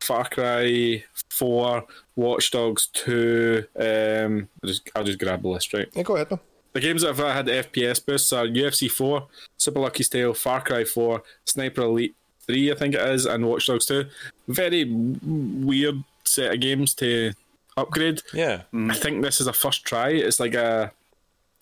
[0.00, 1.84] Far Cry Four,
[2.16, 3.64] Watch Dogs Two.
[3.78, 5.88] Um, I'll just I'll just grab the list right.
[5.94, 6.40] Yeah, go ahead, man.
[6.74, 9.26] The games that have had FPS boosts are UFC 4,
[9.56, 12.14] Super Lucky's Tale, Far Cry 4, Sniper Elite
[12.46, 14.04] 3, I think it is, and Watch Dogs 2.
[14.48, 17.32] Very weird set of games to
[17.76, 18.22] upgrade.
[18.32, 18.90] Yeah, mm.
[18.90, 20.10] I think this is a first try.
[20.10, 20.92] It's like a.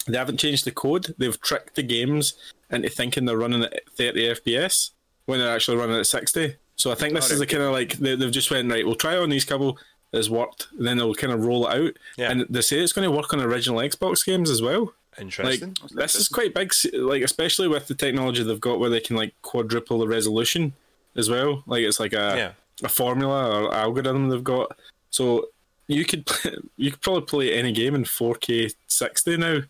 [0.09, 1.15] They haven't changed the code.
[1.19, 2.35] They've tricked the games
[2.71, 4.91] into thinking they're running at 30 FPS
[5.27, 6.57] when they're actually running at 60.
[6.77, 8.87] So I think this is the kind of like they, they've just went right.
[8.87, 9.79] We'll try on these couple.
[10.13, 10.69] It's worked.
[10.79, 11.93] And then they'll kind of roll it out.
[12.17, 12.31] Yeah.
[12.31, 14.93] And they say it's going to work on original Xbox games as well.
[15.19, 15.45] Interesting.
[15.47, 15.99] Like interesting.
[15.99, 16.73] this is quite big.
[16.93, 20.75] Like especially with the technology they've got, where they can like quadruple the resolution
[21.17, 21.65] as well.
[21.67, 22.53] Like it's like a Yeah.
[22.83, 24.77] A formula or algorithm they've got.
[25.11, 25.49] So
[25.87, 29.61] you could play, you could probably play any game in 4K 60 now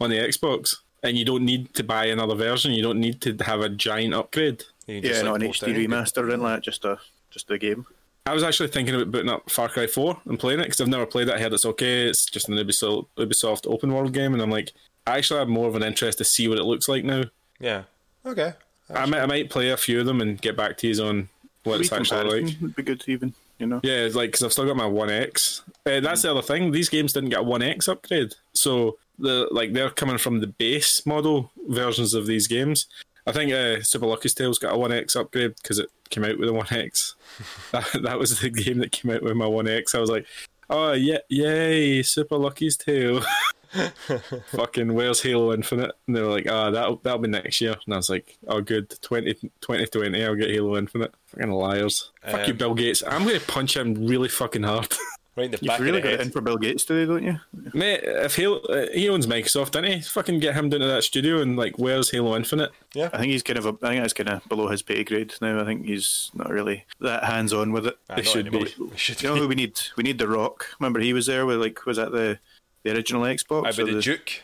[0.00, 2.72] on the Xbox, and you don't need to buy another version.
[2.72, 4.64] You don't need to have a giant upgrade.
[4.86, 5.90] You Yeah, just, not like, an HD anything.
[5.90, 6.98] remaster and like just a
[7.30, 7.86] just a game.
[8.26, 10.88] I was actually thinking about booting up Far Cry 4 and playing it because I've
[10.88, 11.34] never played it.
[11.34, 12.06] I heard it's okay.
[12.06, 14.72] It's just an Ubisoft, Ubisoft open world game, and I'm like,
[15.06, 17.24] I actually have more of an interest to see what it looks like now.
[17.60, 17.82] Yeah.
[18.24, 18.54] Okay.
[18.88, 21.28] I might, I might play a few of them and get back to you on
[21.64, 22.60] what it's actually like.
[22.60, 23.34] would be good even.
[23.58, 23.80] You know.
[23.82, 25.62] Yeah, it's like because I've still got my One X.
[25.86, 26.70] Uh, that's the other thing.
[26.70, 30.46] These games didn't get a One X upgrade, so the like they're coming from the
[30.46, 32.86] base model versions of these games.
[33.26, 36.38] I think uh, Super Lucky's Tale's got a One X upgrade because it came out
[36.38, 37.14] with a One X.
[37.72, 39.94] that, that was the game that came out with my One X.
[39.94, 40.26] I was like,
[40.68, 43.22] oh yeah, yay, Super Lucky's Tale.
[44.52, 45.92] Fucking where's Halo Infinite?
[46.06, 47.76] And they were like, ah, that'll that'll be next year.
[47.84, 51.14] And I was like, oh good, 20, 2020, I'll get Halo Infinite.
[51.26, 52.10] Fucking liars.
[52.24, 53.02] Fuck you, Um, Bill Gates.
[53.06, 54.88] I'm gonna punch him really fucking hard.
[55.36, 56.26] Right in the You've back really of the got it head.
[56.28, 57.40] in for Bill Gates today, don't you?
[57.74, 60.00] Mate, if Halo, uh, he owns Microsoft, didn't he?
[60.00, 62.70] Fucking get him down to that studio and like, where's Halo Infinite?
[62.94, 63.10] Yeah.
[63.12, 63.66] I think he's kind of.
[63.66, 65.60] A, I think that's kind of below his pay grade now.
[65.60, 67.98] I think he's not really that hands on with it.
[68.08, 68.66] Ah, They should anymore.
[68.78, 68.86] be.
[68.90, 69.40] They should You know be.
[69.40, 69.80] who we need?
[69.96, 70.68] We need the Rock.
[70.78, 72.38] Remember he was there with like was that the
[72.84, 73.66] the original Xbox?
[73.66, 74.42] I or bet the Duke.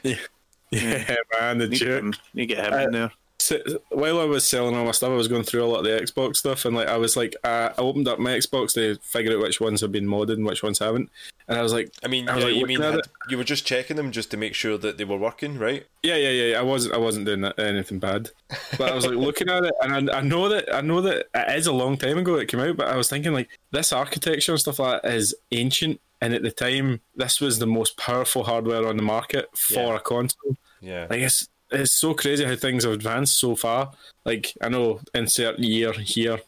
[0.73, 2.01] Yeah, man, the Need, joke.
[2.03, 3.13] him, need to get him Uh, in there.
[3.41, 3.59] So,
[3.89, 5.91] while I was selling all my stuff, I was going through a lot of the
[5.99, 9.33] Xbox stuff, and like I was like, uh, I opened up my Xbox to figure
[9.35, 11.11] out which ones have been modded and which ones haven't,
[11.49, 13.01] and I was like, I mean, I was yeah, like you mean had-
[13.31, 15.85] you were just checking them just to make sure that they were working, right?
[16.03, 16.59] Yeah, yeah, yeah.
[16.61, 18.31] I wasn't, I wasn't doing that, anything bad,
[18.77, 21.27] but I was like looking at it, and I, I know that, I know that
[21.35, 23.91] it is a long time ago it came out, but I was thinking like this
[23.93, 27.97] architecture and stuff like that is ancient, and at the time, this was the most
[27.97, 29.97] powerful hardware on the market for Yeah.
[29.97, 30.57] a console.
[30.81, 31.07] Yeah.
[31.11, 33.93] Like it's, it's so crazy how things have advanced so far.
[34.25, 36.41] Like I know, insert year here,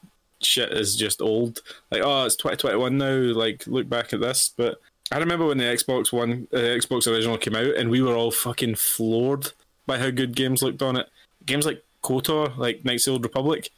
[0.43, 1.61] shit is just old.
[1.91, 3.15] Like oh, it's twenty twenty one now.
[3.15, 4.81] Like look back at this, but
[5.11, 8.31] I remember when the Xbox One, uh, Xbox original came out, and we were all
[8.31, 9.53] fucking floored
[9.87, 11.07] by how good games looked on it.
[11.45, 13.69] Games like KOTOR, like Knights of the Old Republic.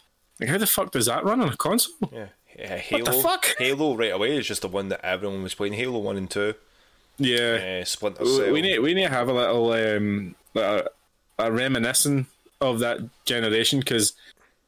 [0.41, 1.95] Like how the fuck does that run on a console?
[2.13, 2.27] Yeah.
[2.59, 3.05] Yeah, Halo.
[3.05, 3.47] the fuck?
[3.59, 5.73] Halo right away is just the one that everyone was playing.
[5.75, 6.55] Halo one and two.
[7.19, 8.53] Yeah, Uh, Splinter we, Cell.
[8.53, 10.85] we need we need to have a little um a,
[11.39, 12.27] a reminiscing
[12.61, 14.15] of that generation because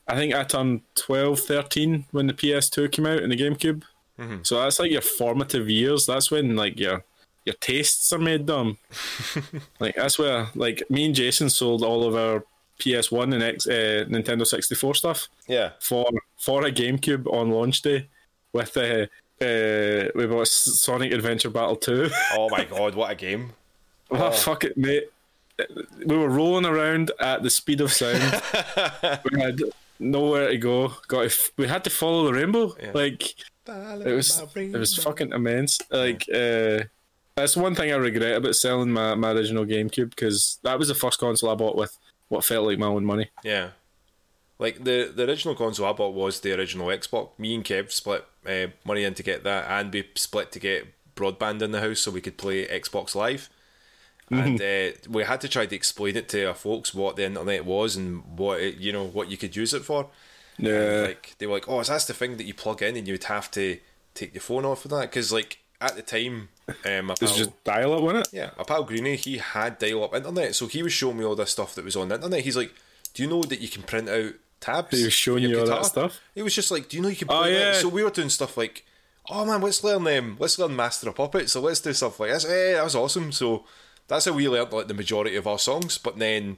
[0.09, 3.83] I think I turned 12, 13 when the PS2 came out and the GameCube.
[4.43, 6.07] So that's like your formative years.
[6.07, 7.05] That's when like your
[7.45, 8.79] your tastes are made dumb.
[9.81, 12.45] like that's where like me and Jason sold all of our
[12.79, 15.71] PS1 and X, uh, Nintendo 64 stuff yeah.
[15.81, 18.09] for for a GameCube on launch day
[18.53, 19.07] with uh,
[19.41, 22.11] uh, we bought Sonic Adventure Battle 2.
[22.35, 23.53] Oh my god, what a game!
[24.11, 25.05] Oh, fuck it, mate.
[26.05, 28.23] We were rolling around at the speed of sound.
[29.31, 29.61] we had
[29.99, 30.89] nowhere to go.
[31.09, 32.75] Got to we had to follow the rainbow.
[32.93, 33.35] Like
[33.67, 35.81] it was it was fucking immense.
[35.91, 36.85] Like uh,
[37.37, 40.95] that's one thing I regret about selling my, my original GameCube because that was the
[40.95, 41.97] first console I bought with
[42.29, 43.31] what felt like my own money.
[43.43, 43.71] Yeah.
[44.59, 47.39] Like the the original console I bought was the original Xbox.
[47.39, 50.87] Me and Kev split uh, money in to get that, and we split to get
[51.15, 53.51] broadband in the house so we could play Xbox Live.
[54.29, 57.65] And uh, we had to try to explain it to our folks what the internet
[57.65, 60.09] was and what it, you know what you could use it for.
[60.59, 63.07] Yeah, Like they were like, "Oh, is that the thing that you plug in and
[63.07, 63.79] you would have to
[64.15, 67.95] take your phone off of that?" Because like at the time, um, pal- just dial
[67.95, 68.33] up, wasn't it?
[68.33, 71.51] yeah, my pal Greenie, he had dial-up internet, so he was showing me all this
[71.51, 72.41] stuff that was on the internet.
[72.41, 72.75] He's like,
[73.15, 75.87] "Do you know that you can print out tabs?" He was showing you all that
[75.87, 76.21] stuff?
[76.35, 77.81] He was just like, "Do you know you can?" Oh, Play that?" yeah.
[77.81, 78.85] So we were doing stuff like,
[79.29, 80.37] "Oh man, let's learn them.
[80.39, 81.53] let's learn Master of Puppets.
[81.53, 83.33] So let's do stuff like this." Hey, that was awesome.
[83.33, 83.65] So
[84.09, 85.99] that's how we learned like the majority of our songs.
[85.99, 86.57] But then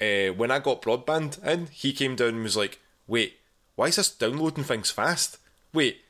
[0.00, 3.34] uh, when I got broadband in, he came down and was like, "Wait,
[3.76, 5.38] why is this downloading things fast?
[5.72, 6.00] Wait."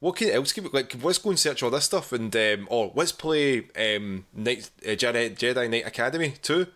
[0.00, 1.02] What can else can we, like?
[1.02, 4.90] Let's go and search all this stuff, and um, or let's play um, Night, uh,
[4.90, 6.68] Jedi, Jedi Knight Academy too,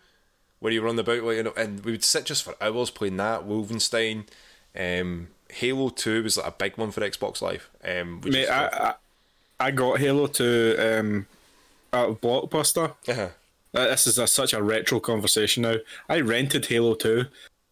[0.59, 3.17] where you run about like you know, and we would sit just for hours playing
[3.17, 3.47] that.
[3.47, 4.25] Wolfenstein,
[4.77, 7.69] um, Halo Two was like a big one for Xbox Live.
[7.83, 8.93] Um, Mate, I, I
[9.67, 11.27] I got Halo Two um,
[11.93, 12.95] out of Blockbuster.
[13.07, 13.29] uh-huh.
[13.75, 15.77] Uh, this is a, such a retro conversation now.
[16.07, 17.25] I rented Halo 2,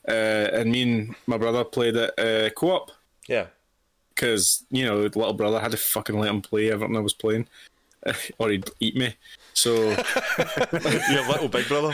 [0.07, 2.91] uh, and me and my brother played it uh, co op
[3.27, 3.47] yeah,
[4.21, 7.47] because, you know, little brother had to fucking let him play everything I was playing,
[8.37, 9.15] or he'd eat me.
[9.53, 9.73] So,
[11.09, 11.93] your little big brother.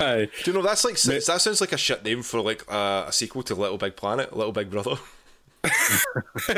[0.00, 0.28] aye.
[0.42, 3.12] Do you know that's like that sounds like a shit name for like uh, a
[3.12, 4.96] sequel to Little Big Planet, Little Big Brother.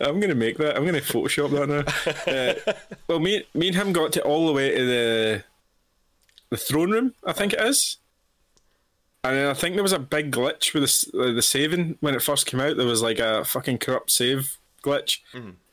[0.00, 0.76] I'm gonna make that.
[0.76, 2.32] I'm gonna Photoshop that now.
[2.32, 2.74] Uh,
[3.08, 5.44] well, me, me and him got to all the way to the
[6.48, 7.14] the throne room.
[7.24, 7.98] I think it is.
[9.22, 10.82] And then I think there was a big glitch with
[11.12, 12.76] the uh, the saving when it first came out.
[12.76, 15.18] There was like a fucking corrupt save glitch,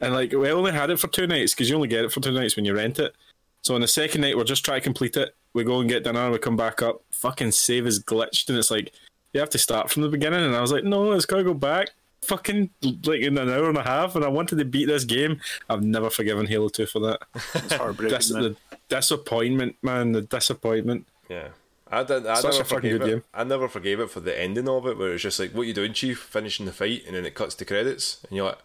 [0.02, 2.20] and like we only had it for two nights because you only get it for
[2.20, 3.16] two nights when you rent it.
[3.62, 5.34] So on the second night, we're just trying to complete it.
[5.54, 6.20] We go and get dinner.
[6.22, 7.02] And we come back up.
[7.12, 8.92] Fucking save is glitched, and it's like
[9.34, 10.44] you have to start from the beginning.
[10.44, 11.92] And I was like, no, it's gotta go back.
[12.24, 12.70] Fucking
[13.06, 15.40] like in an hour and a half, and I wanted to beat this game.
[15.70, 17.20] I've never forgiven Halo Two for that.
[17.56, 18.18] It's heartbreaking.
[18.18, 18.58] Dis- the
[18.90, 20.12] disappointment, man.
[20.12, 21.08] The disappointment.
[21.30, 21.50] Yeah.
[21.92, 22.26] I did.
[22.28, 23.12] I Such never a fucking forgave good it.
[23.12, 23.24] game.
[23.34, 25.74] I never forgave it for the ending of it, where it's just like, "What you
[25.74, 28.58] doing, Chief?" Finishing the fight, and then it cuts to credits, and you're like,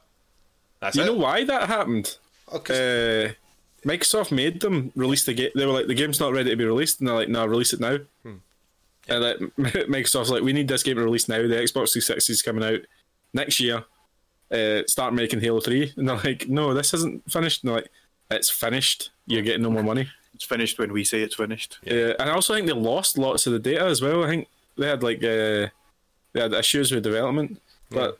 [0.80, 2.16] "That's You it." know why that happened?
[2.52, 3.26] Okay.
[3.26, 3.32] Uh,
[3.88, 5.50] Microsoft made them release the game.
[5.54, 7.72] They were like, the game's not ready to be released, and they're like, no, release
[7.72, 7.98] it now.
[8.22, 8.34] Hmm.
[9.08, 9.38] And like,
[9.88, 11.38] Microsoft's like, we need this game to release now.
[11.42, 12.80] The Xbox 360 is coming out
[13.34, 13.84] next year.
[14.52, 15.94] Uh, start making Halo 3.
[15.96, 17.64] And they're like, no, this isn't finished.
[17.64, 17.90] And they're like,
[18.30, 19.10] it's finished.
[19.26, 20.08] You're getting no more money.
[20.34, 21.78] It's finished when we say it's finished.
[21.82, 22.14] Yeah.
[22.18, 24.24] and I also think they lost lots of the data as well.
[24.24, 24.48] I think
[24.78, 25.68] they had like uh,
[26.32, 27.60] they had issues with development,
[27.90, 28.18] but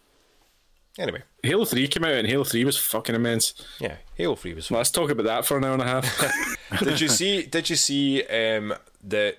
[0.98, 3.55] Anyway, Halo 3 came out and Halo 3 was fucking immense.
[3.80, 4.66] yeah, Halo Three was.
[4.66, 4.76] fun.
[4.76, 6.78] Let's talk about that for an hour and a half.
[6.80, 7.44] did you see?
[7.47, 9.36] Did you see um, the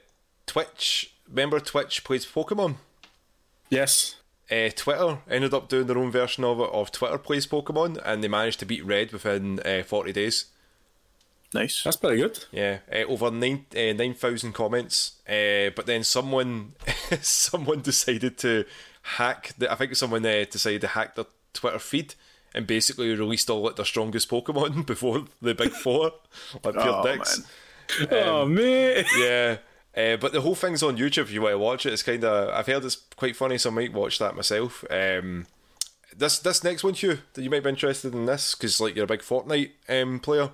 [0.47, 1.13] Twitch?
[1.29, 2.77] Remember Twitch plays Pokemon.
[3.69, 4.15] yes.
[4.51, 8.23] Uh, Twitter ended up doing their own version of it of Twitter plays Pokemon, and
[8.23, 10.45] they managed to beat Red within uh, forty days.
[11.53, 11.83] Nice.
[11.83, 12.45] That's pretty good.
[12.51, 15.13] Yeah, uh, over nine uh, nine thousand comments.
[15.27, 16.73] Uh, but then someone
[17.21, 18.65] someone decided to
[19.03, 19.53] hack.
[19.57, 22.15] The, I think someone uh, decided to hack their Twitter feed
[22.55, 26.11] and basically released all like their strongest Pokemon before the big four,
[26.63, 27.41] like pure Oh, dicks.
[27.99, 28.07] man.
[28.11, 29.05] oh, mate.
[29.17, 29.57] Yeah.
[29.95, 31.93] Uh, but the whole thing's on YouTube if you want to watch it.
[31.93, 34.83] It's kind of I've heard it's quite funny, so I might watch that myself.
[34.89, 35.45] Um,
[36.17, 39.05] this this next one, Hugh, that you might be interested in this because like you're
[39.05, 40.49] a big Fortnite um, player.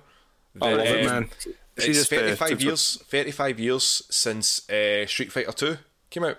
[0.60, 1.30] I love it, Um, man.
[1.76, 2.98] It's uh, 35 since years.
[3.08, 5.78] 35 years since uh, Street Fighter Two
[6.10, 6.38] came out,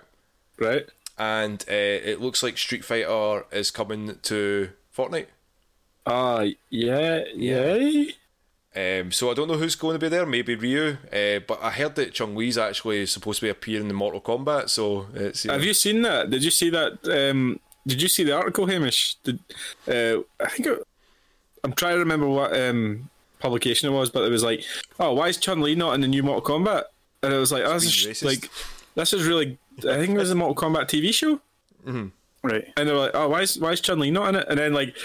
[0.58, 0.86] Right?
[1.18, 1.72] and uh,
[2.10, 5.26] it looks like Street Fighter is coming to Fortnite.
[6.06, 8.04] Uh, yeah, yeah.
[8.74, 10.24] Um, so I don't know who's going to be there.
[10.24, 13.94] Maybe Ryu, uh, but I heard that Chun Li's actually supposed to be appearing in
[13.94, 14.70] Mortal Kombat.
[14.70, 16.30] So it's Have you seen that?
[16.30, 17.30] Did you see that?
[17.30, 19.16] Um, did you see the article, Hamish?
[19.24, 19.40] Did,
[19.88, 20.86] uh, I think it,
[21.64, 23.10] I'm trying to remember what um,
[23.42, 24.64] publication it was, but it was like,
[25.00, 26.84] oh, why is Chun Li not in the new Mortal Kombat?
[27.22, 28.24] And it was like, oh, this is racist.
[28.24, 28.50] like,
[28.94, 29.58] this is really.
[29.78, 31.40] I think it was a Mortal Kombat TV show,
[32.44, 32.72] Right.
[32.76, 34.46] and they were like, oh, why is why is Chun Li not in it?
[34.48, 34.96] And then like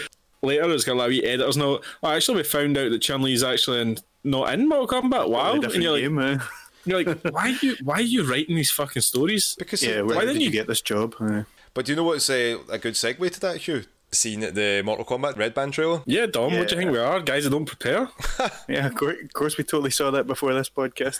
[0.41, 1.81] later, it's got like wee editors know.
[2.03, 5.29] Oh, actually, we found out that Chun Li's actually in, not in Mortal Kombat.
[5.29, 6.37] Wow, A and you're like, game, eh?
[6.85, 9.55] you're like, why are you why are you writing these fucking stories?
[9.57, 11.15] because Yeah, why did didn't you you- get this job?
[11.21, 11.43] Eh.
[11.73, 13.83] But do you know what's uh, a good segue to that, Hugh?
[14.11, 16.01] Seeing the Mortal Kombat Red Band trailer.
[16.05, 17.19] Yeah, Dom, what do you think we are?
[17.19, 18.07] Guys that don't prepare?
[18.69, 21.19] Yeah, of course, of course, we totally saw that before this podcast.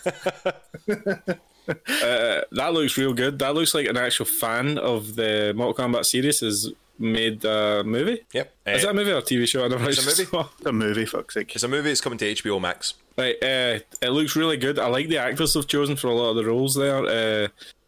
[1.70, 3.40] Uh, that looks real good.
[3.40, 8.22] That looks like an actual fan of the Mortal Kombat series has made a movie.
[8.32, 8.54] Yep.
[8.68, 9.66] Is Uh, that a movie or a TV show?
[9.66, 10.48] I never It's a movie.
[10.60, 11.54] It's a movie, fuck's sake.
[11.56, 11.92] It's a movie.
[11.92, 12.94] It's coming to HBO Max.
[13.18, 14.80] Right, uh, it looks really good.
[14.80, 17.06] I like the actors they've chosen for a lot of the roles there.
[17.06, 17.48] Uh,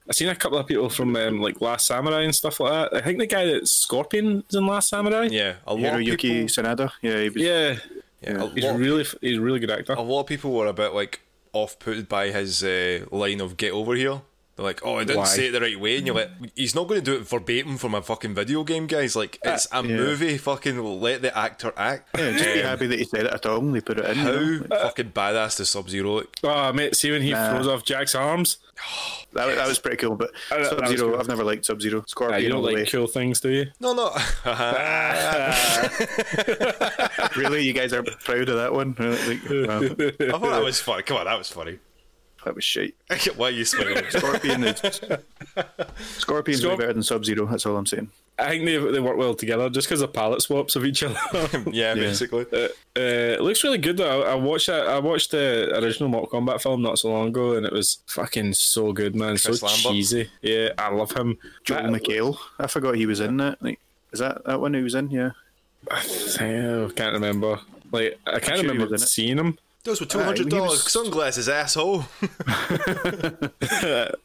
[0.10, 2.98] I've seen a couple of people from um, like Last Samurai and stuff like that.
[2.98, 5.28] I think the guy that's Scorpion is in Last Samurai.
[5.30, 6.48] Yeah, a lot of Hiroyuki people.
[6.64, 6.92] Sanada.
[7.02, 7.42] Yeah, he was.
[7.42, 7.76] Yeah,
[8.22, 9.94] Yeah, he's lot, really he's a really good actor.
[9.94, 11.22] a lot of people were a bit like
[11.54, 14.22] off-put by his uh, line of "Get over here."
[14.56, 15.24] They're like, "Oh, I didn't Why?
[15.26, 17.78] say it the right way," and you're like, "He's not going to do it verbatim
[17.78, 19.16] from a fucking video game, guys.
[19.16, 19.96] Like, it's a yeah.
[19.96, 20.38] movie.
[20.38, 23.46] Fucking let the actor act." Yeah, just be Um, happy that he said it at
[23.46, 24.18] all and they put it in.
[24.18, 24.80] How you know?
[24.82, 26.36] fucking badass does Sub Zero look?
[26.44, 27.52] Oh mate, see when he Nah.
[27.52, 28.58] throws off Jax's arms.
[29.32, 31.20] That, that was pretty cool, but Uh, Sub Zero, good.
[31.20, 32.04] I've never liked Sub Zero.
[32.08, 32.86] Scorpion you don't all the like way.
[32.88, 33.68] cool things, do you?
[33.80, 34.10] No, no.
[37.38, 38.96] Really, you guys are proud of that one?
[38.98, 41.04] Like, wow, I thought that was funny.
[41.04, 41.80] Come on, that was funny.
[42.46, 42.96] That was shite.
[43.36, 44.04] Why are you smiling?
[44.10, 44.82] Scorpion is
[46.18, 47.46] Scorpion's way better than Sub Zero.
[47.46, 48.10] That's all I'm saying.
[48.38, 51.20] I think they they work well together just because of palette swaps of each other.
[51.72, 52.46] yeah, basically.
[52.54, 54.24] Uh, it looks really good though.
[54.24, 54.88] I, I watched that.
[54.88, 58.54] I watched the original Mortal Kombat film not so long ago, and it was fucking
[58.54, 59.38] so good, man.
[59.38, 59.92] Chris so Lambert.
[59.92, 60.30] cheesy.
[60.42, 61.38] Yeah, I love him.
[61.66, 62.38] Joel That- McHale.
[62.60, 63.62] I forgot he was in that.
[63.62, 63.80] Like,
[64.14, 65.10] is that that one he was in?
[65.12, 65.32] Yeah.
[65.92, 67.60] I can't remember.
[67.92, 69.10] Like I can't sure he remember was in it.
[69.10, 69.58] seeing him.
[69.86, 72.06] Those were two hundred dollars was- sunglasses, asshole.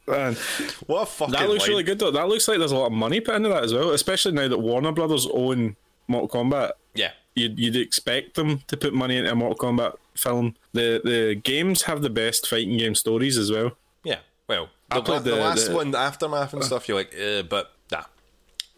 [0.07, 0.35] Man,
[0.87, 1.69] what a fucking that looks line.
[1.69, 2.11] really good though.
[2.11, 4.47] That looks like there's a lot of money put into that as well, especially now
[4.47, 5.75] that Warner Brothers own
[6.07, 6.71] Mortal Kombat.
[6.93, 10.55] Yeah, You'd, you'd expect them to put money into a Mortal Kombat film.
[10.73, 13.71] The the games have the best fighting game stories as well.
[14.03, 14.19] yeah.
[14.47, 17.41] Well, I played the, the- last the- one, the aftermath and stuff, you're like, uh,
[17.43, 18.03] but nah.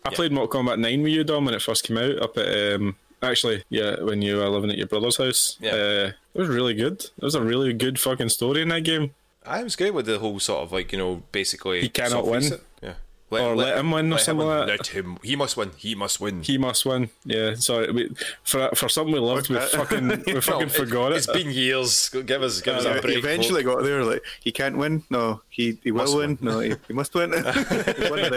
[0.05, 2.73] I played Mortal Kombat 9 with you, Dom, when it first came out up at,
[2.75, 5.57] um, actually, yeah, when you were living at your brother's house.
[5.59, 5.71] Yeah.
[5.71, 7.01] Uh, it was really good.
[7.03, 9.11] It was a really good fucking story in that game.
[9.45, 12.41] I was great with the whole sort of like you know basically He cannot win.
[12.41, 12.61] reset.
[12.81, 12.93] Yeah,
[13.31, 14.57] Or let him win or something win.
[14.57, 14.77] like that.
[14.79, 15.17] Let him.
[15.23, 15.71] He must win.
[15.77, 16.43] He must win.
[16.43, 17.09] He must win.
[17.25, 17.91] Yeah, sorry.
[17.91, 18.09] We,
[18.43, 19.69] for for something we loved, we that?
[19.69, 22.09] fucking, we fucking Well, forgot It's It's been years.
[22.09, 23.17] Give us, give us Yeah, a he break.
[23.19, 24.03] eventually got there.
[24.03, 25.03] Like he can't win.
[25.09, 26.37] No, he he will win.
[26.37, 26.37] win.
[26.41, 27.31] No, he, he must win.
[27.33, 28.31] He's one of.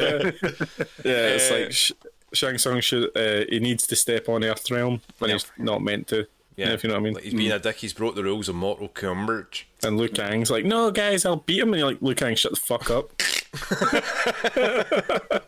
[1.05, 1.93] Yeah, it's Uh, like Sh-
[2.33, 6.07] Shang Tsung should, uh, he needs to step on Earth Realm when he's not meant
[6.09, 6.27] to.
[6.57, 7.15] Yeah, if you know what I mean.
[7.15, 7.77] Like, he's being a dick.
[7.77, 9.63] He's broke the rules of Mortal Kombat.
[9.83, 11.73] And Liu Kang's like, no, guys, I'll beat him.
[11.73, 13.11] And you're like, Liu Kang, shut the fuck up.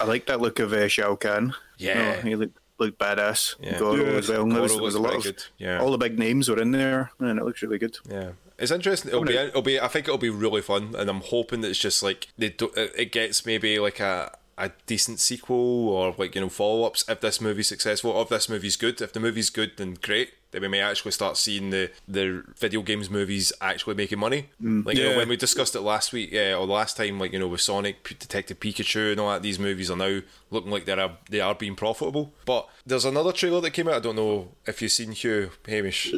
[0.00, 1.54] I like that look of uh, Shao Kahn.
[1.78, 2.16] Yeah.
[2.16, 3.56] No, he looked looked badass.
[3.60, 3.78] Yeah.
[3.78, 4.18] Goro Yeah.
[4.18, 4.42] as well.
[4.42, 5.80] And there was, was a lot of good, yeah.
[5.80, 7.96] all the big names were in there, and it looks really good.
[8.08, 9.10] Yeah, it's interesting.
[9.10, 9.80] It'll be, it'll be.
[9.80, 12.70] I think it'll be really fun, and I'm hoping that it's just like they do.
[12.76, 17.04] It it gets maybe like a a decent sequel or like you know follow ups
[17.08, 18.10] if this movie's successful.
[18.10, 20.32] Or if this movie's good, if the movie's good, then great.
[20.50, 24.48] that we may actually start seeing the the video games movies actually making money.
[24.62, 24.84] Mm.
[24.86, 27.38] Like you know, when we discussed it last week, yeah, or last time, like you
[27.38, 30.20] know, with Sonic, P- Detective Pikachu, and all that, these movies are now
[30.50, 32.32] looking like they're they are being profitable.
[32.46, 33.94] But there's another trailer that came out.
[33.94, 36.14] I don't know if you've seen Hugh Hamish.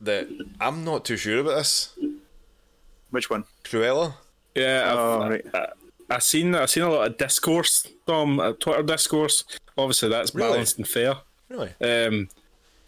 [0.00, 0.28] That
[0.60, 1.96] I'm not too sure about this.
[3.10, 3.44] Which one?
[3.64, 4.14] Cruella.
[4.54, 5.46] Yeah, I've, Oh, right.
[5.54, 5.66] I,
[6.10, 9.44] I seen I seen a lot of discourse, Tom, uh, Twitter discourse.
[9.76, 10.50] Obviously, that's Really?
[10.50, 11.16] balanced and fair.
[11.48, 11.72] Really?
[11.80, 12.28] Um,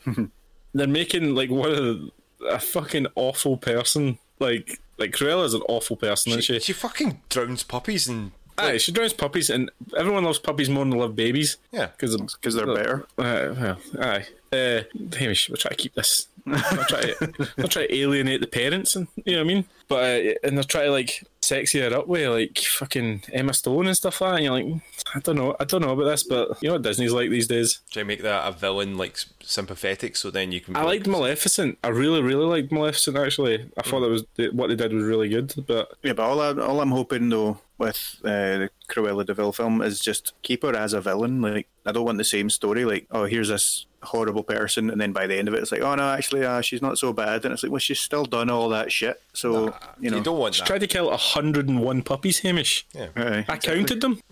[0.75, 2.11] they're making like one of the,
[2.49, 4.19] a fucking awful person.
[4.39, 6.61] Like like Cruella's an awful person, isn't She, she?
[6.61, 10.91] she fucking drowns puppies and Aye, she drowns puppies, and everyone loves puppies more than
[10.91, 11.57] they love babies.
[11.73, 11.87] Yeah.
[11.87, 13.07] because Because they're better.
[13.17, 14.27] Uh, well, aye.
[14.53, 14.83] Uh,
[15.17, 16.27] Hamish, we'll try to keep this.
[16.47, 19.65] I'll try to, I'll try to alienate the parents, and you know what I mean.
[19.89, 23.89] But uh, and they'll try to like sexy her up with like fucking Emma Stone
[23.89, 24.37] and stuff like that.
[24.37, 24.83] And you're like,
[25.15, 27.49] I don't know, I don't know about this, but you know what Disney's like these
[27.49, 27.81] days.
[27.91, 30.77] try to make that a villain like sympathetic, so then you can.
[30.77, 31.79] I liked Maleficent.
[31.83, 33.17] I really, really liked Maleficent.
[33.17, 35.53] Actually, I thought that was what they did was really good.
[35.67, 38.29] But Yeah, but all, I, all I'm hoping though with uh,
[38.63, 41.43] the Cruella de Vil film is just keep her as a villain.
[41.43, 42.85] Like I don't want the same story.
[42.85, 45.83] Like oh, here's this horrible person, and then by the end of it, it's like
[45.83, 47.45] oh no, actually, uh, she's not so bad.
[47.45, 49.21] And it's like well, she's still done all that shit.
[49.33, 50.67] So you know, you don't want she that.
[50.67, 52.87] tried to kill hundred and one puppies, Hamish.
[52.95, 53.09] Yeah.
[53.17, 54.21] Aye, I counted them.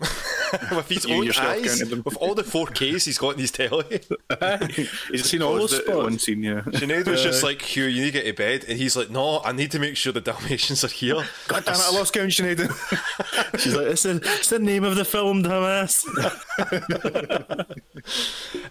[0.71, 2.01] with his You own eyes, them.
[2.03, 3.85] with all the 4Ks he's got in his telly.
[5.11, 6.23] He's seen all paused those it at one spots.
[6.23, 6.41] scene.
[6.41, 6.61] Yeah.
[6.61, 8.65] Sinead was just like, Hugh, you need to get to bed.
[8.67, 11.23] And he's like, no, I need to make sure the Dalmatians are here.
[11.47, 11.81] God damn it!
[11.81, 12.59] I lost count, Sinead.
[13.59, 16.03] She's like, it's the, it's the name of the film, dumbass.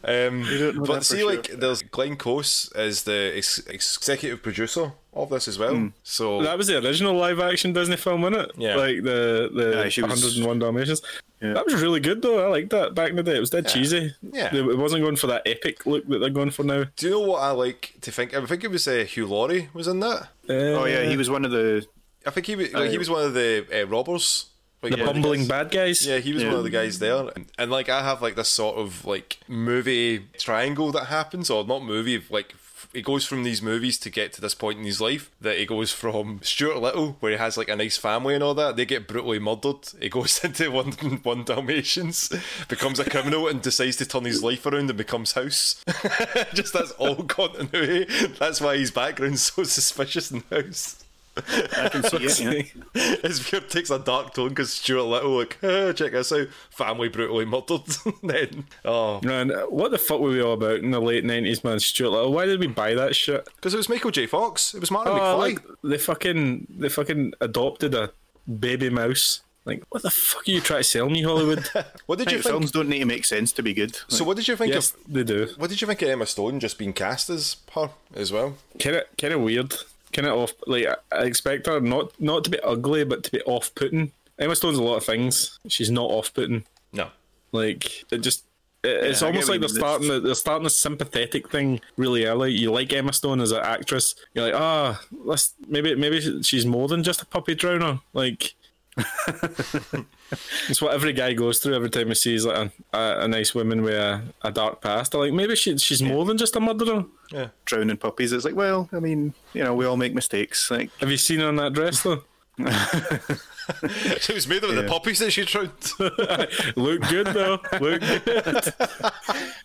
[0.04, 4.42] Um, don't know but that see, for like, there's Glenn Close is the ex- executive
[4.42, 5.74] producer of this as well.
[5.74, 5.86] Hmm.
[6.02, 8.52] So That was the original live action Disney film, wasn't it?
[8.56, 8.76] Yeah.
[8.76, 11.02] Like the the Aye, she was- 101 Dalmatians.
[11.40, 11.52] Yeah.
[11.52, 12.44] That was really good though.
[12.44, 13.36] I liked that back in the day.
[13.36, 14.12] It was dead cheesy.
[14.32, 14.52] Yeah.
[14.54, 16.84] It wasn't going for that epic look that they're going for now.
[16.96, 18.34] do you know what I like to think?
[18.34, 20.28] I think it was uh, Hugh Laurie was in that.
[20.48, 21.86] oh yeah, he was one of the.
[22.26, 24.46] I think he was like, he was one of the uh, robbers.
[24.82, 25.48] Like, the one bumbling guys.
[25.48, 26.06] bad guys.
[26.06, 26.50] Yeah, he was Yeah.
[26.50, 29.38] one of the guys there, and, and like I have like this sort of like
[29.48, 34.08] movie triangle that happens, or not movie, like f- he goes from these movies to
[34.08, 37.38] get to this point in his life that he goes from Stuart Little, where he
[37.38, 39.78] has like a nice family and all that, they get brutally murdered.
[40.00, 40.92] He goes into one
[41.24, 42.32] one Dalmatians,
[42.68, 45.84] becomes a criminal, and decides to turn his life around and becomes House.
[46.54, 48.04] Just that's all continuity.
[48.38, 50.97] That's why his background's so suspicious in House.
[51.46, 52.72] I can see it.
[52.94, 53.16] Yeah.
[53.22, 57.08] His beard takes a dark tone because Stuart Little, like, "Ah, check this out, family
[57.08, 57.82] brutally murdered.
[58.22, 61.80] then, oh, Man, what the fuck were we all about in the late 90s, man?
[61.80, 62.32] Stuart Little.
[62.32, 63.46] Why did we buy that shit?
[63.56, 64.26] because it was Michael J.
[64.26, 64.74] Fox.
[64.74, 65.38] It was Martin Oh, McFly.
[65.38, 68.10] like, they fucking they fucking adopted a
[68.58, 69.42] baby mouse.
[69.64, 71.68] Like, what the fuck are you trying to sell me, Hollywood?
[72.06, 72.52] what did I you think think?
[72.54, 73.98] films don't need to make sense to be good.
[74.08, 75.00] So, what did you think yes, of?
[75.12, 75.48] they do.
[75.58, 78.54] What did you think of Emma Stone just being cast as her as well?
[78.78, 79.74] kind of kind of weird,
[80.22, 80.52] kind of off.
[80.66, 84.12] Like I- expect her not not to be ugly, but to be off putting.
[84.38, 85.58] Emma Stone's a lot of things.
[85.68, 86.64] She's not off putting.
[86.92, 87.08] No.
[87.52, 88.44] Like it just.
[88.84, 92.52] it- It's almost like they're starting the, they're starting a sympathetic thing really early.
[92.52, 94.14] You like Emma Stone as an actress.
[94.34, 98.00] You're like, ah, let's maybe maybe she's more than just a puppy drowner.
[98.12, 98.54] Like
[100.68, 103.54] it's what every guy goes through every time he sees like a, a, a nice
[103.54, 105.12] woman with a, a dark past.
[105.12, 107.04] They're like maybe she, she's more than just a murderer.
[107.32, 107.48] Yeah.
[107.64, 108.32] Drowning puppies.
[108.32, 110.70] It's like, well, I mean, you know, we all make mistakes.
[110.70, 112.22] Like, Have you seen her in that dress though?
[113.82, 115.70] It was made of the puppies that she drowned.
[116.76, 117.58] Look good though.
[117.80, 118.74] Look good.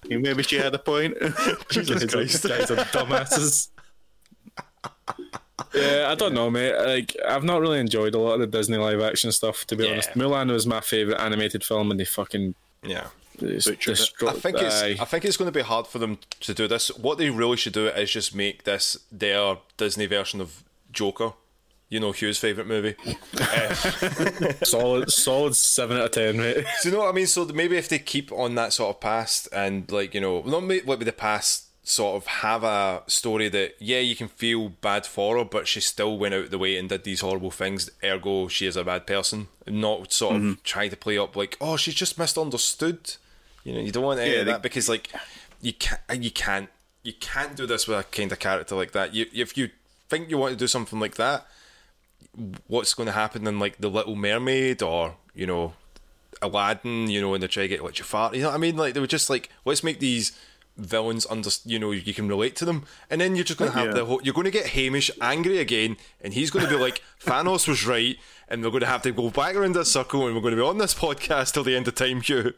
[0.09, 1.15] maybe she had a point.
[1.69, 2.43] Jesus guys, Christ.
[2.45, 3.69] guys are dumbasses.
[5.73, 6.75] Yeah, I don't know, mate.
[6.77, 9.85] Like, I've not really enjoyed a lot of the Disney live action stuff, to be
[9.85, 9.91] Yeah.
[9.93, 10.09] honest.
[10.11, 13.07] Mulan was my favorite animated film, and they fucking Yeah.
[13.39, 13.97] just Butchered it.
[13.97, 14.35] destroyed.
[14.35, 14.95] I think it's Aye.
[14.99, 16.89] I think it's going to be hard for them to do this.
[16.89, 21.33] What they really should do is just make this their Disney version of Joker.
[21.89, 22.95] You know, Hugh's favorite movie.
[23.39, 23.73] Eh.
[24.63, 26.65] solid, solid seven out of ten, mate.
[26.81, 27.27] Do you know what I mean?
[27.27, 30.63] So maybe if they keep on that sort of past and like you know, not
[30.63, 34.69] make like with the past, sort of have a story that yeah, you can feel
[34.69, 37.89] bad for her, but she still went out the way and did these horrible things.
[38.03, 39.47] Ergo, she is a bad person.
[39.67, 40.53] Not sort of mm-hmm.
[40.63, 43.15] try to play up like oh, she's just misunderstood.
[43.63, 45.09] You know, you don't want any Yeah, of they- that because like
[45.61, 46.69] you can't, you can't,
[47.03, 49.13] you can't do this with a kind of character like that.
[49.13, 49.69] You if you
[50.09, 51.45] think you want to do something like that,
[52.67, 55.73] what's going to happen in like the Little Mermaid or you know
[56.41, 58.75] Aladdin, you know, when they try to get Jafar, you know what I mean?
[58.75, 60.37] Like they were just like, let's make these
[60.77, 63.77] villains under, you know, you can relate to them, and then you're just going to
[63.77, 63.93] have Yeah.
[63.93, 67.01] the whole, you're going to get Hamish angry again, and he's going to be like,
[67.23, 68.17] Thanos was right,
[68.47, 70.61] and we're going to have to go back around that circle, and we're going to
[70.61, 72.53] be on this podcast till the end of time, Hugh.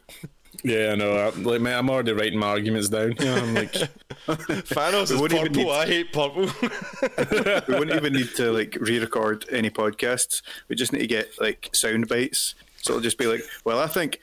[0.63, 1.11] Yeah, I know.
[1.17, 3.13] I, like, man, I'm already writing my arguments down.
[3.19, 3.73] You know, I'm like,
[4.27, 5.49] Thanos is purple.
[5.49, 6.43] need- I hate purple.
[7.67, 10.41] we wouldn't even need to like re-record any podcasts.
[10.69, 12.55] We just need to get like sound bites.
[12.77, 14.21] So it'll just be like, well, I think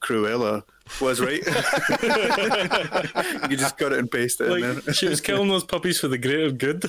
[0.00, 0.62] Cruella
[1.00, 1.42] was right.
[3.50, 4.94] you just cut it and paste it in like there.
[4.94, 6.84] she was killing those puppies for the greater good.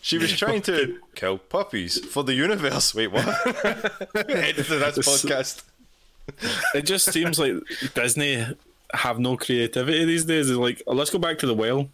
[0.00, 2.94] she was trying to kill puppies for the universe.
[2.94, 3.26] Wait, what?
[4.14, 5.62] Edited this podcast.
[6.74, 7.54] It just seems like
[7.94, 8.46] Disney
[8.92, 10.50] have no creativity these days.
[10.50, 11.88] It's like, let's go back to the well.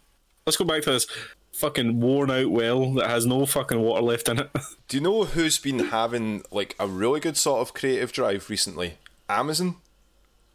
[0.45, 1.07] Let's go back to this
[1.53, 4.49] fucking worn out well that has no fucking water left in it.
[4.87, 8.95] Do you know who's been having like a really good sort of creative drive recently?
[9.39, 9.75] Amazon,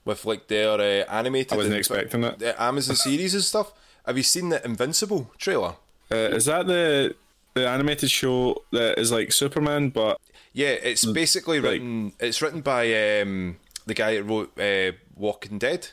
[0.05, 1.53] with like their uh, animated.
[1.53, 2.39] I wasn't and- expecting that.
[2.39, 3.73] the Amazon series and stuff.
[4.05, 5.75] Have you seen the Invincible trailer?
[6.11, 7.15] Uh, is that the
[7.55, 10.21] the animated show that is like Superman, but
[10.53, 12.13] Yeah, it's basically written.
[12.21, 15.89] It's written by um, the guy that wrote uh, Walking Dead.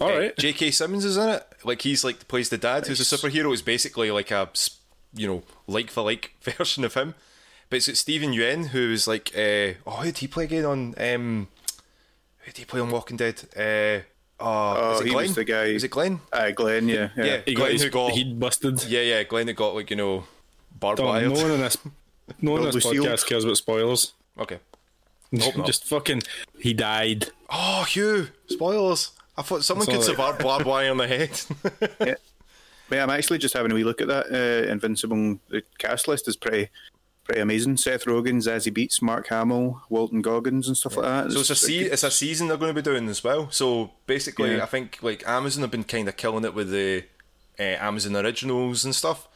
[0.00, 0.70] all Uh, right, J.K.
[0.70, 1.46] Simmons is in it.
[1.64, 3.52] Like he's like plays the dad, who's a superhero.
[3.52, 4.48] It's basically like a
[5.14, 7.14] you know like for like version of him.
[7.68, 10.94] But it's Steven Yeun, who is like uh, oh, who did he play again on
[10.98, 11.48] um,
[12.44, 13.40] who did he play on Walking Dead?
[13.56, 14.04] Uh,
[14.40, 14.46] oh,
[14.76, 15.26] Oh, is it he Glenn?
[15.26, 16.20] was the guy- Is it Glenn?
[16.32, 17.24] Aye, Glenn, yeah, yeah.
[17.24, 17.40] Yeah.
[17.46, 18.84] he Glenn got his who got- heat busted.
[18.84, 20.24] Yeah, yeah, Glenn that got like you know
[20.78, 21.28] barbed wire.
[21.28, 21.76] no one in this,
[22.40, 24.12] no one in this Lucille- podcast cares about spoilers.
[24.38, 24.58] Okay.
[25.40, 25.66] Hope.
[25.66, 26.22] Just fucking,
[26.60, 27.30] he died.
[27.50, 28.28] Oh, Hugh!
[28.48, 29.10] Spoilers.
[29.36, 31.40] I thought someone could all survive barbed wire on the head.
[32.00, 32.14] yeah.
[32.88, 34.26] But I'm actually just having a wee look at that.
[34.30, 36.68] Uh, Invincible, the cast list is pretty
[37.24, 37.76] pretty amazing.
[37.78, 41.32] Seth Rogen, Zazie Beetz, Mark Hamill, Walton Goggins, and stuff like that.
[41.32, 43.50] So it's a se- it's a season they're going to be doing as well.
[43.50, 44.62] So basically, Yeah.
[44.62, 47.04] I think like Amazon have been kind of killing it with the
[47.58, 49.26] uh, Amazon originals and stuff,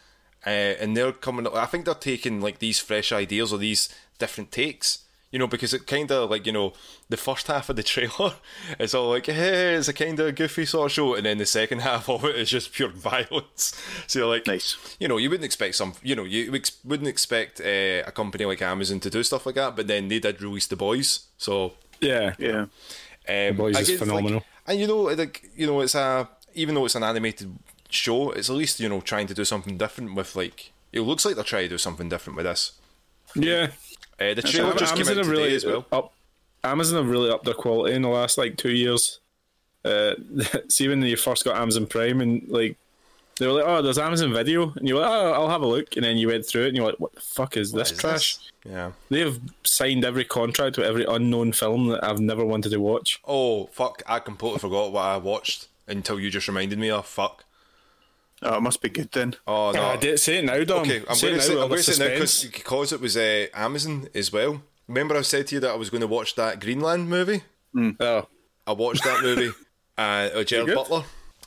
[0.47, 1.47] uh, and they're coming.
[1.47, 3.89] up I think they're taking like these fresh ideas or these
[4.19, 5.05] different takes.
[5.31, 6.73] You know, because it kind of like you know
[7.11, 8.33] the first half of the trailer
[8.79, 11.45] is all like, hey, it's a kind of goofy sort of show, and then the
[11.45, 13.79] second half of it is just pure violence.
[14.07, 14.77] So you're like, Nice.
[14.99, 15.93] You know, you wouldn't expect some.
[16.03, 19.57] You know, you ex- wouldn't expect uh, a company like Amazon to do stuff like
[19.57, 22.67] that, but then they did release The Boys, so Yeah, Yeah.
[23.29, 24.45] um, Boys is again, like- phenomenal.
[24.67, 27.55] and you know, like you know, it's a even though it's an animated
[27.91, 30.73] show, it's at least you know trying to do something different with like.
[30.91, 32.73] It looks like they're trying to do something different with this.
[33.35, 33.73] yeah.
[34.21, 35.87] Uh, the trailer just came out today really as well.
[35.93, 36.13] up.
[36.65, 39.21] Amazon have really upped their quality in the last like two years.
[39.85, 40.15] Uh,
[40.69, 42.77] see when you first got Amazon Prime and like
[43.39, 45.67] they were like, "Oh, there's Amazon Video," and you were like, "Oh, I'll have a
[45.67, 47.93] look," and then you went through it and you're like, "What the fuck is this
[47.93, 48.53] Is trash?" this?
[48.65, 48.93] Yeah.
[49.09, 53.21] They have signed every contract with every unknown film that I've never wanted to watch.
[53.25, 54.03] Oh fuck!
[54.07, 57.07] I completely forgot what I watched until you just reminded me of.
[57.07, 57.45] Fuck.
[58.43, 59.35] Oh, it must be good then.
[59.47, 59.83] Oh no.
[59.83, 60.81] Ah, did- say it now, Dom.
[60.83, 62.57] Okay, I'm say going it to say, I'm going to say it now suspense.
[62.57, 64.63] because it was uh, Amazon as well.
[64.87, 67.43] Remember, I said to you that I was going to watch that Greenland movie.
[68.01, 68.29] Oh,
[68.67, 69.51] I watched that movie.
[69.99, 70.75] uh, uh, Gerald?
[70.75, 71.05] Butler.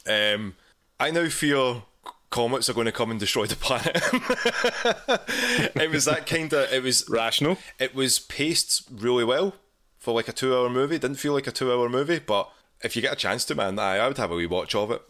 [0.07, 0.55] Um,
[0.99, 1.83] I now fear
[2.29, 3.95] comets are going to come and destroy the planet.
[5.75, 6.71] it was that kind of.
[6.71, 7.05] It was.
[7.09, 7.57] rational.
[7.79, 9.55] It was paced really well
[9.97, 10.97] for like a two-hour movie.
[10.99, 12.49] Didn't feel like a two-hour movie, but
[12.83, 14.91] if you get a chance to, man, I, I would have a wee watch of
[14.91, 15.01] it.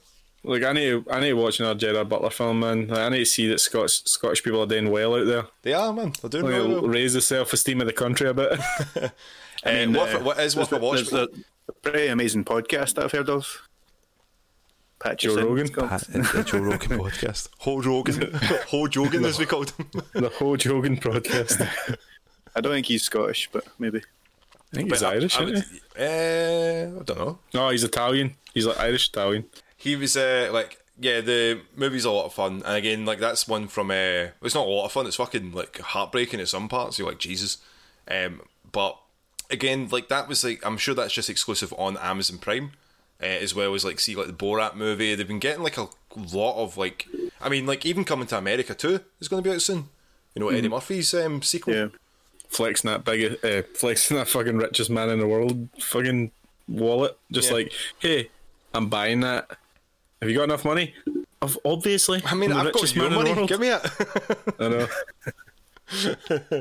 [0.44, 2.88] Like I need, to, I need to watch another Gerard Butler film, man.
[2.88, 5.44] Like, I need to see that Scottish Scottish people are doing well out there.
[5.62, 6.14] They are, man.
[6.22, 6.88] They're doing Like, really well.
[6.88, 8.60] raise the self esteem of the country a bit.
[9.64, 11.10] Um, what, uh, what is worth a there's, watch?
[11.12, 11.28] there's
[11.70, 13.68] a pretty amazing podcast that I've heard of.
[15.00, 15.68] Patch Joe Rogan?
[15.68, 17.50] the Joe Rogan podcast.
[17.60, 18.34] Ho Rogan.
[18.70, 19.88] Ho Jogan, as we called him.
[20.14, 21.62] the whole Jogan podcast.
[22.56, 24.00] I don't think he's Scottish, but maybe.
[24.74, 25.80] I think he's I- Irish, I, isn't would- he?
[26.04, 27.40] uh, I don't know.
[27.54, 28.36] No, he's Italian.
[28.56, 29.46] He's like Irish Italian.
[29.82, 33.48] He was uh, like, yeah, the movie's a lot of fun, and again, like that's
[33.48, 33.90] one from.
[33.90, 35.08] Uh, it's not a lot of fun.
[35.08, 37.00] It's fucking like heartbreaking at some parts.
[37.00, 37.58] You're like Jesus,
[38.08, 38.42] um,
[38.72, 38.98] but
[39.50, 42.74] again, like that was like I'm sure that's just exclusive on Amazon Prime,
[43.22, 45.16] uh, as well as like see like the Borat movie.
[45.16, 47.08] They've been getting like a lot of like,
[47.42, 49.90] I mean, like even coming to America too is going to be out soon.
[50.36, 51.74] You know, Eddie Murphy's um, sequel.
[51.74, 51.88] Yeah.
[52.50, 56.32] Flexing that big, uh, flexing that fucking richest man in the world fucking
[56.68, 57.18] wallet.
[57.32, 57.56] Just Yeah.
[57.56, 58.30] like, hey,
[58.74, 59.58] I'm buying that.
[60.22, 60.94] Have you got enough money?
[61.42, 62.22] Of- Obviously.
[62.26, 63.48] I mean, I'm the I've got richest your man in the money.
[63.48, 63.82] Give me it.
[64.60, 64.88] I know.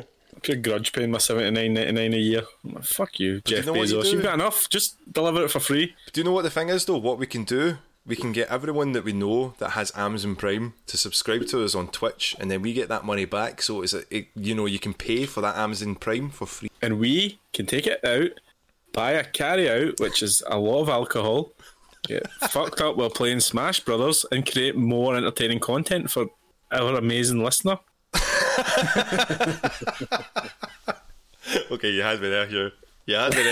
[0.43, 2.43] Pure grudge paying my seventy nine ninety nine a year.
[2.81, 4.13] Fuck you, Jeff know what you Bezos.
[4.13, 4.71] You've got enough.
[4.71, 5.95] Just deliver it for free.
[6.13, 6.97] Do you know what the thing is though?
[6.97, 7.77] What we can do?
[8.07, 11.75] We can get everyone that we know that has Amazon Prime to subscribe to us
[11.75, 13.61] on Twitch, and then we get that money back.
[13.61, 16.71] So it's a, it, you know you can pay for that Amazon Prime for free.
[16.81, 18.31] And we can take it out,
[18.95, 21.53] buy a carry out, which is a lot of alcohol,
[22.07, 26.27] get fucked up while playing Smash Brothers, and create more entertaining content for
[26.73, 27.79] our amazing listener.
[31.71, 32.71] okay, you had me there, Hugh.
[33.07, 33.45] Yeah, I don't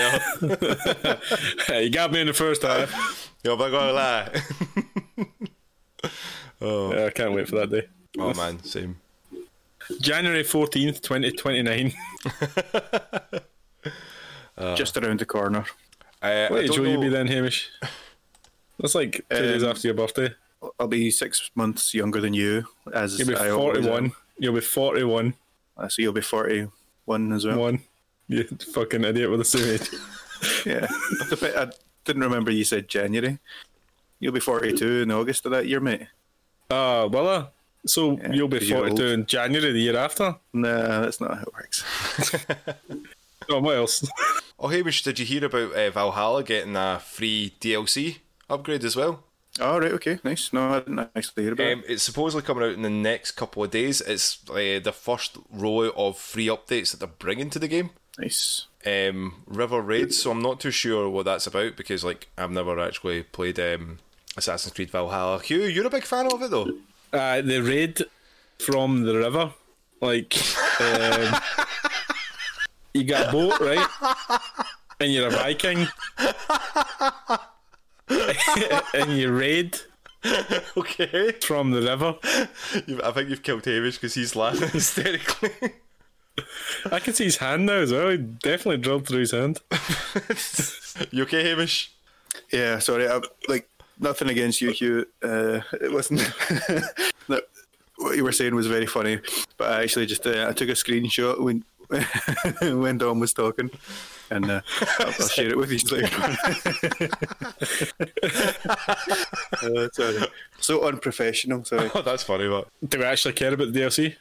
[1.69, 1.79] know.
[1.79, 3.33] you got me in the first half.
[3.43, 4.29] You're not gonna lie.
[6.61, 7.87] Yeah, I can't wait for that day.
[8.17, 8.97] Oh man, same.
[10.01, 11.93] January 14th, 2029.
[14.75, 15.63] Just around the corner.
[16.21, 17.69] Uh, What I age don't will you be then, Hamish?
[18.79, 20.33] That's like two days Um, after your birthday.
[20.79, 24.05] I'll be six months younger than you, as You'll be I always 41.
[24.05, 24.11] am.
[24.37, 25.33] You'll be 41.
[25.77, 27.57] Uh, So you'll be forty-one as well.
[27.59, 27.79] One.
[28.27, 28.43] You
[28.73, 29.89] fucking idiot with the same age.
[30.65, 30.87] Yeah,
[31.29, 31.69] Dep- I
[32.05, 33.39] didn't remember you said January.
[34.21, 36.07] You'll be forty-two in August of that year, mate.
[36.71, 37.47] Ah, will I?
[37.85, 40.35] So Yeah, you'll be you're 42 in January the year after?
[40.53, 41.83] Nah, that's not how it works.
[43.51, 44.07] Oh, what else?
[44.59, 48.17] Oh, Hamish, did you hear about uh, Valhalla getting a free DLC
[48.49, 49.23] upgrade as well?
[49.59, 50.53] Oh, right, okay, nice.
[50.53, 53.63] No, I didn't actually hear about Um, it's supposedly coming out in the next couple
[53.63, 53.99] of days.
[54.01, 57.89] It's uh, the first row of free updates that they're bringing to the game.
[58.17, 58.67] Nice.
[58.85, 62.79] Um, River Raids, so I'm not too sure what that's about because like I've never
[62.79, 63.99] actually played um,
[64.37, 65.41] Assassin's Creed Valhalla.
[65.41, 66.69] Hugh, you're a big fan of it though.
[67.11, 68.01] Uh, the raid
[68.59, 69.53] from the river.
[70.01, 70.37] Like,
[70.79, 71.35] um,
[72.93, 73.87] you got a boat, right?
[75.01, 75.87] And you're a Viking.
[78.93, 79.77] and you raid
[80.77, 81.31] okay.
[81.41, 82.15] from the river.
[82.87, 85.51] You've, I think you've killed Hamish because he's laughing hysterically.
[86.91, 88.09] I can see his hand now as well.
[88.09, 89.59] He definitely drilled through his hand.
[91.11, 91.91] you okay, Hamish?
[92.51, 93.07] Yeah, sorry.
[93.07, 93.69] I, like
[93.99, 95.05] nothing against you, Hugh.
[95.21, 96.19] Uh, it wasn't.
[97.27, 97.43] that,
[97.97, 99.19] what you were saying was very funny,
[99.57, 101.65] but I actually just uh, I took a screenshot when
[102.79, 103.69] when Dom was talking,
[104.31, 104.61] and uh,
[104.99, 106.37] I'll, I'll share it with you later.
[109.63, 110.25] uh.
[110.59, 111.63] So unprofessional.
[111.65, 111.89] Sorry.
[111.95, 114.15] Oh, that's funny, but Do we actually care about the DLC?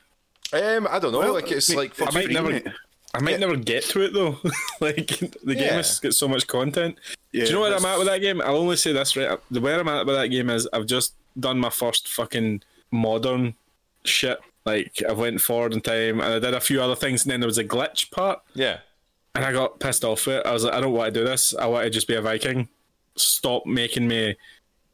[0.53, 1.19] um, I don't know.
[1.21, 2.67] Well, like it's mate, like I might free, never- mate.
[3.15, 3.37] I might Yeah.
[3.39, 4.39] never get to it though.
[4.81, 5.77] like the game Yeah.
[5.77, 6.99] has got so much content.
[7.33, 8.41] Yeah, Do you know where I'm at with that game?
[8.43, 9.39] I'll only say this right.
[9.51, 13.55] The where I'm at with that game is I've just done my first fucking modern
[14.05, 14.39] shit.
[14.67, 17.41] Like I went forward in time and I did a few other things, and then
[17.41, 18.79] there was a glitch part, yeah.
[19.39, 20.47] And I got pissed off with it.
[20.47, 21.55] I was like, I don't want to do this.
[21.55, 22.69] I want to just be a Viking.
[23.17, 24.35] Stop making me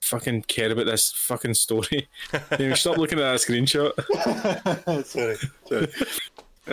[0.03, 2.07] fucking care about this fucking story.
[2.59, 3.93] You know, Stop looking at that screenshot.
[5.07, 5.37] sorry.
[5.67, 5.89] Sorry.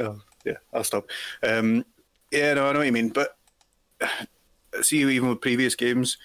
[0.06, 1.06] oh, yeah, I'll stop.
[1.44, 1.86] Um,
[2.30, 3.38] yeah, no, I know what you mean, but
[4.82, 6.18] see, even with previous games,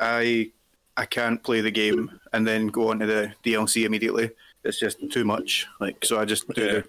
[0.00, 0.50] I
[0.96, 4.30] I can't play the game and then go on to the DLC immediately.
[4.64, 5.64] It's just too much.
[5.80, 6.72] Like, so I just do Yeah.
[6.72, 6.84] the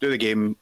[0.00, 0.56] do the game,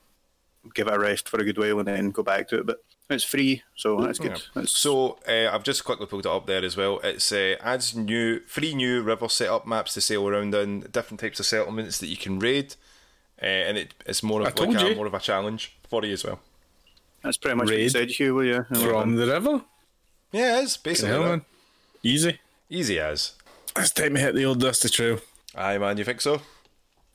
[0.74, 2.66] give it a rest for a good while, and then go back to it.
[2.66, 4.42] But it's free, so that's good.
[4.54, 7.00] That's, So uh, I've just quickly pulled it up there as well.
[7.04, 11.38] It's uh, adds new free new river setup maps to sail around in, different types
[11.40, 12.74] of settlements that you can raid,
[13.42, 16.24] uh, and it, it's more of like a, more of a challenge for you as
[16.24, 16.40] well.
[17.22, 18.34] that's pretty much what you said, Hugh.
[18.36, 18.64] Will you?
[18.64, 19.62] From the river.
[20.32, 21.40] Yeah, it's basically Hell,
[22.02, 22.38] Easy.
[22.68, 23.32] easy as.
[23.76, 25.20] It's time to hit the old dusty trail.
[25.54, 26.40] Aye, man, you think so?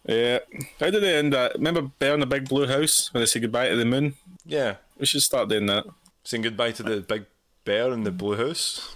[0.09, 0.39] Yeah.
[0.79, 1.53] How did they end that?
[1.55, 4.15] Remember Bear in the Big Blue House when they say goodbye to the moon?
[4.45, 5.85] Yeah, We should start doing that.
[6.23, 7.25] saying goodbye to the big
[7.65, 8.95] bear in the blue house.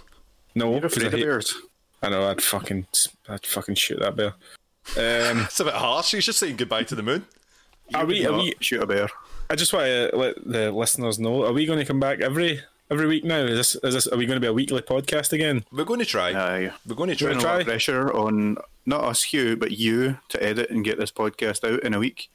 [0.54, 1.54] No, You're 'cause I afraid of hate- bears.
[2.02, 2.28] I know.
[2.28, 2.86] I'd fucking,
[3.28, 4.34] I'd fucking shoot that bear.
[4.96, 6.12] Um, It's a bit harsh.
[6.12, 7.24] He's just saying goodbye to the moon.
[7.94, 8.26] are we?
[8.26, 8.54] Are Not we?
[8.60, 9.08] shoot a bear.
[9.50, 11.44] I just want to let the listeners know.
[11.44, 12.60] Are we going to come back every
[12.90, 13.38] every week now?
[13.44, 13.76] Is this?
[13.84, 14.06] Is this?
[14.06, 15.64] Are we going to be a weekly podcast again?
[15.72, 16.30] We're going to try.
[16.32, 16.70] Aye.
[16.86, 17.28] We're going to try.
[17.28, 17.50] Putting try.
[17.50, 17.60] a lot try.
[17.60, 21.82] of pressure on not us, Hugh, but you to edit and get this podcast out
[21.82, 22.30] in a week.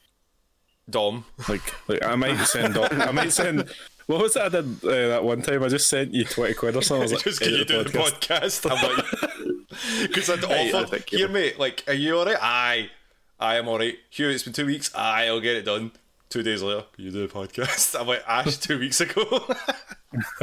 [0.88, 1.24] Dom.
[1.48, 2.74] Like, like I might send.
[2.74, 3.70] Dom, I might send.
[4.06, 5.62] What was that I did uh, that one time?
[5.62, 7.02] I just sent you twenty quid or something.
[7.02, 8.68] I was like, just get you "Edit doing the podcast.
[8.68, 11.60] I'm like, because I'd Hey, I offered think here, mate.
[11.60, 12.36] Like, are you alright?
[12.40, 12.90] Aye,
[13.38, 13.96] I am alright.
[14.10, 14.92] Hugh, it's been two weeks.
[14.94, 15.92] Aye, I'll get it done.
[16.28, 17.98] Two days later, you do a podcast.
[18.00, 19.22] I'm like, Ash, two weeks ago.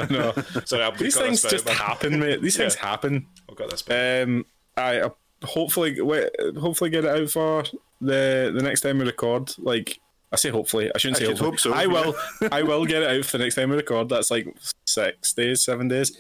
[0.10, 0.34] no.
[0.66, 2.42] Sorry, I'll These things just happen, mate.
[2.42, 3.28] These things happen.
[3.50, 3.82] I've got this.
[3.82, 4.24] bit.
[4.24, 5.10] Um, I uh,
[5.44, 7.64] hopefully wait, hopefully get it out for
[8.02, 9.54] the the next time we record.
[9.58, 10.00] Like
[10.32, 10.92] I say, hopefully.
[10.94, 11.74] I shouldn't I say should hopefully.
[11.74, 11.82] hope so.
[11.82, 12.16] I will.
[12.52, 14.10] I will get it out for the next time we record.
[14.10, 14.48] That's like
[14.86, 16.16] six days, seven days.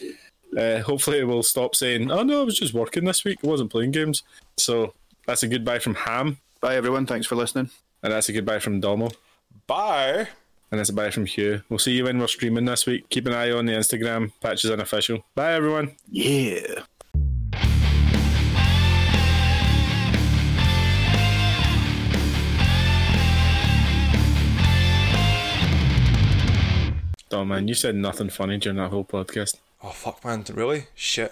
[0.57, 3.39] Uh, hopefully, we'll stop saying, "Oh no, I was just working this week.
[3.43, 4.23] I wasn't playing games."
[4.57, 4.93] So
[5.25, 7.05] that's a goodbye from Ham, Bye, everyone.
[7.05, 7.69] Thanks for listening.
[8.01, 9.09] and that's a goodbye from Domo,
[9.67, 10.29] Bye.
[10.71, 11.61] and that's a bye from Hugh.
[11.69, 13.09] We'll see you when we're streaming this week.
[13.09, 14.31] Keep an eye on the Instagram.
[14.39, 15.25] Patches unofficial.
[15.35, 15.95] Bye, everyone.
[16.09, 16.83] Yeah.
[27.31, 29.55] Oh man, you said nothing funny during that whole podcast.
[29.83, 30.45] Oh fuck, man!
[30.53, 30.85] Really?
[30.95, 31.25] Shit.